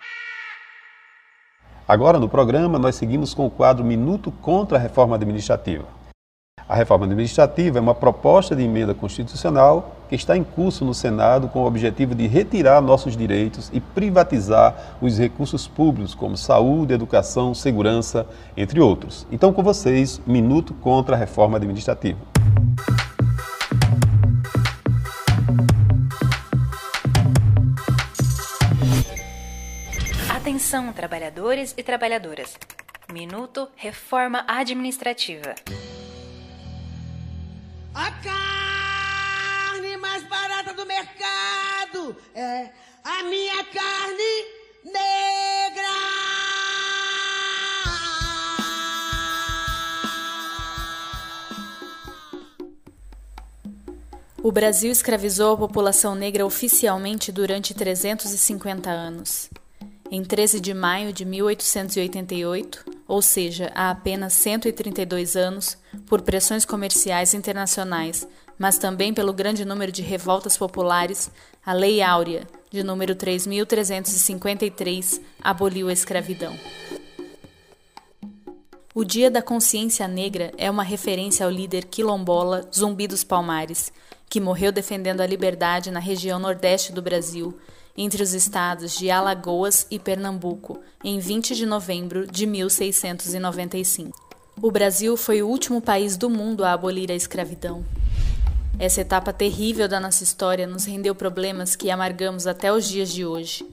Agora 1.89 2.19
no 2.19 2.29
programa 2.29 2.79
nós 2.79 2.97
seguimos 2.97 3.33
com 3.33 3.47
o 3.47 3.51
quadro 3.51 3.83
Minuto 3.83 4.31
contra 4.31 4.77
a 4.77 4.81
Reforma 4.81 5.17
Administrativa. 5.17 5.87
A 6.69 6.75
reforma 6.75 7.07
administrativa 7.07 7.79
é 7.79 7.81
uma 7.81 7.95
proposta 7.95 8.55
de 8.55 8.63
emenda 8.63 8.93
constitucional 8.93 9.97
que 10.07 10.15
está 10.15 10.37
em 10.37 10.45
curso 10.45 10.85
no 10.85 10.93
Senado 10.93 11.49
com 11.49 11.61
o 11.61 11.67
objetivo 11.67 12.15
de 12.15 12.27
retirar 12.27 12.83
nossos 12.83 13.17
direitos 13.17 13.71
e 13.73 13.81
privatizar 13.81 14.99
os 15.01 15.19
recursos 15.19 15.67
públicos, 15.67 16.15
como 16.15 16.37
saúde, 16.37 16.93
educação, 16.93 17.55
segurança, 17.55 18.27
entre 18.55 18.81
outros. 18.81 19.27
Então, 19.33 19.51
com 19.51 19.63
vocês, 19.63 20.21
Minuto 20.27 20.75
contra 20.75 21.17
a 21.17 21.19
Reforma 21.19 21.57
Administrativa. 21.57 22.19
Atenção, 30.69 30.93
trabalhadores 30.93 31.73
e 31.79 31.83
trabalhadoras. 31.83 32.55
Minuto 33.11 33.71
Reforma 33.75 34.45
Administrativa. 34.47 35.55
A 37.95 38.11
carne 38.23 39.97
mais 39.97 40.23
barata 40.25 40.75
do 40.75 40.85
mercado 40.85 42.15
é 42.35 42.69
a 43.03 43.23
minha 43.23 43.65
carne 43.65 44.45
negra. 44.85 45.89
O 54.43 54.53
Brasil 54.53 54.93
escravizou 54.93 55.55
a 55.55 55.57
população 55.57 56.15
negra 56.15 56.45
oficialmente 56.45 57.33
durante 57.33 57.73
350 57.73 58.91
anos. 58.91 59.49
Em 60.11 60.25
13 60.25 60.59
de 60.59 60.73
maio 60.73 61.13
de 61.13 61.27
1888, 61.27 62.83
ou 63.07 63.21
seja, 63.21 63.71
há 63.75 63.91
apenas 63.91 64.33
132 64.33 65.37
anos, 65.37 65.77
por 66.07 66.23
pressões 66.23 66.65
comerciais 66.65 67.35
internacionais, 67.35 68.27
mas 68.59 68.79
também 68.79 69.13
pelo 69.13 69.35
grande 69.35 69.67
número 69.67 69.93
de 69.93 70.01
revoltas 70.01 70.57
populares, 70.57 71.31
a 71.65 71.75
Lei 71.75 72.01
Áurea, 72.01 72.49
de 72.71 72.83
número 72.83 73.15
3353, 73.15 75.21
aboliu 75.43 75.91
a 75.91 75.93
escravidão. 75.93 76.59
O 78.95 79.05
Dia 79.05 79.31
da 79.31 79.43
Consciência 79.43 80.09
Negra 80.09 80.55
é 80.57 80.71
uma 80.71 80.83
referência 80.83 81.45
ao 81.45 81.53
líder 81.53 81.85
quilombola 81.85 82.67
Zumbi 82.75 83.07
dos 83.07 83.25
Palmares, 83.25 83.93
que 84.27 84.41
morreu 84.41 84.73
defendendo 84.73 85.21
a 85.21 85.27
liberdade 85.27 85.91
na 85.91 86.01
região 86.01 86.39
nordeste 86.39 86.93
do 86.93 87.03
Brasil 87.03 87.59
entre 88.01 88.23
os 88.23 88.33
estados 88.33 88.97
de 88.97 89.11
Alagoas 89.11 89.85
e 89.91 89.99
Pernambuco, 89.99 90.81
em 91.03 91.19
20 91.19 91.57
de 91.57 91.67
novembro 91.67 92.29
de 92.29 92.47
1695. 92.47 94.17
O 94.63 94.71
Brasil 94.71 95.17
foi 95.17 95.43
o 95.43 95.49
último 95.49 95.81
país 95.81 96.17
do 96.17 96.31
mundo 96.31 96.65
a 96.65 96.73
abolir 96.73 97.11
a 97.11 97.15
escravidão. 97.15 97.85
Essa 98.79 99.01
etapa 99.01 99.33
terrível 99.33 99.89
da 99.89 99.99
nossa 99.99 100.23
história 100.23 100.65
nos 100.65 100.85
rendeu 100.85 101.13
problemas 101.13 101.75
que 101.75 101.91
amargamos 101.91 102.47
até 102.47 102.73
os 102.73 102.89
dias 102.89 103.11
de 103.11 103.27
hoje. 103.27 103.67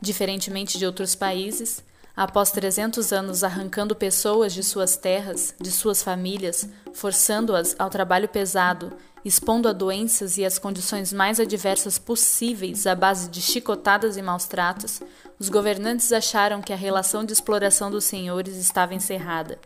Diferentemente 0.00 0.78
de 0.78 0.86
outros 0.86 1.16
países, 1.16 1.82
após 2.18 2.50
300 2.50 3.12
anos 3.12 3.44
arrancando 3.44 3.94
pessoas 3.94 4.52
de 4.52 4.64
suas 4.64 4.96
terras, 4.96 5.54
de 5.60 5.70
suas 5.70 6.02
famílias, 6.02 6.68
forçando-as 6.92 7.76
ao 7.78 7.88
trabalho 7.88 8.28
pesado 8.28 8.92
expondo 9.24 9.68
a 9.68 9.72
doenças 9.72 10.36
e 10.36 10.44
as 10.44 10.58
condições 10.58 11.12
mais 11.12 11.38
adversas 11.38 11.98
possíveis 11.98 12.86
à 12.86 12.94
base 12.94 13.28
de 13.28 13.40
chicotadas 13.40 14.16
e 14.16 14.22
maus 14.22 14.46
tratos, 14.46 15.00
os 15.38 15.48
governantes 15.48 16.12
acharam 16.12 16.60
que 16.60 16.72
a 16.72 16.76
relação 16.76 17.24
de 17.24 17.32
exploração 17.32 17.90
dos 17.90 18.04
senhores 18.04 18.56
estava 18.56 18.94
encerrada 18.94 19.58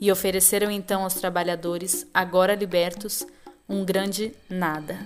e 0.00 0.10
ofereceram 0.10 0.70
então 0.70 1.02
aos 1.02 1.14
trabalhadores, 1.14 2.06
agora 2.14 2.54
libertos, 2.54 3.26
um 3.68 3.84
grande 3.84 4.32
nada. 4.48 4.98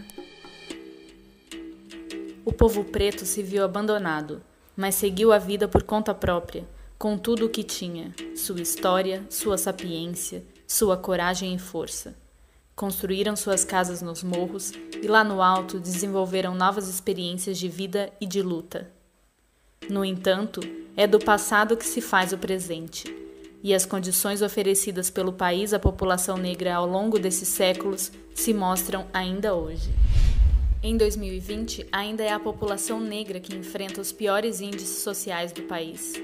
O 2.44 2.53
povo 2.53 2.84
preto 2.84 3.24
se 3.24 3.42
viu 3.42 3.64
abandonado, 3.64 4.42
mas 4.76 4.94
seguiu 4.94 5.32
a 5.32 5.38
vida 5.38 5.66
por 5.66 5.82
conta 5.82 6.12
própria, 6.12 6.66
com 7.03 7.18
tudo 7.18 7.46
o 7.46 7.48
que 7.48 7.64
tinha: 7.64 8.14
sua 8.36 8.62
história, 8.62 9.26
sua 9.28 9.59
sapiência, 9.59 10.44
sua 10.68 10.96
coragem 10.96 11.53
e 11.53 11.59
força. 11.59 12.14
Construíram 12.76 13.34
suas 13.34 13.64
casas 13.64 14.00
nos 14.00 14.22
morros 14.22 14.70
e 15.03 15.09
lá 15.09 15.24
no 15.24 15.42
alto 15.42 15.80
desenvolveram 15.80 16.55
novas 16.55 16.88
experiências 16.88 17.59
de 17.59 17.68
vida 17.68 18.12
e 18.20 18.26
de 18.26 18.40
luta. 18.40 18.88
No 19.90 20.05
entanto, 20.05 20.61
é 20.96 21.05
do 21.05 21.18
passado 21.18 21.76
que 21.76 21.84
se 21.84 22.00
faz 22.00 22.32
o 22.32 22.38
presente, 22.38 23.12
e 23.64 23.74
as 23.74 23.84
condições 23.84 24.40
oferecidas 24.40 25.11
pelo 25.11 25.32
país 25.32 25.74
à 25.74 25.80
população 25.80 26.36
negra 26.36 26.76
ao 26.76 26.86
longo 26.86 27.18
desses 27.18 27.48
séculos 27.48 28.12
se 28.32 28.55
mostram 28.55 29.09
ainda 29.12 29.57
hoje. 29.57 29.90
Em 30.80 30.96
2020, 30.96 31.84
ainda 31.90 32.22
é 32.22 32.32
a 32.32 32.38
população 32.38 33.00
negra 33.00 33.40
que 33.40 33.57
enfrenta 33.57 34.00
os 34.00 34.12
piores 34.12 34.61
índices 34.61 35.03
sociais 35.03 35.50
do 35.50 35.62
país. 35.62 36.14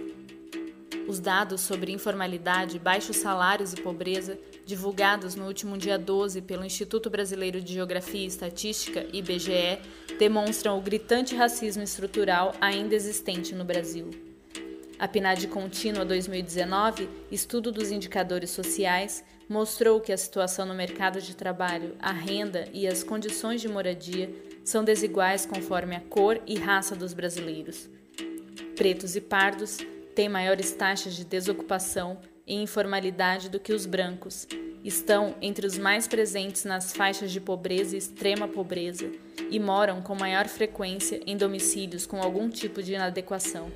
Os 1.07 1.21
dados 1.21 1.61
sobre 1.63 1.93
informalidade, 1.93 2.79
baixos 2.79 3.17
salários 3.17 3.73
e 3.73 3.81
pobreza 3.81 4.39
divulgados 4.65 5.35
no 5.35 5.47
último 5.47 5.77
dia 5.77 5.99
12 5.99 6.43
pelo 6.43 6.65
Instituto 6.65 7.09
Brasileiro 7.09 7.61
de 7.61 7.75
Geografia 7.75 8.23
e 8.23 8.27
Estatística, 8.27 9.07
IBGE, 9.13 9.81
demonstram 10.19 10.79
o 10.79 10.83
gritante 10.83 11.35
racismo 11.35 11.83
estrutural 11.83 12.55
ainda 12.61 12.95
existente 12.95 13.55
no 13.55 13.65
Brasil. 13.65 14.11
A 14.99 15.07
PNAD 15.07 15.47
Contínua 15.47 16.05
2019, 16.05 17.09
estudo 17.31 17.71
dos 17.71 17.91
indicadores 17.91 18.51
sociais, 18.51 19.25
mostrou 19.49 20.01
que 20.01 20.13
a 20.13 20.17
situação 20.17 20.67
no 20.67 20.75
mercado 20.75 21.21
de 21.21 21.37
trabalho, 21.37 21.95
a 22.01 22.13
renda 22.13 22.69
e 22.73 22.87
as 22.87 23.03
condições 23.03 23.61
de 23.61 23.69
moradia 23.69 24.31
são 24.65 24.85
desiguais 24.85 25.47
conforme 25.47 25.97
a 25.97 26.01
cor 26.01 26.41
e 26.47 26.59
raça 26.59 26.97
dos 26.97 27.15
brasileiros. 27.15 27.89
Pretos 28.77 29.17
e 29.17 29.21
pardos 29.21 29.79
têm 30.19 30.29
maiores 30.29 30.73
taxas 30.73 31.15
de 31.15 31.25
desocupação, 31.25 32.19
e 32.45 32.57
informalidade 32.57 33.49
do 33.49 33.61
que 33.61 33.73
os 33.73 33.87
brancos. 33.87 34.49
Estão 34.83 35.37
entre 35.41 35.65
os 35.65 35.79
mais 35.79 36.09
presentes 36.09 36.65
nas 36.65 36.93
faixas 36.93 37.31
de 37.31 37.41
pobreza 37.41 37.95
e 37.95 38.01
extrema 38.01 38.49
pobreza 38.49 39.13
e 39.49 39.61
moram 39.61 40.03
com 40.03 40.17
maior 40.17 40.49
frequência 40.49 41.21
em 41.25 41.37
domicílios 41.37 42.05
com 42.05 42.21
algum 42.21 42.51
tipo 42.51 42.83
de 42.83 42.95
inadequação. 42.95 43.71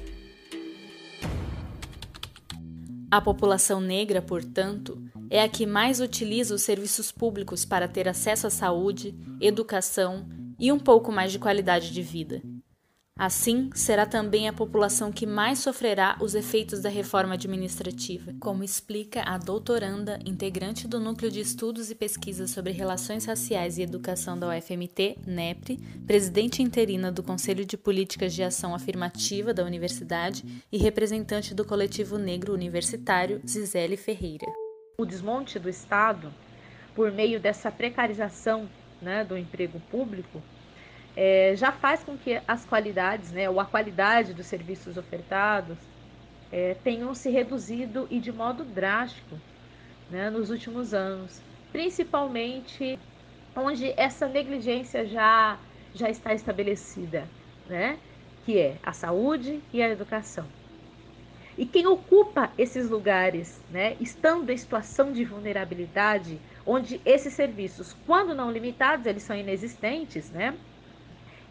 A 3.08 3.20
população 3.20 3.80
negra, 3.80 4.20
portanto, 4.20 5.00
é 5.30 5.40
a 5.44 5.48
que 5.48 5.64
mais 5.64 6.00
utiliza 6.00 6.56
os 6.56 6.62
serviços 6.62 7.12
públicos 7.12 7.64
para 7.64 7.86
ter 7.86 8.08
acesso 8.08 8.48
à 8.48 8.50
saúde, 8.50 9.14
educação 9.40 10.26
e 10.58 10.72
um 10.72 10.78
pouco 10.80 11.12
mais 11.12 11.30
de 11.30 11.38
qualidade 11.38 11.92
de 11.92 12.02
vida. 12.02 12.42
Assim, 13.24 13.70
será 13.72 14.04
também 14.04 14.48
a 14.48 14.52
população 14.52 15.12
que 15.12 15.26
mais 15.26 15.60
sofrerá 15.60 16.16
os 16.20 16.34
efeitos 16.34 16.80
da 16.80 16.88
reforma 16.88 17.34
administrativa, 17.34 18.34
como 18.40 18.64
explica 18.64 19.22
a 19.22 19.38
doutoranda, 19.38 20.18
integrante 20.26 20.88
do 20.88 20.98
Núcleo 20.98 21.30
de 21.30 21.38
Estudos 21.38 21.88
e 21.88 21.94
Pesquisas 21.94 22.50
sobre 22.50 22.72
Relações 22.72 23.24
Raciais 23.24 23.78
e 23.78 23.82
Educação 23.82 24.36
da 24.36 24.48
UFMT, 24.48 25.18
NEPRE, 25.24 25.78
presidente 26.04 26.64
interina 26.64 27.12
do 27.12 27.22
Conselho 27.22 27.64
de 27.64 27.76
Políticas 27.76 28.34
de 28.34 28.42
Ação 28.42 28.74
Afirmativa 28.74 29.54
da 29.54 29.62
Universidade 29.62 30.42
e 30.72 30.76
representante 30.76 31.54
do 31.54 31.64
Coletivo 31.64 32.18
Negro 32.18 32.52
Universitário, 32.52 33.40
Zizele 33.46 33.96
Ferreira. 33.96 34.46
O 34.98 35.04
desmonte 35.04 35.60
do 35.60 35.68
Estado, 35.68 36.34
por 36.92 37.12
meio 37.12 37.38
dessa 37.38 37.70
precarização 37.70 38.68
né, 39.00 39.24
do 39.24 39.38
emprego 39.38 39.80
público, 39.92 40.42
é, 41.16 41.54
já 41.56 41.72
faz 41.72 42.02
com 42.02 42.16
que 42.16 42.40
as 42.46 42.64
qualidades, 42.64 43.32
né, 43.32 43.48
ou 43.48 43.60
a 43.60 43.66
qualidade 43.66 44.34
dos 44.34 44.46
serviços 44.46 44.96
ofertados 44.96 45.78
é, 46.50 46.74
tenham 46.74 47.14
se 47.14 47.30
reduzido 47.30 48.06
e 48.10 48.20
de 48.20 48.32
modo 48.32 48.64
drástico 48.64 49.40
né, 50.08 50.30
nos 50.30 50.50
últimos 50.50 50.94
anos, 50.94 51.42
principalmente 51.70 52.98
onde 53.56 53.92
essa 53.96 54.28
negligência 54.28 55.06
já, 55.06 55.58
já 55.94 56.08
está 56.08 56.32
estabelecida, 56.34 57.28
né, 57.66 57.98
que 58.44 58.58
é 58.58 58.78
a 58.82 58.92
saúde 58.92 59.62
e 59.72 59.82
a 59.82 59.88
educação. 59.88 60.46
E 61.56 61.66
quem 61.66 61.86
ocupa 61.86 62.52
esses 62.56 62.88
lugares, 62.88 63.62
né, 63.68 63.96
estando 64.00 64.50
em 64.50 64.56
situação 64.56 65.12
de 65.12 65.24
vulnerabilidade, 65.24 66.40
onde 66.64 67.00
esses 67.04 67.34
serviços, 67.34 67.92
quando 67.92 68.34
não 68.34 68.50
limitados, 68.50 69.04
eles 69.06 69.22
são 69.22 69.36
inexistentes, 69.36 70.30
né, 70.30 70.58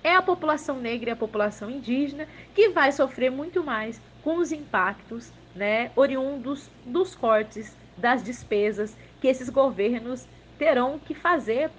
é 0.04 0.16
a 0.16 0.22
população 0.22 0.80
negra 0.80 1.10
e 1.10 1.14
a 1.14 1.16
população 1.16 1.70
indígena 1.70 2.28
que 2.54 2.70
vai 2.70 2.92
sofrer 2.92 3.30
muito 3.30 3.64
mais 3.64 4.02
com 4.24 4.38
os 4.38 4.52
impactos 4.52 5.32
né, 5.56 5.92
oriundos 5.96 6.70
dos 6.86 7.16
cortes, 7.16 7.76
das 7.98 8.24
despesas 8.24 8.96
que 9.20 9.28
esses 9.28 9.50
governos 9.50 10.28
terão 10.58 11.00
que 11.00 11.14
fazer. 11.14 11.70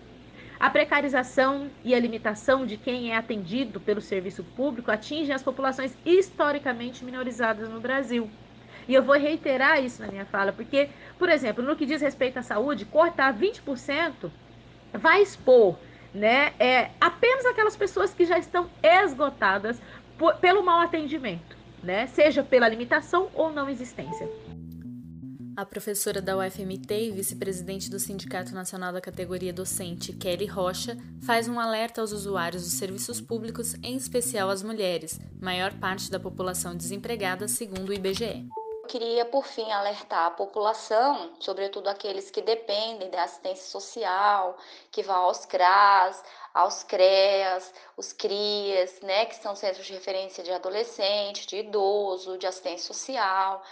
A 0.60 0.70
precarização 0.70 1.68
e 1.82 1.92
a 1.92 1.98
limitação 1.98 2.64
de 2.64 2.76
quem 2.76 3.12
é 3.12 3.16
atendido 3.16 3.80
pelo 3.80 4.00
serviço 4.00 4.44
público 4.44 4.92
atingem 4.92 5.34
as 5.34 5.42
populações 5.42 5.96
historicamente 6.04 7.04
minorizadas 7.04 7.68
no 7.68 7.80
Brasil. 7.80 8.30
E 8.86 8.94
eu 8.94 9.02
vou 9.02 9.16
reiterar 9.16 9.82
isso 9.82 10.02
na 10.02 10.08
minha 10.08 10.24
fala, 10.24 10.52
porque, 10.52 10.88
por 11.18 11.28
exemplo, 11.28 11.64
no 11.64 11.76
que 11.76 11.86
diz 11.86 12.00
respeito 12.00 12.38
à 12.38 12.42
saúde, 12.42 12.84
cortar 12.84 13.36
20% 13.36 14.30
vai 14.92 15.22
expor 15.22 15.78
né? 16.14 16.52
É 16.58 16.90
apenas 17.00 17.46
aquelas 17.46 17.76
pessoas 17.76 18.12
que 18.12 18.24
já 18.24 18.38
estão 18.38 18.68
esgotadas 18.82 19.80
por, 20.18 20.36
pelo 20.36 20.62
mau 20.62 20.80
atendimento, 20.80 21.56
né? 21.82 22.06
Seja 22.08 22.42
pela 22.42 22.68
limitação 22.68 23.30
ou 23.34 23.52
não 23.52 23.68
existência. 23.68 24.28
A 25.54 25.66
professora 25.66 26.22
da 26.22 26.36
UFMT 26.38 26.94
e 26.94 27.10
vice-presidente 27.10 27.90
do 27.90 27.98
Sindicato 27.98 28.54
Nacional 28.54 28.90
da 28.90 29.02
Categoria 29.02 29.52
Docente, 29.52 30.12
Kelly 30.14 30.46
Rocha, 30.46 30.96
faz 31.20 31.46
um 31.46 31.60
alerta 31.60 32.00
aos 32.00 32.10
usuários 32.10 32.62
dos 32.62 32.72
serviços 32.72 33.20
públicos, 33.20 33.74
em 33.82 33.94
especial 33.94 34.48
às 34.48 34.62
mulheres, 34.62 35.20
maior 35.38 35.74
parte 35.74 36.10
da 36.10 36.18
população 36.18 36.74
desempregada, 36.74 37.46
segundo 37.48 37.90
o 37.90 37.92
IBGE 37.92 38.48
queria, 38.88 39.24
por 39.24 39.46
fim, 39.46 39.70
alertar 39.72 40.26
a 40.26 40.30
população, 40.30 41.32
sobretudo 41.40 41.88
aqueles 41.88 42.30
que 42.30 42.42
dependem 42.42 43.10
da 43.10 43.24
assistência 43.24 43.66
social, 43.66 44.56
que 44.90 45.02
vão 45.02 45.16
aos 45.16 45.46
CRAS, 45.46 46.22
aos 46.52 46.82
CREAS, 46.82 47.72
os 47.96 48.12
CRIAS, 48.12 49.00
né, 49.00 49.26
que 49.26 49.36
são 49.36 49.54
centros 49.56 49.86
de 49.86 49.92
referência 49.92 50.44
de 50.44 50.52
adolescente, 50.52 51.46
de 51.46 51.58
idoso, 51.58 52.38
de 52.38 52.46
assistência 52.46 52.86
social, 52.86 53.62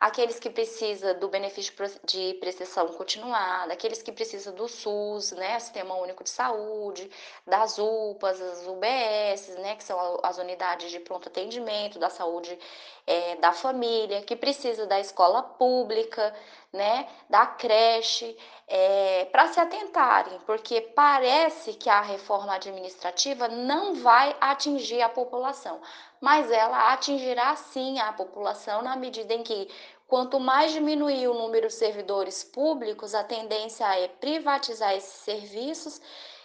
aqueles 0.00 0.40
que 0.40 0.48
precisam 0.48 1.18
do 1.18 1.28
benefício 1.28 1.74
de 2.04 2.34
prestação 2.40 2.88
continuada, 2.88 3.74
aqueles 3.74 4.00
que 4.00 4.10
precisam 4.10 4.54
do 4.54 4.66
SUS, 4.66 5.32
né, 5.32 5.58
Sistema 5.60 5.94
Único 5.96 6.24
de 6.24 6.30
Saúde, 6.30 7.10
das 7.46 7.78
UPAs, 7.78 8.40
as 8.40 8.66
UBS, 8.66 9.48
né, 9.58 9.76
que 9.76 9.84
são 9.84 10.18
as 10.22 10.38
unidades 10.38 10.90
de 10.90 11.00
pronto 11.00 11.28
atendimento 11.28 11.98
da 11.98 12.08
saúde 12.08 12.58
é, 13.06 13.36
da 13.36 13.52
família, 13.52 14.22
que 14.22 14.34
precisa 14.34 14.86
da 14.86 14.98
escola 14.98 15.42
pública, 15.42 16.34
né, 16.72 17.08
da 17.28 17.46
creche, 17.46 18.36
é, 18.68 19.24
para 19.26 19.48
se 19.48 19.58
atentarem, 19.58 20.38
porque 20.46 20.80
parece 20.80 21.72
que 21.74 21.90
a 21.90 22.00
reforma 22.00 22.54
administrativa 22.54 23.48
não 23.48 23.96
vai 23.96 24.36
atingir 24.40 25.02
a 25.02 25.08
população, 25.08 25.80
mas 26.20 26.50
ela 26.50 26.92
atingirá 26.92 27.56
sim 27.56 27.98
a 27.98 28.12
população 28.12 28.82
na 28.82 28.94
medida 28.94 29.34
em 29.34 29.42
que 29.42 29.68
quanto 30.06 30.38
mais 30.38 30.72
diminuir 30.72 31.26
o 31.26 31.34
número 31.34 31.66
de 31.66 31.74
servidores 31.74 32.44
públicos, 32.44 33.14
a 33.14 33.24
tendência 33.24 33.84
é 33.98 34.06
privatizar 34.06 34.94
esses 34.94 35.24
serviços 35.24 36.00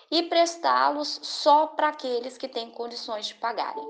e 0.10 0.24
prestá-los 0.24 1.20
só 1.22 1.68
para 1.68 1.90
aqueles 1.90 2.38
que 2.38 2.48
têm 2.48 2.72
condições 2.72 3.28
de 3.28 3.36
pagarem. 3.36 3.86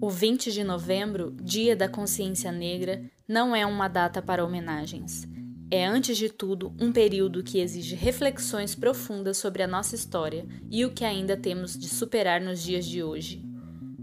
O 0.00 0.08
20 0.08 0.50
de 0.52 0.64
novembro, 0.64 1.32
Dia 1.32 1.76
da 1.76 1.86
Consciência 1.86 2.50
Negra, 2.50 3.02
não 3.28 3.54
é 3.54 3.66
uma 3.66 3.86
data 3.86 4.22
para 4.22 4.44
homenagens. 4.44 5.26
É, 5.72 5.86
antes 5.86 6.16
de 6.16 6.28
tudo, 6.28 6.74
um 6.80 6.90
período 6.90 7.44
que 7.44 7.60
exige 7.60 7.94
reflexões 7.94 8.74
profundas 8.74 9.36
sobre 9.36 9.62
a 9.62 9.68
nossa 9.68 9.94
história 9.94 10.44
e 10.68 10.84
o 10.84 10.90
que 10.90 11.04
ainda 11.04 11.36
temos 11.36 11.78
de 11.78 11.88
superar 11.88 12.40
nos 12.40 12.60
dias 12.60 12.84
de 12.84 13.04
hoje. 13.04 13.40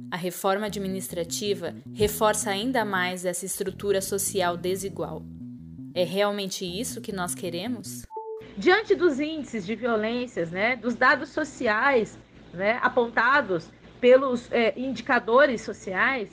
A 0.09 0.15
reforma 0.15 0.67
administrativa 0.67 1.75
reforça 1.93 2.51
ainda 2.51 2.85
mais 2.85 3.25
essa 3.25 3.45
estrutura 3.45 4.01
social 4.01 4.55
desigual. 4.55 5.25
É 5.93 6.05
realmente 6.05 6.63
isso 6.63 7.01
que 7.01 7.11
nós 7.11 7.35
queremos? 7.35 8.03
Diante 8.57 8.95
dos 8.95 9.19
índices 9.19 9.65
de 9.65 9.75
violências, 9.75 10.49
né, 10.49 10.77
dos 10.77 10.95
dados 10.95 11.29
sociais 11.29 12.17
né, 12.53 12.79
apontados 12.81 13.69
pelos 13.99 14.49
é, 14.51 14.73
indicadores 14.79 15.61
sociais, 15.63 16.29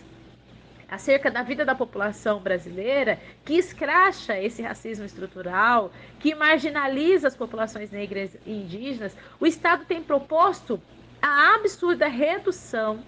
acerca 0.94 1.30
da 1.30 1.42
vida 1.42 1.64
da 1.64 1.74
população 1.74 2.38
brasileira, 2.38 3.20
que 3.44 3.54
escracha 3.54 4.40
esse 4.40 4.62
racismo 4.62 5.04
estrutural, 5.04 5.92
que 6.20 6.34
marginaliza 6.34 7.26
as 7.26 7.36
populações 7.36 7.90
negras 7.90 8.36
e 8.46 8.52
indígenas, 8.52 9.16
o 9.40 9.46
Estado 9.46 9.84
tem 9.86 10.02
proposto 10.02 10.80
a 11.20 11.56
absurda 11.56 12.06
redução, 12.06 13.02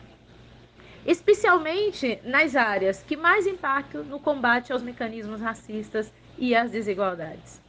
especialmente 1.07 2.18
nas 2.24 2.57
áreas 2.57 3.03
que 3.05 3.16
mais 3.16 3.47
impactam 3.47 4.03
no 4.03 4.18
combate 4.18 4.72
aos 4.72 4.82
mecanismos 4.82 5.41
racistas 5.41 6.12
e 6.37 6.57
às 6.57 6.70
desigualdades. 6.70 7.61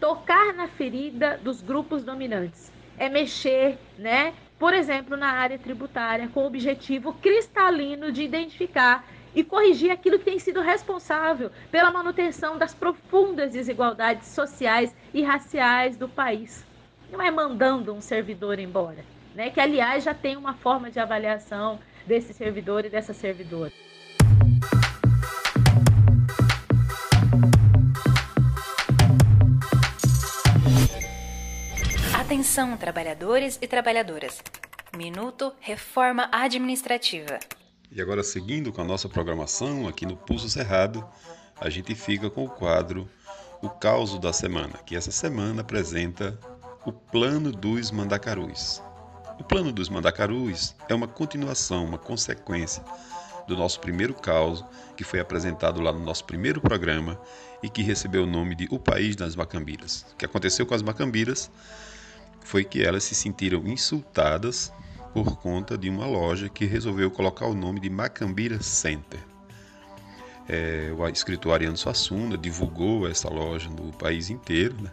Tocar 0.00 0.52
na 0.54 0.66
ferida 0.66 1.38
dos 1.38 1.62
grupos 1.62 2.02
dominantes 2.02 2.72
é 2.98 3.08
mexer, 3.08 3.78
né, 3.96 4.34
por 4.58 4.74
exemplo, 4.74 5.16
na 5.16 5.30
área 5.30 5.58
tributária, 5.58 6.28
com 6.28 6.42
o 6.42 6.46
objetivo 6.46 7.12
cristalino 7.14 8.10
de 8.10 8.22
identificar 8.22 9.06
e 9.34 9.44
corrigir 9.44 9.90
aquilo 9.90 10.18
que 10.18 10.24
tem 10.24 10.38
sido 10.38 10.60
responsável 10.60 11.50
pela 11.70 11.90
manutenção 11.90 12.58
das 12.58 12.74
profundas 12.74 13.52
desigualdades 13.52 14.28
sociais 14.28 14.94
e 15.12 15.22
raciais 15.22 15.96
do 15.96 16.08
país. 16.08 16.64
Não 17.10 17.20
é 17.20 17.30
mandando 17.30 17.92
um 17.92 18.00
servidor 18.00 18.58
embora, 18.58 19.04
né? 19.34 19.50
que, 19.50 19.60
aliás, 19.60 20.04
já 20.04 20.14
tem 20.14 20.36
uma 20.36 20.54
forma 20.54 20.90
de 20.90 20.98
avaliação 20.98 21.78
desse 22.06 22.32
servidor 22.32 22.84
e 22.84 22.88
dessa 22.88 23.12
servidora. 23.12 23.72
Atenção, 32.18 32.76
trabalhadores 32.76 33.58
e 33.60 33.66
trabalhadoras. 33.66 34.40
Minuto 34.96 35.52
Reforma 35.60 36.28
Administrativa. 36.32 37.38
E 37.92 38.00
agora, 38.00 38.22
seguindo 38.22 38.72
com 38.72 38.80
a 38.80 38.84
nossa 38.84 39.08
programação 39.08 39.88
aqui 39.88 40.06
no 40.06 40.16
Pulso 40.16 40.48
Cerrado, 40.48 41.04
a 41.60 41.68
gente 41.68 41.92
fica 41.96 42.30
com 42.30 42.44
o 42.44 42.48
quadro 42.48 43.08
O 43.60 43.68
Causo 43.68 44.16
da 44.16 44.32
Semana, 44.32 44.78
que 44.86 44.94
essa 44.94 45.10
semana 45.10 45.62
apresenta 45.62 46.38
o 46.86 46.92
Plano 46.92 47.50
dos 47.50 47.90
Mandacarus. 47.90 48.80
O 49.40 49.42
Plano 49.42 49.72
dos 49.72 49.88
Mandacarus 49.88 50.76
é 50.88 50.94
uma 50.94 51.08
continuação, 51.08 51.84
uma 51.84 51.98
consequência 51.98 52.84
do 53.48 53.56
nosso 53.56 53.80
primeiro 53.80 54.14
caos, 54.14 54.64
que 54.96 55.02
foi 55.02 55.18
apresentado 55.18 55.80
lá 55.80 55.92
no 55.92 55.98
nosso 55.98 56.24
primeiro 56.24 56.60
programa 56.60 57.20
e 57.60 57.68
que 57.68 57.82
recebeu 57.82 58.22
o 58.22 58.26
nome 58.26 58.54
de 58.54 58.68
O 58.70 58.78
País 58.78 59.16
das 59.16 59.34
Macambiras. 59.34 60.06
O 60.12 60.16
que 60.16 60.24
aconteceu 60.24 60.64
com 60.64 60.74
as 60.74 60.82
Macambiras 60.82 61.50
foi 62.40 62.62
que 62.62 62.84
elas 62.84 63.02
se 63.02 63.16
sentiram 63.16 63.66
insultadas 63.66 64.72
por 65.12 65.36
conta 65.38 65.76
de 65.76 65.88
uma 65.88 66.06
loja 66.06 66.48
que 66.48 66.64
resolveu 66.64 67.10
colocar 67.10 67.46
o 67.46 67.54
nome 67.54 67.80
de 67.80 67.90
Macambira 67.90 68.62
Center. 68.62 69.20
é, 70.50 70.92
o 70.92 71.08
escritor 71.08 71.54
Ariano 71.54 71.76
Suassuna 71.76 72.36
divulgou 72.36 73.08
essa 73.08 73.28
loja 73.28 73.70
no 73.70 73.92
país 73.92 74.30
inteiro, 74.30 74.74
né? 74.82 74.90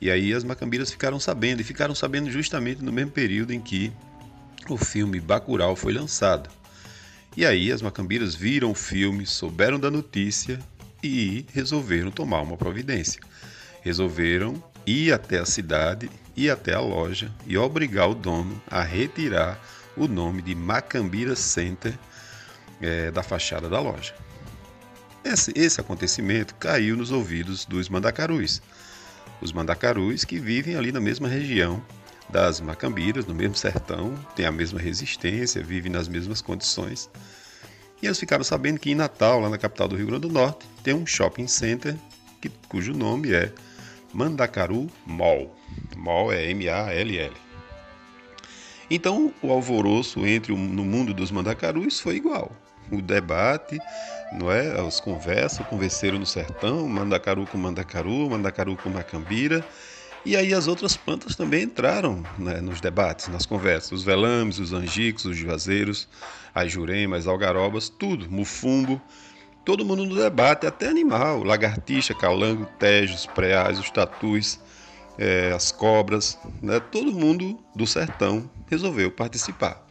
E 0.00 0.10
aí 0.10 0.32
as 0.32 0.42
macambiras 0.42 0.90
ficaram 0.90 1.20
sabendo, 1.20 1.60
e 1.60 1.64
ficaram 1.64 1.94
sabendo 1.94 2.30
justamente 2.30 2.82
no 2.82 2.90
mesmo 2.90 3.10
período 3.10 3.52
em 3.52 3.60
que 3.60 3.92
o 4.68 4.78
filme 4.78 5.20
Bacurau 5.20 5.76
foi 5.76 5.92
lançado. 5.92 6.48
E 7.36 7.44
aí 7.44 7.70
as 7.70 7.82
macambiras 7.82 8.34
viram 8.34 8.70
o 8.70 8.74
filme, 8.74 9.26
souberam 9.26 9.78
da 9.78 9.90
notícia 9.90 10.58
e 11.02 11.44
resolveram 11.52 12.10
tomar 12.10 12.40
uma 12.40 12.56
providência. 12.56 13.20
Resolveram 13.82 14.62
ir 14.86 15.12
até 15.12 15.38
a 15.38 15.46
cidade, 15.46 16.10
ir 16.36 16.50
até 16.50 16.74
a 16.74 16.80
loja 16.80 17.30
e 17.46 17.56
obrigar 17.56 18.08
o 18.10 18.14
dono 18.14 18.60
a 18.70 18.82
retirar 18.82 19.60
o 19.96 20.08
nome 20.08 20.42
de 20.42 20.54
Macambira 20.54 21.36
Center 21.36 21.98
é, 22.80 23.10
da 23.10 23.22
fachada 23.22 23.68
da 23.68 23.80
loja. 23.80 24.14
Esse, 25.24 25.52
esse 25.56 25.80
acontecimento 25.80 26.54
caiu 26.56 26.96
nos 26.96 27.10
ouvidos 27.10 27.64
dos 27.64 27.88
mandacarus. 27.88 28.60
Os 29.40 29.52
mandacarus 29.52 30.24
que 30.24 30.38
vivem 30.38 30.76
ali 30.76 30.92
na 30.92 31.00
mesma 31.00 31.28
região 31.28 31.82
das 32.28 32.60
Macambiras, 32.60 33.26
no 33.26 33.34
mesmo 33.34 33.54
sertão, 33.54 34.14
têm 34.34 34.44
a 34.44 34.52
mesma 34.52 34.80
resistência, 34.80 35.62
vivem 35.62 35.90
nas 35.90 36.08
mesmas 36.08 36.42
condições. 36.42 37.08
E 38.02 38.06
eles 38.06 38.18
ficaram 38.18 38.44
sabendo 38.44 38.78
que 38.78 38.90
em 38.90 38.94
Natal, 38.94 39.40
lá 39.40 39.48
na 39.48 39.56
capital 39.56 39.88
do 39.88 39.96
Rio 39.96 40.06
Grande 40.06 40.28
do 40.28 40.32
Norte, 40.32 40.66
tem 40.82 40.92
um 40.92 41.06
shopping 41.06 41.46
center 41.46 41.96
que, 42.40 42.50
cujo 42.68 42.92
nome 42.92 43.32
é 43.32 43.52
Mandacaru 44.14 44.88
Mall. 45.04 45.54
Mall 45.96 46.32
é 46.32 46.48
M-A-L-L. 46.50 47.32
Então, 48.88 49.34
o 49.42 49.50
alvoroço 49.50 50.24
entre 50.24 50.52
o, 50.52 50.56
no 50.56 50.84
mundo 50.84 51.12
dos 51.12 51.32
mandacarus 51.32 51.98
foi 51.98 52.14
igual. 52.14 52.52
O 52.92 53.02
debate, 53.02 53.78
não 54.32 54.52
é? 54.52 54.80
As 54.80 55.00
conversas, 55.00 55.66
convenceram 55.66 56.18
no 56.18 56.26
sertão, 56.26 56.88
mandacaru 56.88 57.44
com 57.46 57.58
mandacaru, 57.58 58.30
mandacaru 58.30 58.76
com 58.76 58.88
macambira. 58.88 59.66
E 60.24 60.36
aí 60.36 60.54
as 60.54 60.68
outras 60.68 60.96
plantas 60.96 61.34
também 61.34 61.64
entraram 61.64 62.22
né, 62.38 62.60
nos 62.60 62.80
debates, 62.80 63.26
nas 63.28 63.44
conversas. 63.44 63.90
Os 63.90 64.04
velames, 64.04 64.60
os 64.60 64.72
angicos, 64.72 65.24
os 65.24 65.36
juazeiros, 65.36 66.08
as 66.54 66.70
juremas, 66.70 67.20
as 67.20 67.26
algarobas, 67.26 67.88
tudo, 67.88 68.30
mufumbo. 68.30 69.02
Todo 69.64 69.84
mundo 69.84 70.04
no 70.04 70.14
debate, 70.14 70.66
até 70.66 70.88
animal, 70.88 71.42
lagartixa, 71.42 72.14
calango, 72.14 72.66
tejos, 72.78 73.24
preais, 73.24 73.78
os 73.78 73.90
tatus, 73.90 74.60
é, 75.16 75.52
as 75.52 75.72
cobras, 75.72 76.38
né, 76.60 76.78
todo 76.80 77.10
mundo 77.10 77.58
do 77.74 77.86
sertão 77.86 78.50
resolveu 78.68 79.10
participar. 79.10 79.82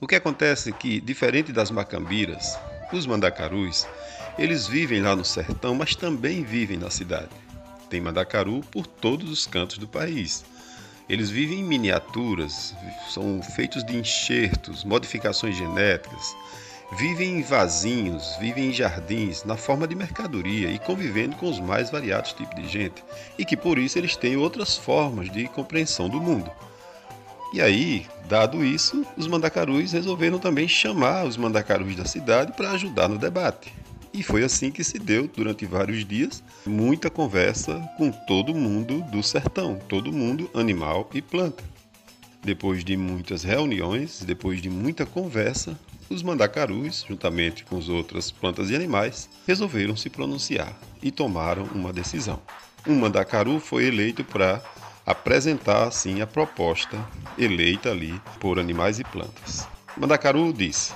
O 0.00 0.06
que 0.06 0.14
acontece 0.14 0.70
é 0.70 0.72
que, 0.72 1.00
diferente 1.00 1.52
das 1.52 1.68
macambiras, 1.68 2.56
os 2.92 3.06
mandacarus, 3.06 3.88
eles 4.38 4.68
vivem 4.68 5.02
lá 5.02 5.16
no 5.16 5.24
sertão, 5.24 5.74
mas 5.74 5.96
também 5.96 6.44
vivem 6.44 6.76
na 6.78 6.88
cidade. 6.88 7.30
Tem 7.90 8.00
mandacaru 8.00 8.60
por 8.70 8.86
todos 8.86 9.28
os 9.30 9.48
cantos 9.48 9.78
do 9.78 9.88
país. 9.88 10.44
Eles 11.08 11.28
vivem 11.28 11.58
em 11.58 11.64
miniaturas, 11.64 12.72
são 13.08 13.42
feitos 13.42 13.82
de 13.82 13.96
enxertos, 13.96 14.84
modificações 14.84 15.56
genéticas, 15.56 16.36
vivem 16.92 17.38
em 17.38 17.42
vasinhos, 17.42 18.36
vivem 18.40 18.70
em 18.70 18.72
jardins, 18.72 19.44
na 19.44 19.56
forma 19.56 19.86
de 19.86 19.94
mercadoria 19.94 20.70
e 20.70 20.78
convivendo 20.78 21.36
com 21.36 21.48
os 21.48 21.60
mais 21.60 21.90
variados 21.90 22.32
tipos 22.32 22.54
de 22.60 22.68
gente, 22.68 23.04
e 23.38 23.44
que 23.44 23.56
por 23.56 23.78
isso 23.78 23.98
eles 23.98 24.16
têm 24.16 24.36
outras 24.36 24.76
formas 24.76 25.30
de 25.30 25.46
compreensão 25.48 26.08
do 26.08 26.20
mundo. 26.20 26.50
E 27.52 27.60
aí, 27.60 28.06
dado 28.28 28.64
isso, 28.64 29.06
os 29.16 29.26
mandacarus 29.26 29.92
resolveram 29.92 30.38
também 30.38 30.68
chamar 30.68 31.24
os 31.24 31.36
mandacarus 31.36 31.96
da 31.96 32.04
cidade 32.04 32.52
para 32.52 32.72
ajudar 32.72 33.08
no 33.08 33.18
debate. 33.18 33.72
E 34.12 34.22
foi 34.22 34.42
assim 34.42 34.70
que 34.70 34.82
se 34.82 34.98
deu 34.98 35.28
durante 35.28 35.64
vários 35.64 36.04
dias 36.04 36.42
muita 36.66 37.08
conversa 37.08 37.80
com 37.96 38.10
todo 38.10 38.54
mundo 38.54 39.02
do 39.10 39.22
sertão, 39.22 39.78
todo 39.88 40.12
mundo, 40.12 40.50
animal 40.54 41.08
e 41.14 41.22
planta. 41.22 41.62
Depois 42.42 42.84
de 42.84 42.96
muitas 42.96 43.42
reuniões, 43.42 44.22
depois 44.22 44.60
de 44.60 44.70
muita 44.70 45.06
conversa, 45.06 45.78
os 46.10 46.22
mandacarus, 46.22 47.04
juntamente 47.06 47.64
com 47.64 47.78
as 47.78 47.88
outras 47.88 48.30
plantas 48.30 48.70
e 48.70 48.76
animais, 48.76 49.28
resolveram 49.46 49.96
se 49.96 50.08
pronunciar 50.08 50.72
e 51.02 51.10
tomaram 51.10 51.64
uma 51.74 51.92
decisão. 51.92 52.40
Um 52.86 52.94
mandacaru 52.98 53.60
foi 53.60 53.86
eleito 53.86 54.24
para 54.24 54.62
apresentar 55.04 55.86
assim 55.86 56.20
a 56.20 56.26
proposta 56.26 56.98
eleita 57.38 57.90
ali 57.90 58.20
por 58.40 58.58
animais 58.58 58.98
e 58.98 59.04
plantas. 59.04 59.68
Mandacaru 59.96 60.52
disse: 60.52 60.92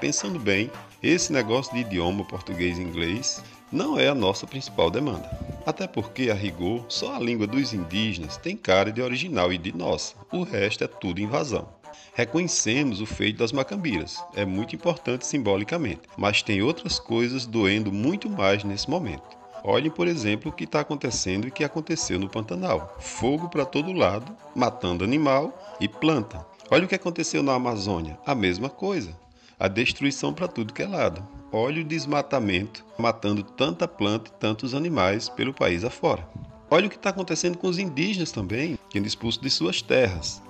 Pensando 0.00 0.38
bem, 0.38 0.70
esse 1.02 1.32
negócio 1.32 1.72
de 1.72 1.80
idioma 1.80 2.24
português 2.24 2.78
e 2.78 2.82
inglês 2.82 3.42
não 3.72 3.98
é 3.98 4.08
a 4.08 4.14
nossa 4.14 4.46
principal 4.46 4.90
demanda. 4.90 5.30
Até 5.64 5.86
porque, 5.86 6.30
a 6.30 6.34
rigor, 6.34 6.84
só 6.88 7.14
a 7.14 7.20
língua 7.20 7.46
dos 7.46 7.72
indígenas 7.72 8.36
tem 8.36 8.56
cara 8.56 8.90
de 8.90 9.00
original 9.00 9.52
e 9.52 9.58
de 9.58 9.76
nossa, 9.76 10.14
o 10.32 10.42
resto 10.42 10.84
é 10.84 10.88
tudo 10.88 11.20
invasão. 11.20 11.68
Reconhecemos 12.14 13.00
o 13.00 13.06
feito 13.06 13.38
das 13.38 13.52
macambiras, 13.52 14.22
é 14.34 14.44
muito 14.44 14.74
importante 14.74 15.26
simbolicamente, 15.26 16.02
mas 16.16 16.42
tem 16.42 16.62
outras 16.62 16.98
coisas 16.98 17.46
doendo 17.46 17.92
muito 17.92 18.28
mais 18.28 18.64
nesse 18.64 18.88
momento. 18.88 19.38
Olhem, 19.62 19.90
por 19.90 20.08
exemplo, 20.08 20.50
o 20.50 20.54
que 20.54 20.64
está 20.64 20.80
acontecendo 20.80 21.46
e 21.46 21.50
que 21.50 21.64
aconteceu 21.64 22.18
no 22.18 22.28
Pantanal: 22.28 22.96
fogo 22.98 23.48
para 23.48 23.66
todo 23.66 23.92
lado, 23.92 24.34
matando 24.54 25.04
animal 25.04 25.76
e 25.80 25.88
planta. 25.88 26.44
Olha 26.70 26.84
o 26.84 26.88
que 26.88 26.94
aconteceu 26.94 27.42
na 27.42 27.54
Amazônia: 27.54 28.18
a 28.24 28.34
mesma 28.34 28.70
coisa 28.70 29.14
a 29.60 29.68
destruição 29.68 30.32
para 30.32 30.48
tudo 30.48 30.72
que 30.72 30.82
é 30.82 30.88
lado. 30.88 31.22
Olha 31.52 31.82
o 31.82 31.84
desmatamento, 31.84 32.82
matando 32.96 33.42
tanta 33.42 33.86
planta 33.86 34.30
e 34.30 34.40
tantos 34.40 34.74
animais 34.74 35.28
pelo 35.28 35.52
país 35.52 35.84
afora. 35.84 36.26
Olha 36.70 36.86
o 36.86 36.88
que 36.88 36.96
está 36.96 37.10
acontecendo 37.10 37.58
com 37.58 37.68
os 37.68 37.78
indígenas 37.78 38.32
também, 38.32 38.78
sendo 38.90 39.06
expulsos 39.06 39.42
de 39.42 39.50
suas 39.50 39.82
terras. 39.82 40.40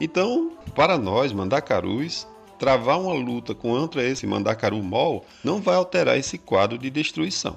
Então, 0.00 0.52
para 0.74 0.96
nós, 0.96 1.32
mandacarus, 1.32 2.26
travar 2.58 3.00
uma 3.00 3.14
luta 3.14 3.54
contra 3.54 4.04
esse 4.04 4.26
mandacaru 4.26 4.82
mol 4.82 5.24
não 5.42 5.60
vai 5.60 5.74
alterar 5.74 6.16
esse 6.18 6.38
quadro 6.38 6.78
de 6.78 6.90
destruição. 6.90 7.56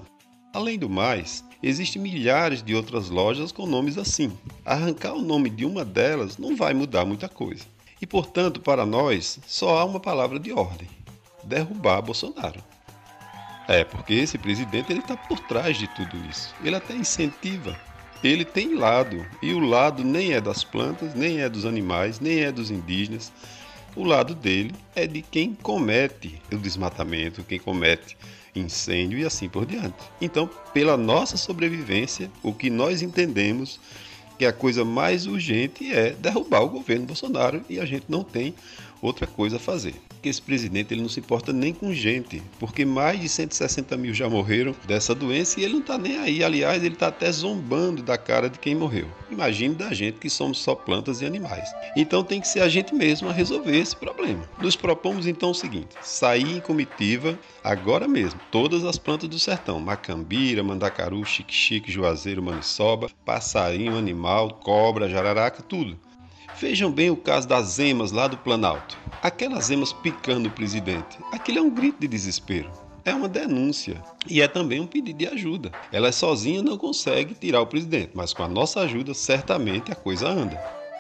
Além 0.53 0.77
do 0.77 0.89
mais, 0.89 1.43
existem 1.61 2.01
milhares 2.01 2.61
de 2.61 2.75
outras 2.75 3.09
lojas 3.09 3.51
com 3.51 3.65
nomes 3.65 3.97
assim. 3.97 4.31
Arrancar 4.65 5.13
o 5.13 5.21
nome 5.21 5.49
de 5.49 5.65
uma 5.65 5.85
delas 5.85 6.37
não 6.37 6.55
vai 6.55 6.73
mudar 6.73 7.05
muita 7.05 7.29
coisa. 7.29 7.63
E 8.01 8.07
portanto, 8.07 8.59
para 8.59 8.85
nós, 8.85 9.39
só 9.45 9.77
há 9.77 9.85
uma 9.85 9.99
palavra 9.99 10.39
de 10.39 10.51
ordem: 10.51 10.87
derrubar 11.43 12.01
Bolsonaro. 12.01 12.61
É, 13.67 13.83
porque 13.83 14.13
esse 14.13 14.37
presidente 14.37 14.91
ele 14.91 14.99
está 14.99 15.15
por 15.15 15.39
trás 15.39 15.77
de 15.77 15.87
tudo 15.89 16.17
isso. 16.29 16.53
Ele 16.63 16.75
até 16.75 16.93
incentiva. 16.93 17.79
Ele 18.23 18.45
tem 18.45 18.75
lado, 18.75 19.25
e 19.41 19.51
o 19.51 19.59
lado 19.59 20.03
nem 20.03 20.33
é 20.33 20.39
das 20.39 20.63
plantas, 20.63 21.15
nem 21.15 21.41
é 21.41 21.49
dos 21.49 21.65
animais, 21.65 22.19
nem 22.19 22.41
é 22.41 22.51
dos 22.51 22.69
indígenas. 22.69 23.33
O 23.95 24.03
lado 24.03 24.35
dele 24.35 24.75
é 24.95 25.07
de 25.07 25.23
quem 25.23 25.55
comete 25.55 26.39
o 26.51 26.57
desmatamento, 26.57 27.43
quem 27.43 27.59
comete 27.59 28.15
incêndio 28.55 29.17
e 29.17 29.25
assim 29.25 29.49
por 29.49 29.65
diante. 29.65 29.95
Então, 30.21 30.47
pela 30.71 30.95
nossa 30.95 31.35
sobrevivência, 31.35 32.29
o 32.43 32.53
que 32.53 32.69
nós 32.69 33.01
entendemos 33.01 33.79
que 34.37 34.45
a 34.45 34.53
coisa 34.53 34.85
mais 34.85 35.25
urgente 35.25 35.91
é 35.91 36.11
derrubar 36.11 36.61
o 36.61 36.69
governo 36.69 37.07
Bolsonaro 37.07 37.63
e 37.67 37.79
a 37.79 37.85
gente 37.85 38.05
não 38.07 38.23
tem 38.23 38.53
outra 39.01 39.25
coisa 39.25 39.57
a 39.57 39.59
fazer 39.59 39.95
que 40.21 40.29
esse 40.29 40.41
presidente 40.41 40.93
ele 40.93 41.01
não 41.01 41.09
se 41.09 41.19
importa 41.19 41.51
nem 41.51 41.73
com 41.73 41.93
gente, 41.93 42.41
porque 42.59 42.85
mais 42.85 43.19
de 43.19 43.27
160 43.27 43.97
mil 43.97 44.13
já 44.13 44.29
morreram 44.29 44.75
dessa 44.85 45.15
doença 45.15 45.59
e 45.59 45.63
ele 45.63 45.73
não 45.73 45.81
está 45.81 45.97
nem 45.97 46.17
aí. 46.17 46.43
Aliás, 46.43 46.83
ele 46.83 46.93
está 46.93 47.07
até 47.07 47.31
zombando 47.31 48.03
da 48.03 48.17
cara 48.17 48.49
de 48.49 48.59
quem 48.59 48.75
morreu. 48.75 49.07
Imagine 49.29 49.75
da 49.75 49.93
gente 49.93 50.19
que 50.19 50.29
somos 50.29 50.59
só 50.59 50.75
plantas 50.75 51.21
e 51.21 51.25
animais. 51.25 51.69
Então 51.95 52.23
tem 52.23 52.39
que 52.39 52.47
ser 52.47 52.61
a 52.61 52.69
gente 52.69 52.93
mesmo 52.93 53.29
a 53.29 53.33
resolver 53.33 53.77
esse 53.77 53.95
problema. 53.95 54.47
Nos 54.61 54.75
propomos 54.75 55.25
então 55.25 55.51
o 55.51 55.55
seguinte: 55.55 55.95
sair 56.01 56.57
em 56.57 56.59
comitiva 56.59 57.37
agora 57.63 58.07
mesmo, 58.07 58.39
todas 58.51 58.83
as 58.83 58.97
plantas 58.97 59.29
do 59.29 59.39
sertão: 59.39 59.79
macambira, 59.79 60.63
mandacaru, 60.63 61.25
xique-xique, 61.25 61.91
juazeiro, 61.91 62.43
maniçoba, 62.43 63.09
passarinho, 63.25 63.97
animal, 63.97 64.59
cobra, 64.63 65.09
jararaca, 65.09 65.63
tudo 65.63 65.97
Vejam 66.61 66.91
bem 66.91 67.09
o 67.09 67.17
caso 67.17 67.47
das 67.47 67.79
emas 67.79 68.11
lá 68.11 68.27
do 68.27 68.37
Planalto. 68.37 68.95
Aquelas 69.23 69.71
emas 69.71 69.91
picando 69.91 70.47
o 70.47 70.51
presidente. 70.51 71.17
Aquilo 71.31 71.57
é 71.57 71.61
um 71.63 71.71
grito 71.71 71.99
de 71.99 72.07
desespero. 72.07 72.69
É 73.03 73.15
uma 73.15 73.27
denúncia 73.27 73.99
e 74.29 74.43
é 74.43 74.47
também 74.47 74.79
um 74.79 74.85
pedido 74.85 75.17
de 75.17 75.27
ajuda. 75.27 75.71
Ela 75.91 76.11
sozinha 76.11 76.61
não 76.61 76.77
consegue 76.77 77.33
tirar 77.33 77.61
o 77.61 77.65
presidente, 77.65 78.11
mas 78.13 78.31
com 78.31 78.43
a 78.43 78.47
nossa 78.47 78.81
ajuda, 78.81 79.15
certamente 79.15 79.91
a 79.91 79.95
coisa 79.95 80.29
anda. 80.29 80.55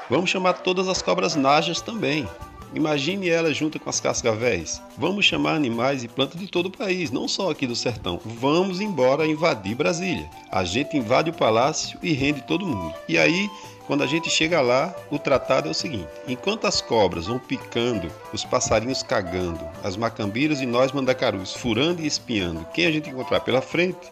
Vamos 0.09 0.31
chamar 0.31 0.53
todas 0.53 0.87
as 0.87 0.99
cobras 0.99 1.35
najas 1.35 1.79
também. 1.79 2.27
Imagine 2.73 3.29
ela 3.29 3.53
junto 3.53 3.79
com 3.79 3.89
as 3.89 3.99
cascavéis. 3.99 4.81
Vamos 4.97 5.25
chamar 5.25 5.53
animais 5.53 6.03
e 6.03 6.07
plantas 6.07 6.39
de 6.39 6.47
todo 6.47 6.67
o 6.67 6.77
país, 6.77 7.11
não 7.11 7.27
só 7.27 7.51
aqui 7.51 7.67
do 7.67 7.75
sertão. 7.75 8.19
Vamos 8.23 8.81
embora 8.81 9.27
invadir 9.27 9.75
Brasília. 9.75 10.27
A 10.49 10.63
gente 10.63 10.97
invade 10.97 11.29
o 11.29 11.33
palácio 11.33 11.99
e 12.01 12.13
rende 12.13 12.41
todo 12.41 12.65
mundo. 12.65 12.95
E 13.07 13.17
aí 13.17 13.47
quando 13.91 14.03
a 14.03 14.07
gente 14.07 14.29
chega 14.29 14.61
lá, 14.61 14.95
o 15.09 15.19
tratado 15.19 15.67
é 15.67 15.71
o 15.71 15.73
seguinte: 15.73 16.07
enquanto 16.25 16.65
as 16.65 16.79
cobras 16.79 17.27
vão 17.27 17.37
picando, 17.37 18.09
os 18.31 18.45
passarinhos 18.45 19.03
cagando, 19.03 19.59
as 19.83 19.97
macambiras 19.97 20.61
e 20.61 20.65
nós 20.65 20.93
mandacarus 20.93 21.53
furando 21.53 22.01
e 22.01 22.07
espiando 22.07 22.65
quem 22.73 22.85
a 22.85 22.91
gente 22.91 23.09
encontrar 23.09 23.41
pela 23.41 23.61
frente, 23.61 24.09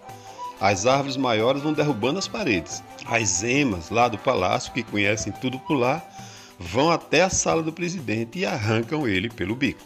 as 0.60 0.86
árvores 0.86 1.16
maiores 1.16 1.62
vão 1.62 1.72
derrubando 1.72 2.20
as 2.20 2.28
paredes. 2.28 2.84
As 3.06 3.42
emas 3.42 3.90
lá 3.90 4.10
do 4.10 4.18
palácio, 4.18 4.74
que 4.74 4.84
conhecem 4.84 5.32
tudo 5.32 5.58
por 5.60 5.76
lá, 5.76 6.04
vão 6.60 6.92
até 6.92 7.22
a 7.22 7.30
sala 7.30 7.64
do 7.64 7.72
presidente 7.72 8.38
e 8.38 8.46
arrancam 8.46 9.08
ele 9.08 9.30
pelo 9.30 9.56
bico. 9.56 9.80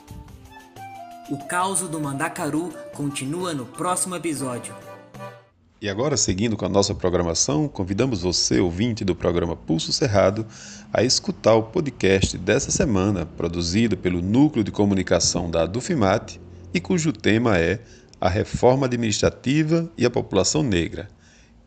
O 1.30 1.38
caos 1.46 1.82
do 1.82 2.00
Mandacaru 2.00 2.74
continua 2.96 3.54
no 3.54 3.68
próximo 3.68 4.16
episódio. 4.16 4.74
E 5.84 5.90
agora, 5.90 6.16
seguindo 6.16 6.56
com 6.56 6.66
a 6.66 6.70
nossa 6.70 6.96
programação, 6.96 7.68
convidamos 7.68 8.22
você, 8.22 8.58
ouvinte 8.58 9.04
do 9.04 9.14
programa 9.14 9.54
Pulso 9.54 9.92
Cerrado, 9.92 10.48
a 10.94 11.04
escutar 11.04 11.56
o 11.56 11.64
podcast 11.64 12.38
dessa 12.38 12.72
semana, 12.72 13.26
produzido 13.26 13.98
pelo 13.98 14.22
Núcleo 14.22 14.64
de 14.64 14.72
Comunicação 14.72 15.52
da 15.52 15.66
Dufimate 15.66 16.40
e 16.74 16.80
cujo 16.80 17.12
tema 17.12 17.58
é 17.58 17.82
a 18.22 18.30
reforma 18.30 18.86
administrativa 18.86 19.92
e 19.98 20.06
a 20.06 20.10
população 20.10 20.64
negra. 20.64 21.10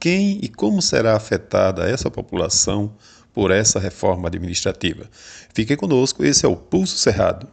Quem 0.00 0.38
e 0.40 0.48
como 0.48 0.80
será 0.80 1.14
afetada 1.14 1.86
essa 1.86 2.10
população 2.10 2.94
por 3.34 3.50
essa 3.50 3.78
reforma 3.78 4.28
administrativa? 4.28 5.10
Fique 5.52 5.76
conosco, 5.76 6.24
esse 6.24 6.46
é 6.46 6.48
o 6.48 6.56
Pulso 6.56 6.96
Cerrado. 6.96 7.46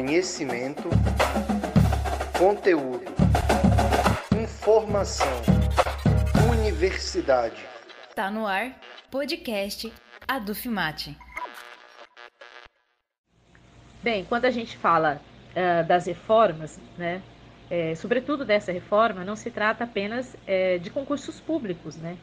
Conhecimento, 0.00 0.88
conteúdo, 2.38 3.04
informação, 4.42 5.26
universidade. 6.50 7.62
Tá 8.14 8.30
no 8.30 8.46
ar, 8.46 8.80
podcast 9.10 9.92
Adufimate. 10.26 11.14
Bem, 14.02 14.24
quando 14.24 14.46
a 14.46 14.50
gente 14.50 14.74
fala 14.78 15.20
uh, 15.50 15.86
das 15.86 16.06
reformas, 16.06 16.80
né, 16.96 17.20
é, 17.70 17.94
sobretudo 17.94 18.42
dessa 18.42 18.72
reforma, 18.72 19.22
não 19.22 19.36
se 19.36 19.50
trata 19.50 19.84
apenas 19.84 20.34
é, 20.46 20.78
de 20.78 20.88
concursos 20.88 21.40
públicos, 21.40 21.98
né, 21.98 22.16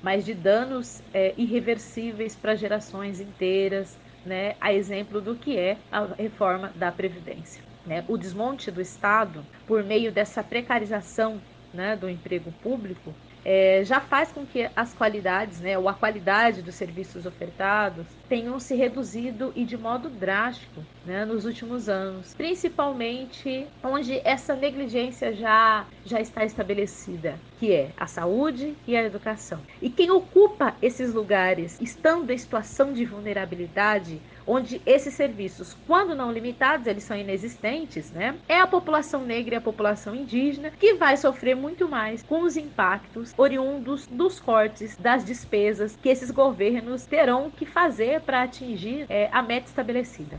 mas 0.00 0.24
de 0.24 0.34
danos 0.34 1.02
é, 1.12 1.34
irreversíveis 1.36 2.36
para 2.36 2.54
gerações 2.54 3.18
inteiras, 3.18 3.98
né, 4.24 4.56
a 4.60 4.72
exemplo 4.72 5.20
do 5.20 5.36
que 5.36 5.58
é 5.58 5.76
a 5.90 6.06
reforma 6.14 6.72
da 6.74 6.90
Previdência. 6.90 7.62
Né? 7.84 8.04
O 8.08 8.16
desmonte 8.16 8.70
do 8.70 8.80
Estado, 8.80 9.44
por 9.66 9.82
meio 9.84 10.10
dessa 10.10 10.42
precarização 10.42 11.40
né, 11.72 11.96
do 11.96 12.08
emprego 12.08 12.52
público, 12.62 13.14
é, 13.44 13.84
já 13.84 14.00
faz 14.00 14.32
com 14.32 14.46
que 14.46 14.68
as 14.74 14.94
qualidades, 14.94 15.60
né, 15.60 15.76
ou 15.76 15.88
a 15.88 15.94
qualidade 15.94 16.62
dos 16.62 16.74
serviços 16.74 17.26
ofertados 17.26 18.06
tenham 18.28 18.58
se 18.58 18.74
reduzido 18.74 19.52
e 19.54 19.64
de 19.64 19.76
modo 19.76 20.08
drástico 20.08 20.82
né, 21.04 21.24
nos 21.24 21.44
últimos 21.44 21.88
anos, 21.88 22.34
principalmente 22.34 23.66
onde 23.82 24.20
essa 24.24 24.54
negligência 24.54 25.32
já, 25.34 25.86
já 26.04 26.20
está 26.20 26.44
estabelecida, 26.44 27.38
que 27.58 27.72
é 27.72 27.90
a 27.96 28.06
saúde 28.06 28.74
e 28.86 28.96
a 28.96 29.02
educação. 29.02 29.60
E 29.82 29.90
quem 29.90 30.10
ocupa 30.10 30.74
esses 30.80 31.12
lugares, 31.12 31.78
estando 31.80 32.30
em 32.30 32.38
situação 32.38 32.92
de 32.92 33.04
vulnerabilidade, 33.04 34.20
onde 34.46 34.80
esses 34.84 35.14
serviços, 35.14 35.76
quando 35.86 36.14
não 36.14 36.32
limitados, 36.32 36.86
eles 36.86 37.04
são 37.04 37.16
inexistentes, 37.16 38.10
né? 38.10 38.36
É 38.48 38.60
a 38.60 38.66
população 38.66 39.24
negra 39.24 39.54
e 39.54 39.58
a 39.58 39.60
população 39.60 40.14
indígena 40.14 40.70
que 40.70 40.94
vai 40.94 41.16
sofrer 41.16 41.54
muito 41.54 41.88
mais 41.88 42.22
com 42.22 42.42
os 42.42 42.56
impactos 42.56 43.32
oriundos 43.36 44.06
dos 44.06 44.40
cortes 44.40 44.96
das 44.96 45.24
despesas 45.24 45.96
que 45.96 46.08
esses 46.08 46.30
governos 46.30 47.06
terão 47.06 47.50
que 47.50 47.66
fazer 47.66 48.20
para 48.20 48.42
atingir 48.42 49.06
é, 49.08 49.28
a 49.32 49.42
meta 49.42 49.66
estabelecida. 49.66 50.38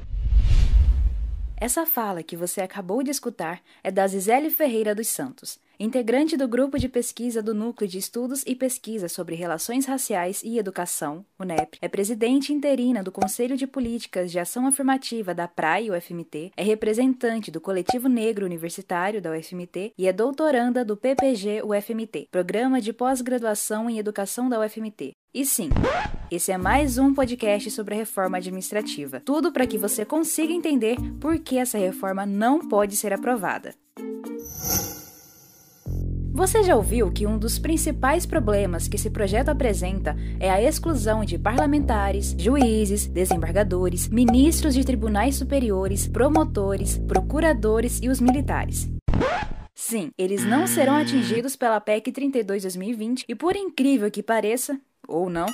Essa 1.57 1.85
fala 1.85 2.21
que 2.21 2.35
você 2.35 2.61
acabou 2.61 3.01
de 3.01 3.11
escutar 3.11 3.61
é 3.83 3.89
da 3.89 4.05
Zizele 4.05 4.49
Ferreira 4.49 4.93
dos 4.93 5.07
Santos, 5.07 5.57
integrante 5.79 6.37
do 6.37 6.47
grupo 6.47 6.79
de 6.79 6.87
pesquisa 6.87 7.41
do 7.41 7.53
Núcleo 7.53 7.89
de 7.89 7.97
Estudos 7.97 8.43
e 8.45 8.55
Pesquisa 8.55 9.07
sobre 9.07 9.35
Relações 9.35 9.85
Raciais 9.85 10.41
e 10.43 10.57
Educação, 10.57 11.25
UNEP, 11.39 11.77
é 11.81 11.87
presidente 11.87 12.53
interina 12.53 13.03
do 13.03 13.11
Conselho 13.11 13.57
de 13.57 13.67
Políticas 13.67 14.31
de 14.31 14.39
Ação 14.39 14.67
Afirmativa 14.67 15.33
da 15.33 15.47
PRAI 15.47 15.89
UFMT, 15.89 16.51
é 16.55 16.63
representante 16.63 17.51
do 17.51 17.61
Coletivo 17.61 18.07
Negro 18.07 18.45
Universitário 18.45 19.21
da 19.21 19.31
UFMT 19.31 19.93
e 19.97 20.07
é 20.07 20.13
doutoranda 20.13 20.85
do 20.85 20.95
PPG 20.95 21.61
UFMT, 21.63 22.27
Programa 22.31 22.79
de 22.79 22.93
Pós-Graduação 22.93 23.89
em 23.89 23.99
Educação 23.99 24.49
da 24.49 24.59
UFMT. 24.59 25.11
E 25.33 25.45
sim, 25.45 25.69
esse 26.31 26.51
é 26.51 26.57
mais 26.57 26.97
um 26.97 27.13
podcast 27.13 27.69
sobre 27.69 27.93
a 27.93 27.97
reforma 27.97 28.37
administrativa. 28.37 29.19
Tudo 29.19 29.51
para 29.51 29.67
que 29.67 29.77
você 29.77 30.05
consiga 30.05 30.53
entender 30.53 30.95
por 31.19 31.37
que 31.39 31.57
essa 31.57 31.77
reforma 31.77 32.25
não 32.25 32.59
pode 32.59 32.95
ser 32.95 33.11
aprovada. 33.11 33.75
Você 36.35 36.63
já 36.63 36.75
ouviu 36.75 37.09
que 37.09 37.25
um 37.25 37.37
dos 37.37 37.57
principais 37.57 38.25
problemas 38.25 38.89
que 38.89 38.97
esse 38.97 39.09
projeto 39.09 39.47
apresenta 39.47 40.17
é 40.37 40.51
a 40.51 40.61
exclusão 40.61 41.23
de 41.23 41.39
parlamentares, 41.39 42.35
juízes, 42.37 43.07
desembargadores, 43.07 44.09
ministros 44.09 44.73
de 44.73 44.83
tribunais 44.83 45.37
superiores, 45.37 46.09
promotores, 46.09 46.97
procuradores 47.07 48.01
e 48.03 48.09
os 48.09 48.19
militares. 48.19 48.89
Sim, 49.73 50.11
eles 50.17 50.43
não 50.45 50.67
serão 50.67 50.95
atingidos 50.95 51.55
pela 51.55 51.79
PEC 51.79 52.11
32-2020 52.11 53.23
e, 53.29 53.33
por 53.33 53.55
incrível 53.55 54.11
que 54.11 54.21
pareça, 54.21 54.77
ou 55.07 55.29
não, 55.29 55.47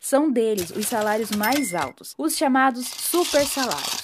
são 0.00 0.30
deles 0.30 0.70
os 0.70 0.86
salários 0.86 1.32
mais 1.32 1.74
altos, 1.74 2.14
os 2.16 2.36
chamados 2.36 2.86
super 2.86 3.44
salários. 3.44 4.01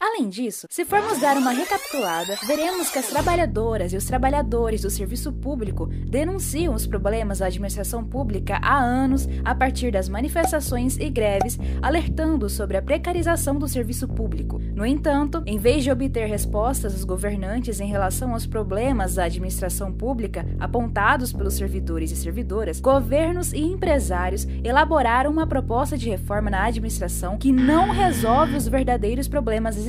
Além 0.00 0.28
disso, 0.28 0.68
se 0.70 0.84
formos 0.84 1.18
dar 1.18 1.36
uma 1.36 1.50
recapitulada, 1.50 2.36
veremos 2.46 2.88
que 2.88 3.00
as 3.00 3.08
trabalhadoras 3.08 3.92
e 3.92 3.96
os 3.96 4.04
trabalhadores 4.04 4.82
do 4.82 4.90
serviço 4.90 5.32
público 5.32 5.86
denunciam 5.86 6.72
os 6.72 6.86
problemas 6.86 7.40
da 7.40 7.46
administração 7.46 8.04
pública 8.04 8.60
há 8.62 8.78
anos 8.78 9.28
a 9.44 9.56
partir 9.56 9.90
das 9.90 10.08
manifestações 10.08 10.96
e 10.98 11.10
greves, 11.10 11.58
alertando 11.82 12.48
sobre 12.48 12.76
a 12.76 12.82
precarização 12.82 13.58
do 13.58 13.66
serviço 13.66 14.06
público. 14.06 14.60
No 14.72 14.86
entanto, 14.86 15.42
em 15.44 15.58
vez 15.58 15.82
de 15.82 15.90
obter 15.90 16.28
respostas 16.28 16.92
dos 16.94 17.02
governantes 17.02 17.80
em 17.80 17.88
relação 17.88 18.34
aos 18.34 18.46
problemas 18.46 19.16
da 19.16 19.24
administração 19.24 19.92
pública 19.92 20.46
apontados 20.60 21.32
pelos 21.32 21.54
servidores 21.54 22.12
e 22.12 22.16
servidoras, 22.16 22.78
governos 22.78 23.52
e 23.52 23.62
empresários 23.62 24.46
elaboraram 24.62 25.32
uma 25.32 25.46
proposta 25.46 25.98
de 25.98 26.08
reforma 26.08 26.50
na 26.50 26.66
administração 26.66 27.36
que 27.36 27.50
não 27.50 27.90
resolve 27.90 28.54
os 28.54 28.68
verdadeiros 28.68 29.26
problemas 29.26 29.76
existentes, 29.76 29.87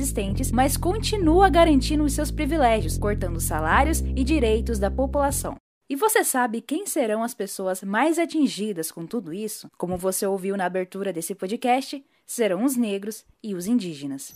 mas 0.50 0.76
continua 0.76 1.48
garantindo 1.50 2.04
os 2.04 2.14
seus 2.14 2.30
privilégios, 2.30 2.96
cortando 2.96 3.40
salários 3.40 4.00
e 4.00 4.24
direitos 4.24 4.78
da 4.78 4.90
população. 4.90 5.56
E 5.90 5.96
você 5.96 6.22
sabe 6.22 6.60
quem 6.60 6.86
serão 6.86 7.22
as 7.22 7.34
pessoas 7.34 7.82
mais 7.82 8.18
atingidas 8.18 8.92
com 8.92 9.04
tudo 9.04 9.32
isso? 9.32 9.68
Como 9.76 9.96
você 9.96 10.24
ouviu 10.24 10.56
na 10.56 10.64
abertura 10.64 11.12
desse 11.12 11.34
podcast, 11.34 12.02
serão 12.24 12.64
os 12.64 12.76
negros 12.76 13.24
e 13.42 13.54
os 13.56 13.66
indígenas. 13.66 14.32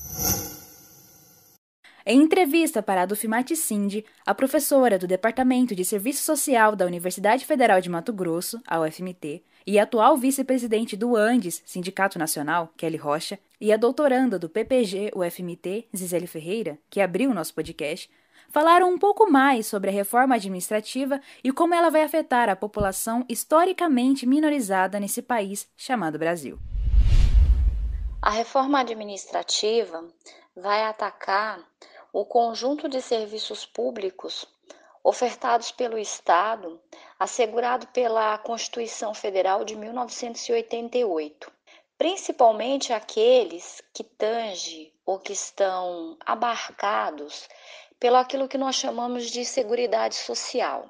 Em 2.06 2.20
entrevista 2.20 2.82
para 2.82 3.02
a 3.02 3.06
Dufimate 3.06 3.56
Cindy, 3.56 4.04
a 4.26 4.34
professora 4.34 4.98
do 4.98 5.06
Departamento 5.06 5.74
de 5.74 5.86
Serviço 5.86 6.22
Social 6.22 6.76
da 6.76 6.84
Universidade 6.84 7.46
Federal 7.46 7.80
de 7.80 7.88
Mato 7.88 8.12
Grosso, 8.12 8.60
a 8.66 8.78
UFMT, 8.80 9.42
e 9.66 9.78
atual 9.78 10.16
vice-presidente 10.16 10.96
do 10.96 11.16
Andes, 11.16 11.62
Sindicato 11.64 12.18
Nacional, 12.18 12.72
Kelly 12.76 12.96
Rocha, 12.96 13.38
e 13.60 13.72
a 13.72 13.76
doutoranda 13.76 14.38
do 14.38 14.48
PPG 14.48 15.12
UFMT, 15.14 15.88
Zizele 15.96 16.26
Ferreira, 16.26 16.78
que 16.90 17.00
abriu 17.00 17.30
o 17.30 17.34
nosso 17.34 17.54
podcast, 17.54 18.10
falaram 18.50 18.92
um 18.92 18.98
pouco 18.98 19.30
mais 19.30 19.66
sobre 19.66 19.90
a 19.90 19.92
reforma 19.92 20.34
administrativa 20.34 21.20
e 21.42 21.50
como 21.50 21.74
ela 21.74 21.90
vai 21.90 22.02
afetar 22.02 22.48
a 22.48 22.56
população 22.56 23.24
historicamente 23.28 24.26
minorizada 24.26 25.00
nesse 25.00 25.22
país 25.22 25.68
chamado 25.76 26.18
Brasil. 26.18 26.58
A 28.20 28.30
reforma 28.30 28.80
administrativa 28.80 30.04
vai 30.56 30.84
atacar 30.84 31.60
o 32.12 32.24
conjunto 32.24 32.88
de 32.88 33.02
serviços 33.02 33.66
públicos 33.66 34.46
ofertados 35.04 35.70
pelo 35.70 35.98
Estado, 35.98 36.80
assegurado 37.18 37.86
pela 37.88 38.38
Constituição 38.38 39.12
Federal 39.12 39.62
de 39.62 39.76
1988, 39.76 41.52
principalmente 41.98 42.90
aqueles 42.90 43.82
que 43.92 44.02
tangem 44.02 44.90
ou 45.04 45.18
que 45.18 45.34
estão 45.34 46.16
abarcados 46.24 47.46
pelo 48.00 48.16
aquilo 48.16 48.48
que 48.48 48.56
nós 48.56 48.76
chamamos 48.76 49.30
de 49.30 49.44
seguridade 49.44 50.14
social, 50.14 50.88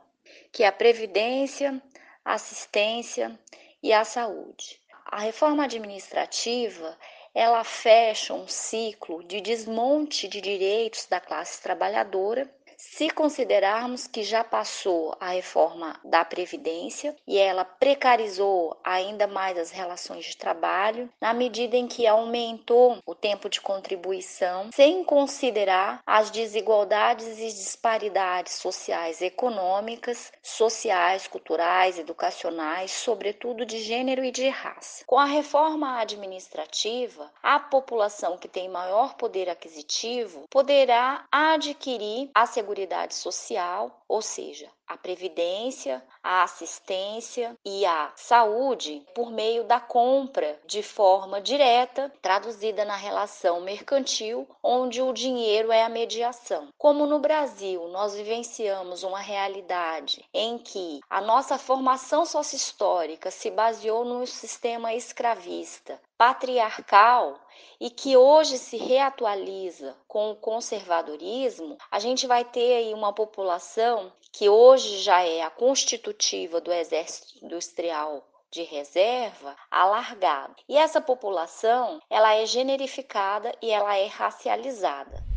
que 0.52 0.62
é 0.62 0.68
a 0.68 0.72
previdência, 0.72 1.82
a 2.24 2.34
assistência 2.34 3.36
e 3.82 3.92
a 3.92 4.04
saúde. 4.04 4.80
A 5.04 5.18
reforma 5.18 5.64
administrativa 5.64 6.96
ela 7.34 7.64
fecha 7.64 8.32
um 8.32 8.46
ciclo 8.46 9.24
de 9.24 9.40
desmonte 9.40 10.28
de 10.28 10.40
direitos 10.40 11.06
da 11.06 11.18
classe 11.18 11.60
trabalhadora, 11.60 12.48
se 12.76 13.10
considerarmos 13.10 14.06
que 14.06 14.22
já 14.22 14.44
passou 14.44 15.16
a 15.20 15.30
reforma 15.30 15.98
da 16.04 16.24
Previdência 16.24 17.14
e 17.26 17.38
ela 17.38 17.64
precarizou 17.64 18.78
ainda 18.84 19.26
mais 19.26 19.58
as 19.58 19.70
relações 19.70 20.24
de 20.24 20.36
trabalho, 20.36 21.08
na 21.20 21.32
medida 21.32 21.76
em 21.76 21.86
que 21.86 22.06
aumentou 22.06 22.98
o 23.06 23.14
tempo 23.14 23.48
de 23.48 23.60
contribuição, 23.60 24.70
sem 24.74 25.04
considerar 25.04 26.00
as 26.06 26.30
desigualdades 26.30 27.38
e 27.38 27.46
disparidades 27.46 28.54
sociais, 28.54 29.20
econômicas, 29.22 30.32
sociais, 30.42 31.26
culturais, 31.26 31.98
educacionais, 31.98 32.90
sobretudo 32.90 33.64
de 33.64 33.78
gênero 33.78 34.24
e 34.24 34.30
de 34.30 34.48
raça. 34.48 35.04
Com 35.06 35.18
a 35.18 35.24
reforma 35.24 36.00
administrativa, 36.00 37.30
a 37.42 37.58
população 37.58 38.38
que 38.38 38.48
tem 38.48 38.68
maior 38.68 39.14
poder 39.14 39.48
aquisitivo 39.48 40.44
poderá 40.50 41.24
adquirir 41.30 42.30
a 42.34 42.46
Seguridade 42.64 43.14
Social, 43.14 44.00
ou 44.08 44.22
seja, 44.22 44.70
a 44.88 44.96
previdência, 44.96 46.02
a 46.22 46.42
assistência 46.42 47.54
e 47.62 47.84
a 47.84 48.10
saúde 48.16 49.02
por 49.14 49.30
meio 49.30 49.64
da 49.64 49.78
compra 49.80 50.58
de 50.64 50.82
forma 50.82 51.42
direta, 51.42 52.10
traduzida 52.22 52.84
na 52.84 52.96
relação 52.96 53.60
mercantil, 53.60 54.48
onde 54.62 55.02
o 55.02 55.12
dinheiro 55.12 55.70
é 55.70 55.82
a 55.82 55.90
mediação. 55.90 56.68
Como 56.78 57.04
no 57.04 57.18
Brasil 57.18 57.86
nós 57.88 58.14
vivenciamos 58.14 59.02
uma 59.02 59.20
realidade 59.20 60.24
em 60.32 60.56
que 60.56 61.00
a 61.10 61.20
nossa 61.20 61.58
formação 61.58 62.24
sociohistórica 62.24 63.30
se 63.30 63.50
baseou 63.50 64.06
no 64.06 64.26
sistema 64.26 64.94
escravista, 64.94 66.00
patriarcal 66.24 67.38
e 67.78 67.90
que 67.90 68.16
hoje 68.16 68.56
se 68.56 68.78
reatualiza 68.78 69.94
com 70.08 70.30
o 70.30 70.36
conservadorismo, 70.36 71.76
a 71.90 71.98
gente 71.98 72.26
vai 72.26 72.42
ter 72.42 72.76
aí 72.76 72.94
uma 72.94 73.12
população 73.12 74.10
que 74.32 74.48
hoje 74.48 75.02
já 75.02 75.20
é 75.20 75.42
a 75.42 75.50
constitutiva 75.50 76.62
do 76.62 76.72
exército 76.72 77.44
industrial 77.44 78.26
de 78.50 78.62
reserva 78.62 79.54
alargado. 79.70 80.54
E 80.66 80.78
essa 80.78 80.98
população, 80.98 82.00
ela 82.08 82.34
é 82.34 82.46
generificada 82.46 83.54
e 83.60 83.70
ela 83.70 83.94
é 83.94 84.06
racializada. 84.06 85.33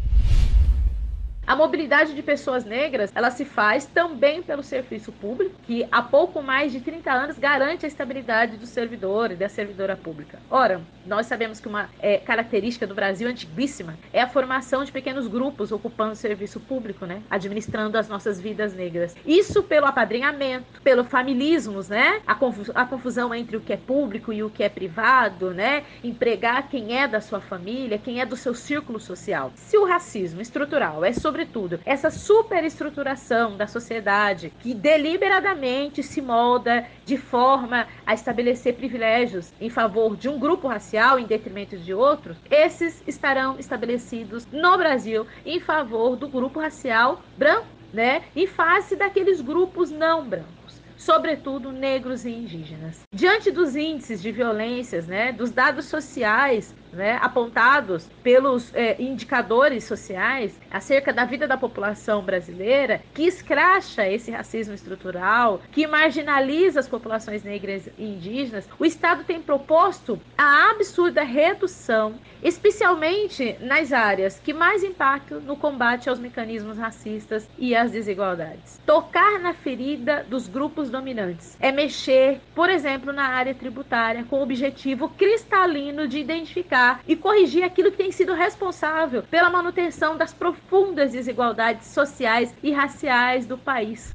A 1.48 1.56
mobilidade 1.56 2.14
de 2.14 2.22
pessoas 2.22 2.66
negras, 2.66 3.10
ela 3.16 3.32
se 3.32 3.46
faz 3.46 3.86
também 3.86 4.44
pelo 4.44 4.62
serviço 4.62 5.14
público, 5.14 5.56
que 5.64 5.88
há 5.90 6.02
pouco 6.02 6.44
mais 6.44 6.74
de 6.74 6.82
30 6.82 7.10
anos 7.10 7.40
garante 7.40 7.86
a 7.86 7.88
estabilidade 7.88 8.58
do 8.58 8.66
servidor 8.66 9.32
e 9.32 9.36
da 9.38 9.48
servidora 9.48 9.96
pública. 9.96 10.40
Ora, 10.52 10.82
nós 11.06 11.26
sabemos 11.26 11.62
que 11.62 11.70
uma 11.70 11.90
é, 12.02 12.18
característica 12.18 12.86
do 12.86 12.94
Brasil 12.94 13.30
antiguíssima 13.30 13.98
é 14.12 14.22
a 14.22 14.28
formação 14.28 14.84
de 14.84 14.92
pequenos 14.92 15.26
grupos 15.26 15.72
ocupando 15.72 16.12
o 16.12 16.16
serviço 16.18 16.60
público, 16.60 17.06
né? 17.06 17.22
Administrando 17.30 17.98
as 17.98 18.10
nossas 18.10 18.42
vidas 18.42 18.74
negras. 18.74 19.16
Isso 19.26 19.64
pelo 19.64 19.86
apadrinhamento, 19.86 20.82
pelo 20.82 21.06
familismos, 21.06 21.88
né? 21.88 22.22
A, 22.28 22.34
a 22.76 22.86
confusão 22.86 23.34
entre 23.34 23.56
o 23.56 23.62
que 23.62 23.72
é 23.72 23.78
público 23.78 24.34
e 24.34 24.44
o 24.44 24.50
que 24.50 24.64
é 24.64 24.70
privado, 24.70 25.54
né? 25.54 25.86
Empregar 26.04 26.68
quem 26.68 26.98
é 26.98 27.08
da 27.08 27.22
sua 27.22 27.40
família, 27.40 27.98
quem 27.98 28.20
é 28.20 28.26
do 28.26 28.36
seu 28.36 28.54
círculo 28.54 29.00
social. 29.00 29.54
Se 29.56 29.78
o 29.78 29.86
racismo 29.86 30.42
estrutural 30.42 31.06
é 31.06 31.14
sobre 31.14 31.37
sobretudo, 31.38 31.80
essa 31.86 32.10
superestruturação 32.10 33.56
da 33.56 33.68
sociedade 33.68 34.52
que 34.60 34.74
deliberadamente 34.74 36.02
se 36.02 36.20
molda 36.20 36.88
de 37.06 37.16
forma 37.16 37.86
a 38.08 38.16
estabelecer 38.16 38.74
privilégios 38.74 39.54
em 39.62 39.70
favor 39.70 40.18
de 40.18 40.28
um 40.28 40.40
grupo 40.40 40.68
racial 40.68 41.20
em 41.20 41.28
detrimento 41.28 41.78
de 41.78 41.94
outros, 41.94 42.38
esses 42.50 43.04
estarão 43.06 43.60
estabelecidos 43.60 44.48
no 44.52 44.78
Brasil 44.80 45.28
em 45.46 45.60
favor 45.60 46.16
do 46.16 46.28
grupo 46.28 46.60
racial 46.60 47.22
branco, 47.38 47.68
né? 47.94 48.24
Em 48.36 48.48
face 48.48 48.96
daqueles 48.96 49.40
grupos 49.40 49.92
não 49.92 50.28
brancos 50.28 50.82
sobretudo 50.98 51.72
negros 51.72 52.26
e 52.26 52.32
indígenas. 52.32 53.02
Diante 53.14 53.52
dos 53.52 53.76
índices 53.76 54.20
de 54.20 54.32
violências, 54.32 55.08
né, 55.08 55.32
dos 55.32 55.52
dados 55.52 55.86
sociais 55.86 56.74
né, 56.92 57.18
apontados 57.22 58.08
pelos 58.24 58.74
é, 58.74 59.02
indicadores 59.02 59.84
sociais 59.84 60.58
acerca 60.72 61.12
da 61.12 61.26
vida 61.26 61.48
da 61.48 61.58
população 61.58 62.22
brasileira, 62.22 63.02
que 63.14 63.24
escracha 63.24 64.08
esse 64.08 64.32
racismo 64.32 64.74
estrutural, 64.74 65.62
que 65.72 65.88
marginaliza 65.88 66.80
as 66.80 66.88
populações 66.88 67.44
negras 67.44 67.90
e 67.98 68.06
indígenas, 68.06 68.68
o 68.80 68.86
Estado 68.86 69.24
tem 69.24 69.42
proposto 69.42 70.20
a 70.38 70.72
absurda 70.72 71.24
redução, 71.24 72.16
especialmente 72.42 73.58
nas 73.62 73.92
áreas 73.92 74.40
que 74.40 74.54
mais 74.54 74.84
impactam 74.84 75.40
no 75.40 75.58
combate 75.58 76.10
aos 76.10 76.20
mecanismos 76.20 76.78
racistas 76.78 77.48
e 77.58 77.76
às 77.76 77.92
desigualdades. 77.92 78.80
Tocar 78.86 79.40
na 79.40 79.54
ferida 79.54 80.26
dos 80.30 80.48
grupos 80.48 80.90
dominantes 80.90 81.58
é 81.60 81.72
mexer, 81.72 82.40
por 82.56 82.70
exemplo, 82.70 83.12
na 83.12 83.28
área 83.28 83.54
tributária 83.54 84.24
com 84.24 84.40
o 84.40 84.44
objetivo 84.44 85.10
cristalino 85.10 86.08
de 86.08 86.20
identificar 86.20 86.77
e 87.08 87.16
corrigir 87.16 87.64
aquilo 87.64 87.92
que 87.92 87.98
tem 87.98 88.12
sido 88.12 88.34
responsável 88.34 89.24
pela 89.24 89.50
manutenção 89.50 90.18
das 90.18 90.34
profundas 90.34 91.12
desigualdades 91.12 91.88
sociais 91.88 92.54
e 92.62 92.72
raciais 92.72 93.46
do 93.46 93.58
país. 93.58 94.14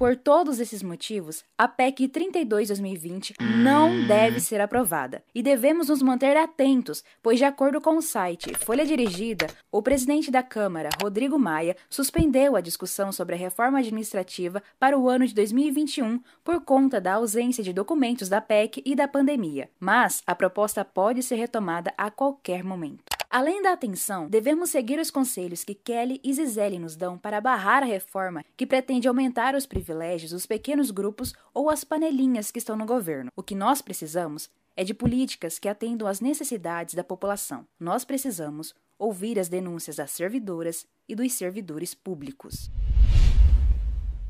Por 0.00 0.16
todos 0.16 0.60
esses 0.60 0.82
motivos, 0.82 1.44
a 1.58 1.68
PEC 1.68 2.08
32-2020 2.08 3.34
não 3.38 4.06
deve 4.06 4.40
ser 4.40 4.58
aprovada 4.58 5.22
e 5.34 5.42
devemos 5.42 5.90
nos 5.90 6.00
manter 6.00 6.38
atentos, 6.38 7.04
pois, 7.22 7.36
de 7.36 7.44
acordo 7.44 7.82
com 7.82 7.98
o 7.98 8.00
site 8.00 8.54
Folha 8.54 8.86
Dirigida, 8.86 9.46
o 9.70 9.82
presidente 9.82 10.30
da 10.30 10.42
Câmara, 10.42 10.88
Rodrigo 11.02 11.38
Maia, 11.38 11.76
suspendeu 11.90 12.56
a 12.56 12.62
discussão 12.62 13.12
sobre 13.12 13.34
a 13.34 13.38
reforma 13.38 13.78
administrativa 13.78 14.62
para 14.78 14.98
o 14.98 15.06
ano 15.06 15.26
de 15.26 15.34
2021 15.34 16.18
por 16.42 16.62
conta 16.64 16.98
da 16.98 17.16
ausência 17.16 17.62
de 17.62 17.74
documentos 17.74 18.30
da 18.30 18.40
PEC 18.40 18.82
e 18.86 18.94
da 18.94 19.06
pandemia. 19.06 19.68
Mas 19.78 20.22
a 20.26 20.34
proposta 20.34 20.82
pode 20.82 21.22
ser 21.22 21.34
retomada 21.34 21.92
a 21.98 22.10
qualquer 22.10 22.64
momento. 22.64 23.19
Além 23.32 23.62
da 23.62 23.70
atenção, 23.72 24.28
devemos 24.28 24.70
seguir 24.70 24.98
os 24.98 25.08
conselhos 25.08 25.62
que 25.62 25.72
Kelly 25.72 26.20
e 26.24 26.34
Zizeli 26.34 26.80
nos 26.80 26.96
dão 26.96 27.16
para 27.16 27.40
barrar 27.40 27.80
a 27.80 27.86
reforma 27.86 28.44
que 28.56 28.66
pretende 28.66 29.06
aumentar 29.06 29.54
os 29.54 29.66
privilégios 29.66 30.32
dos 30.32 30.46
pequenos 30.46 30.90
grupos 30.90 31.32
ou 31.54 31.70
as 31.70 31.84
panelinhas 31.84 32.50
que 32.50 32.58
estão 32.58 32.76
no 32.76 32.84
governo. 32.84 33.30
O 33.36 33.42
que 33.44 33.54
nós 33.54 33.80
precisamos 33.80 34.50
é 34.76 34.82
de 34.82 34.92
políticas 34.92 35.60
que 35.60 35.68
atendam 35.68 36.08
às 36.08 36.20
necessidades 36.20 36.96
da 36.96 37.04
população. 37.04 37.64
Nós 37.78 38.04
precisamos 38.04 38.74
ouvir 38.98 39.38
as 39.38 39.48
denúncias 39.48 39.94
das 39.94 40.10
servidoras 40.10 40.84
e 41.08 41.14
dos 41.14 41.32
servidores 41.32 41.94
públicos. 41.94 42.68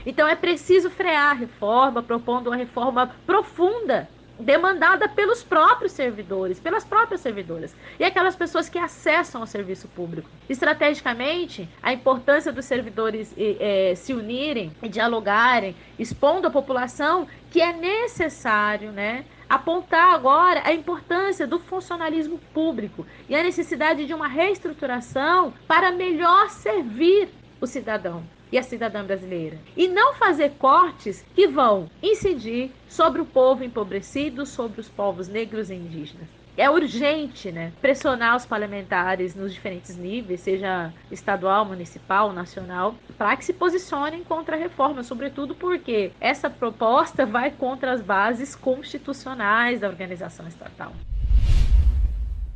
Então 0.05 0.29
é 0.29 0.37
preciso 0.37 0.91
frear 0.91 1.31
a 1.31 1.39
reforma, 1.39 2.03
propondo 2.03 2.49
uma 2.49 2.57
reforma 2.57 3.17
profunda 3.25 4.11
demandada 4.41 5.09
pelos 5.09 5.43
próprios 5.43 5.93
servidores, 5.93 6.59
pelas 6.59 6.85
próprias 6.85 7.21
servidoras 7.21 7.75
e 7.99 8.05
aquelas 8.05 8.35
pessoas 8.35 8.69
que 8.69 8.79
acessam 8.79 9.41
ao 9.41 9.47
serviço 9.47 9.87
público. 9.89 10.29
Estrategicamente, 10.49 11.69
a 11.83 11.93
importância 11.93 12.53
dos 12.53 12.65
servidores 12.65 13.35
é, 13.37 13.95
se 13.95 14.13
unirem 14.13 14.73
e 14.83 14.89
dialogarem, 14.89 15.77
expondo 15.99 16.49
à 16.49 16.51
população 16.51 17.29
que 17.51 17.61
é 17.61 17.73
necessário, 17.73 18.91
né? 18.93 19.25
apontar 19.49 20.15
agora 20.15 20.63
a 20.65 20.73
importância 20.73 21.47
do 21.47 21.59
funcionalismo 21.59 22.39
público 22.55 23.05
e 23.29 23.35
a 23.35 23.43
necessidade 23.43 24.07
de 24.07 24.15
uma 24.15 24.29
reestruturação 24.29 25.53
para 25.67 25.91
melhor 25.91 26.51
servir 26.51 27.29
o 27.61 27.67
cidadão 27.67 28.25
e 28.53 28.59
a 28.59 28.63
cidadã 28.63 29.05
brasileira. 29.05 29.59
E 29.77 29.89
não 29.89 30.15
fazer 30.15 30.53
cortes 30.59 31.25
que 31.35 31.47
vão 31.47 31.89
incidir 32.03 32.71
sobre 32.89 33.21
o 33.21 33.27
povo 33.27 33.65
empobrecido, 33.65 34.45
sobre 34.45 34.81
os 34.81 34.89
povos 34.89 35.29
negros 35.29 35.71
e 35.71 35.75
indígenas. 35.75 36.29
É 36.57 36.69
urgente 36.69 37.51
né, 37.51 37.73
pressionar 37.81 38.37
os 38.37 38.45
parlamentares 38.45 39.35
nos 39.35 39.55
diferentes 39.55 39.97
níveis, 39.97 40.41
seja 40.41 40.93
estadual, 41.11 41.65
municipal, 41.65 42.33
nacional, 42.33 42.97
para 43.17 43.37
que 43.37 43.45
se 43.45 43.55
posicionem 43.55 44.23
contra 44.23 44.57
a 44.57 44.59
reforma, 44.59 45.03
sobretudo 45.03 45.55
porque 45.55 46.13
essa 46.21 46.51
proposta 46.51 47.25
vai 47.25 47.51
contra 47.51 47.93
as 47.93 48.03
bases 48.03 48.55
constitucionais 48.55 49.81
da 49.81 49.89
organização 49.89 50.47
estatal. 50.47 50.93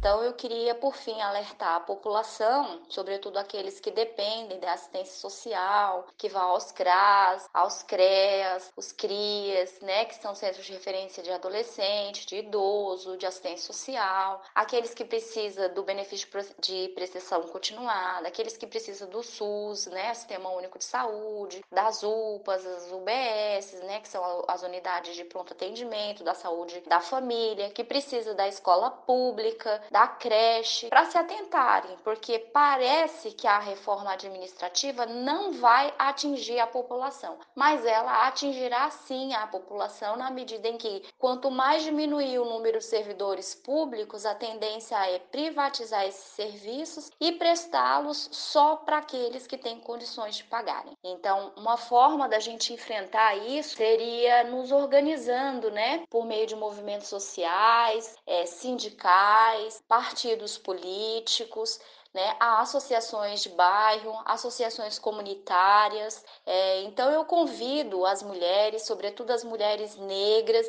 Então, 0.04 0.22
eu 0.22 0.34
queria, 0.34 0.74
por 0.74 0.94
fim, 0.94 1.18
alertar 1.22 1.76
a 1.76 1.80
população, 1.80 2.82
sobretudo 2.90 3.38
aqueles 3.38 3.80
que 3.80 3.90
dependem 3.90 4.60
da 4.60 4.74
assistência 4.74 5.18
social, 5.18 6.06
que 6.18 6.28
vão 6.28 6.42
aos 6.42 6.70
CRAS, 6.72 7.48
aos 7.54 7.82
CREAS, 7.84 8.70
os 8.76 8.92
CRIAS, 8.92 9.80
né, 9.80 10.04
que 10.04 10.14
são 10.16 10.34
centros 10.34 10.66
de 10.66 10.74
referência 10.74 11.22
de 11.22 11.30
adolescente, 11.30 12.26
de 12.26 12.36
idoso, 12.36 13.16
de 13.16 13.24
assistência 13.24 13.72
social, 13.72 14.42
aqueles 14.54 14.92
que 14.92 15.06
precisam 15.06 15.72
do 15.72 15.82
benefício 15.82 16.28
de 16.60 16.88
prestação 16.94 17.40
continuada, 17.44 18.28
aqueles 18.28 18.58
que 18.58 18.66
precisam 18.66 19.08
do 19.08 19.22
SUS, 19.22 19.86
né, 19.86 20.12
Sistema 20.12 20.50
Único 20.50 20.78
de 20.78 20.84
Saúde, 20.84 21.64
das 21.72 22.02
UPAs, 22.02 22.66
as 22.66 22.92
UBS, 22.92 23.72
né, 23.84 24.00
que 24.00 24.08
são 24.08 24.44
as 24.48 24.62
unidades 24.62 25.16
de 25.16 25.24
pronto 25.24 25.54
atendimento, 25.54 26.22
da 26.22 26.34
saúde 26.34 26.82
da 26.82 27.00
família, 27.00 27.70
que 27.70 27.82
precisa 27.82 28.34
da 28.34 28.46
escola 28.46 28.90
pública, 28.90 29.80
da 29.94 30.08
creche, 30.08 30.88
para 30.88 31.04
se 31.04 31.16
atentarem, 31.16 31.96
porque 32.02 32.36
parece 32.52 33.30
que 33.30 33.46
a 33.46 33.60
reforma 33.60 34.12
administrativa 34.12 35.06
não 35.06 35.52
vai 35.52 35.94
atingir 35.96 36.58
a 36.58 36.66
população, 36.66 37.38
mas 37.54 37.86
ela 37.86 38.26
atingirá 38.26 38.90
sim 38.90 39.32
a 39.34 39.46
população 39.46 40.16
na 40.16 40.32
medida 40.32 40.66
em 40.66 40.76
que 40.76 41.04
quanto 41.16 41.48
mais 41.48 41.84
diminuir 41.84 42.40
o 42.40 42.44
número 42.44 42.78
de 42.78 42.84
servidores 42.84 43.54
públicos, 43.54 44.26
a 44.26 44.34
tendência 44.34 44.96
é 45.08 45.20
privatizar 45.20 46.04
esses 46.04 46.32
serviços 46.32 47.12
e 47.20 47.30
prestá-los 47.30 48.28
só 48.32 48.74
para 48.74 48.98
aqueles 48.98 49.46
que 49.46 49.56
têm 49.56 49.78
condições 49.78 50.34
de 50.34 50.42
pagarem. 50.42 50.98
Então, 51.04 51.52
uma 51.56 51.76
forma 51.76 52.28
da 52.28 52.40
gente 52.40 52.72
enfrentar 52.72 53.36
isso 53.36 53.76
seria 53.76 54.42
nos 54.42 54.72
organizando, 54.72 55.70
né, 55.70 56.02
por 56.10 56.26
meio 56.26 56.48
de 56.48 56.56
movimentos 56.56 57.06
sociais, 57.06 58.16
é, 58.26 58.44
sindicais, 58.44 59.73
partidos 59.82 60.58
políticos, 60.58 61.80
né, 62.12 62.36
a 62.38 62.60
associações 62.60 63.42
de 63.42 63.48
bairro, 63.50 64.16
associações 64.24 64.98
comunitárias. 64.98 66.24
É, 66.46 66.82
então 66.82 67.10
eu 67.10 67.24
convido 67.24 68.06
as 68.06 68.22
mulheres, 68.22 68.82
sobretudo 68.82 69.32
as 69.32 69.42
mulheres 69.42 69.96
negras, 69.96 70.66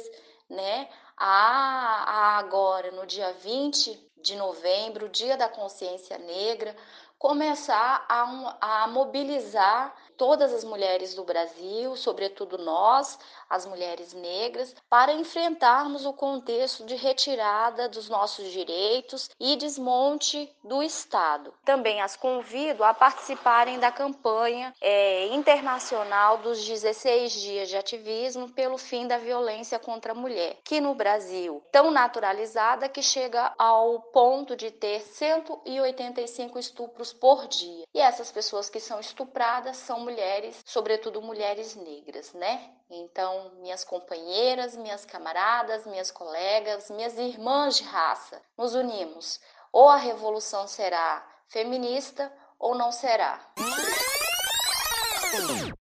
né, 0.49 0.89
a, 1.17 2.37
a 2.37 2.37
agora, 2.37 2.91
no 2.91 3.05
dia 3.05 3.31
20 3.33 4.11
de 4.17 4.35
novembro, 4.35 5.07
Dia 5.07 5.37
da 5.37 5.47
Consciência 5.47 6.17
Negra, 6.17 6.75
começar 7.17 8.05
a, 8.09 8.83
a 8.83 8.87
mobilizar 8.87 9.95
todas 10.17 10.53
as 10.53 10.63
mulheres 10.63 11.13
do 11.13 11.23
Brasil, 11.23 11.95
sobretudo 11.95 12.57
nós, 12.57 13.17
as 13.55 13.65
mulheres 13.65 14.13
negras, 14.13 14.75
para 14.89 15.13
enfrentarmos 15.13 16.05
o 16.05 16.13
contexto 16.13 16.85
de 16.85 16.95
retirada 16.95 17.89
dos 17.89 18.09
nossos 18.09 18.51
direitos 18.51 19.29
e 19.39 19.55
desmonte 19.55 20.53
do 20.63 20.83
Estado. 20.83 21.53
Também 21.63 22.01
as 22.01 22.15
convido 22.15 22.83
a 22.83 22.93
participarem 22.93 23.79
da 23.79 23.91
campanha 23.91 24.73
é, 24.81 25.27
internacional 25.27 26.37
dos 26.39 26.65
16 26.65 27.31
dias 27.31 27.69
de 27.69 27.77
ativismo 27.77 28.49
pelo 28.49 28.77
fim 28.77 29.07
da 29.07 29.17
violência 29.17 29.79
contra 29.79 30.11
a 30.11 30.15
mulher, 30.15 30.57
que 30.63 30.81
no 30.81 30.93
Brasil 30.93 31.63
tão 31.71 31.91
naturalizada 31.91 32.89
que 32.89 33.01
chega 33.01 33.53
ao 33.57 33.99
ponto 33.99 34.55
de 34.55 34.71
ter 34.71 35.01
185 35.01 36.59
estupros 36.59 37.13
por 37.13 37.47
dia. 37.47 37.85
E 37.93 37.99
essas 37.99 38.31
pessoas 38.31 38.69
que 38.69 38.79
são 38.79 38.99
estupradas 38.99 39.77
são 39.77 39.99
mulheres, 39.99 40.59
sobretudo 40.65 41.21
mulheres 41.21 41.75
negras, 41.75 42.33
né? 42.33 42.71
Então, 42.89 43.44
minhas 43.61 43.83
companheiras, 43.83 44.75
minhas 44.75 45.05
camaradas, 45.05 45.85
minhas 45.85 46.11
colegas, 46.11 46.89
minhas 46.89 47.17
irmãs 47.17 47.77
de 47.77 47.83
raça, 47.83 48.41
nos 48.57 48.75
unimos. 48.75 49.39
Ou 49.71 49.89
a 49.89 49.97
revolução 49.97 50.67
será 50.67 51.25
feminista 51.47 52.31
ou 52.59 52.75
não 52.75 52.91
será. 52.91 53.39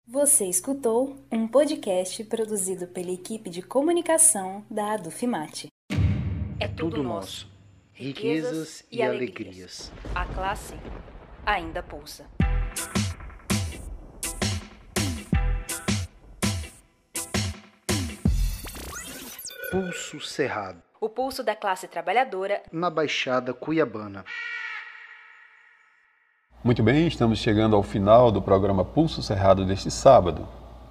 Você 0.06 0.46
escutou 0.46 1.16
um 1.30 1.46
podcast 1.46 2.24
produzido 2.24 2.86
pela 2.86 3.10
equipe 3.10 3.50
de 3.50 3.62
comunicação 3.62 4.64
da 4.70 4.92
Adufimate. 4.94 5.68
É 6.60 6.68
tudo 6.68 7.02
nosso. 7.02 7.50
Riquezas 7.92 8.84
e 8.90 9.02
alegrias. 9.02 9.92
A 10.14 10.24
classe 10.26 10.74
ainda 11.44 11.82
pulsa. 11.82 12.26
Pulso 19.72 20.20
Cerrado. 20.20 20.82
O 21.00 21.08
pulso 21.08 21.42
da 21.42 21.56
classe 21.56 21.88
trabalhadora 21.88 22.60
na 22.70 22.90
Baixada 22.90 23.54
Cuiabana. 23.54 24.22
Muito 26.62 26.82
bem, 26.82 27.06
estamos 27.06 27.38
chegando 27.38 27.74
ao 27.74 27.82
final 27.82 28.30
do 28.30 28.42
programa 28.42 28.84
Pulso 28.84 29.22
Cerrado 29.22 29.64
deste 29.64 29.90
sábado. 29.90 30.46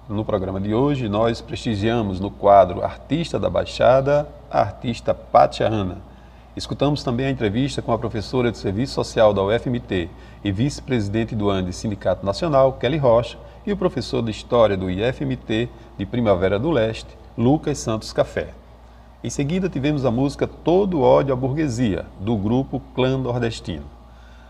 No 0.08 0.24
programa 0.24 0.60
de 0.60 0.74
hoje, 0.74 1.08
nós 1.08 1.40
prestigiamos 1.40 2.18
no 2.18 2.28
quadro 2.28 2.82
Artista 2.82 3.38
da 3.38 3.48
Baixada 3.48 4.28
a 4.50 4.62
artista 4.62 5.14
Pátia 5.14 5.68
Ana. 5.68 5.98
Escutamos 6.56 7.04
também 7.04 7.26
a 7.26 7.30
entrevista 7.30 7.80
com 7.80 7.92
a 7.92 7.98
professora 7.98 8.50
de 8.50 8.58
Serviço 8.58 8.94
Social 8.94 9.32
da 9.32 9.44
UFMT 9.44 10.10
e 10.42 10.50
vice-presidente 10.50 11.36
do 11.36 11.48
ANDE 11.48 11.72
Sindicato 11.72 12.26
Nacional, 12.26 12.72
Kelly 12.72 12.98
Rocha, 12.98 13.38
e 13.64 13.72
o 13.72 13.76
professor 13.76 14.24
de 14.24 14.32
História 14.32 14.76
do 14.76 14.90
IFMT 14.90 15.68
de 15.96 16.04
Primavera 16.04 16.58
do 16.58 16.72
Leste, 16.72 17.16
Lucas 17.38 17.78
Santos 17.78 18.12
Café. 18.12 18.60
Em 19.24 19.30
seguida, 19.30 19.68
tivemos 19.68 20.04
a 20.04 20.10
música 20.10 20.48
Todo 20.48 21.00
Ódio 21.00 21.32
à 21.32 21.36
Burguesia, 21.36 22.06
do 22.18 22.36
grupo 22.36 22.82
Clã 22.92 23.16
Nordestino. 23.16 23.84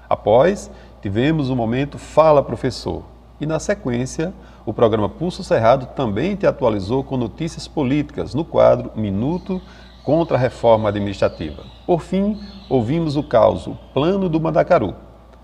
Após, 0.09 0.71
tivemos 1.03 1.51
o 1.51 1.57
momento 1.57 1.99
Fala 1.99 2.43
Professor. 2.43 3.03
E 3.39 3.45
na 3.45 3.59
sequência, 3.59 4.33
o 4.65 4.73
programa 4.73 5.11
Pulso 5.11 5.45
Cerrado 5.45 5.85
também 5.95 6.37
te 6.37 6.47
atualizou 6.47 7.05
com 7.05 7.19
notícias 7.19 7.69
políticas 7.69 8.33
no 8.33 8.47
quadro 8.47 8.91
Minuto 8.97 9.61
contra 10.03 10.39
a 10.39 10.41
Reforma 10.41 10.89
Administrativa. 10.89 11.65
Por 11.87 12.01
fim, 12.01 12.41
ouvimos 12.71 13.15
o 13.15 13.23
caos 13.23 13.69
Plano 13.93 14.27
do 14.27 14.41
Mandacaru. 14.41 14.95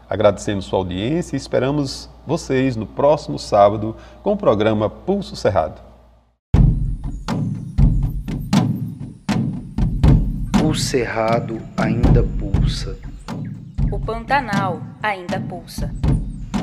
Agradecemos 0.08 0.64
sua 0.64 0.78
audiência 0.78 1.36
e 1.36 1.38
esperamos 1.38 2.08
vocês 2.26 2.76
no 2.76 2.86
próximo 2.86 3.38
sábado 3.38 3.94
com 4.22 4.32
o 4.32 4.38
programa 4.38 4.88
Pulso 4.88 5.36
Cerrado. 5.36 5.87
Cerrado 10.78 11.60
ainda 11.76 12.22
pulsa. 12.22 12.96
O 13.90 13.98
Pantanal 13.98 14.80
ainda 15.02 15.40
pulsa. 15.40 15.92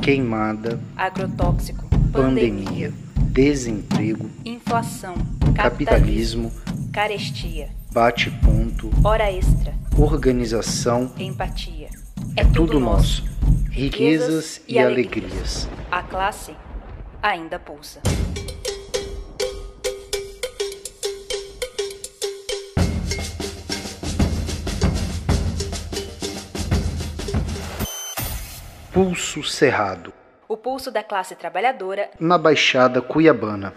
Queimada. 0.00 0.80
Agrotóxico. 0.96 1.86
Pandemia. 2.10 2.92
Desemprego. 3.30 4.30
Inflação. 4.42 5.14
Capitalismo. 5.54 6.50
Carestia. 6.92 7.68
Bate-ponto. 7.92 8.90
Hora 9.04 9.30
extra. 9.30 9.74
Organização. 9.98 11.12
Empatia. 11.18 11.90
É 12.34 12.44
tudo 12.44 12.80
nosso. 12.80 13.22
Riquezas 13.70 14.62
e 14.66 14.78
alegrias. 14.78 15.68
A 15.90 16.02
classe 16.02 16.52
ainda 17.22 17.58
pulsa. 17.58 18.00
Pulso 28.96 29.42
Cerrado. 29.42 30.10
O 30.48 30.56
pulso 30.56 30.90
da 30.90 31.02
classe 31.02 31.34
trabalhadora 31.34 32.08
na 32.18 32.38
Baixada 32.38 33.02
Cuiabana. 33.02 33.74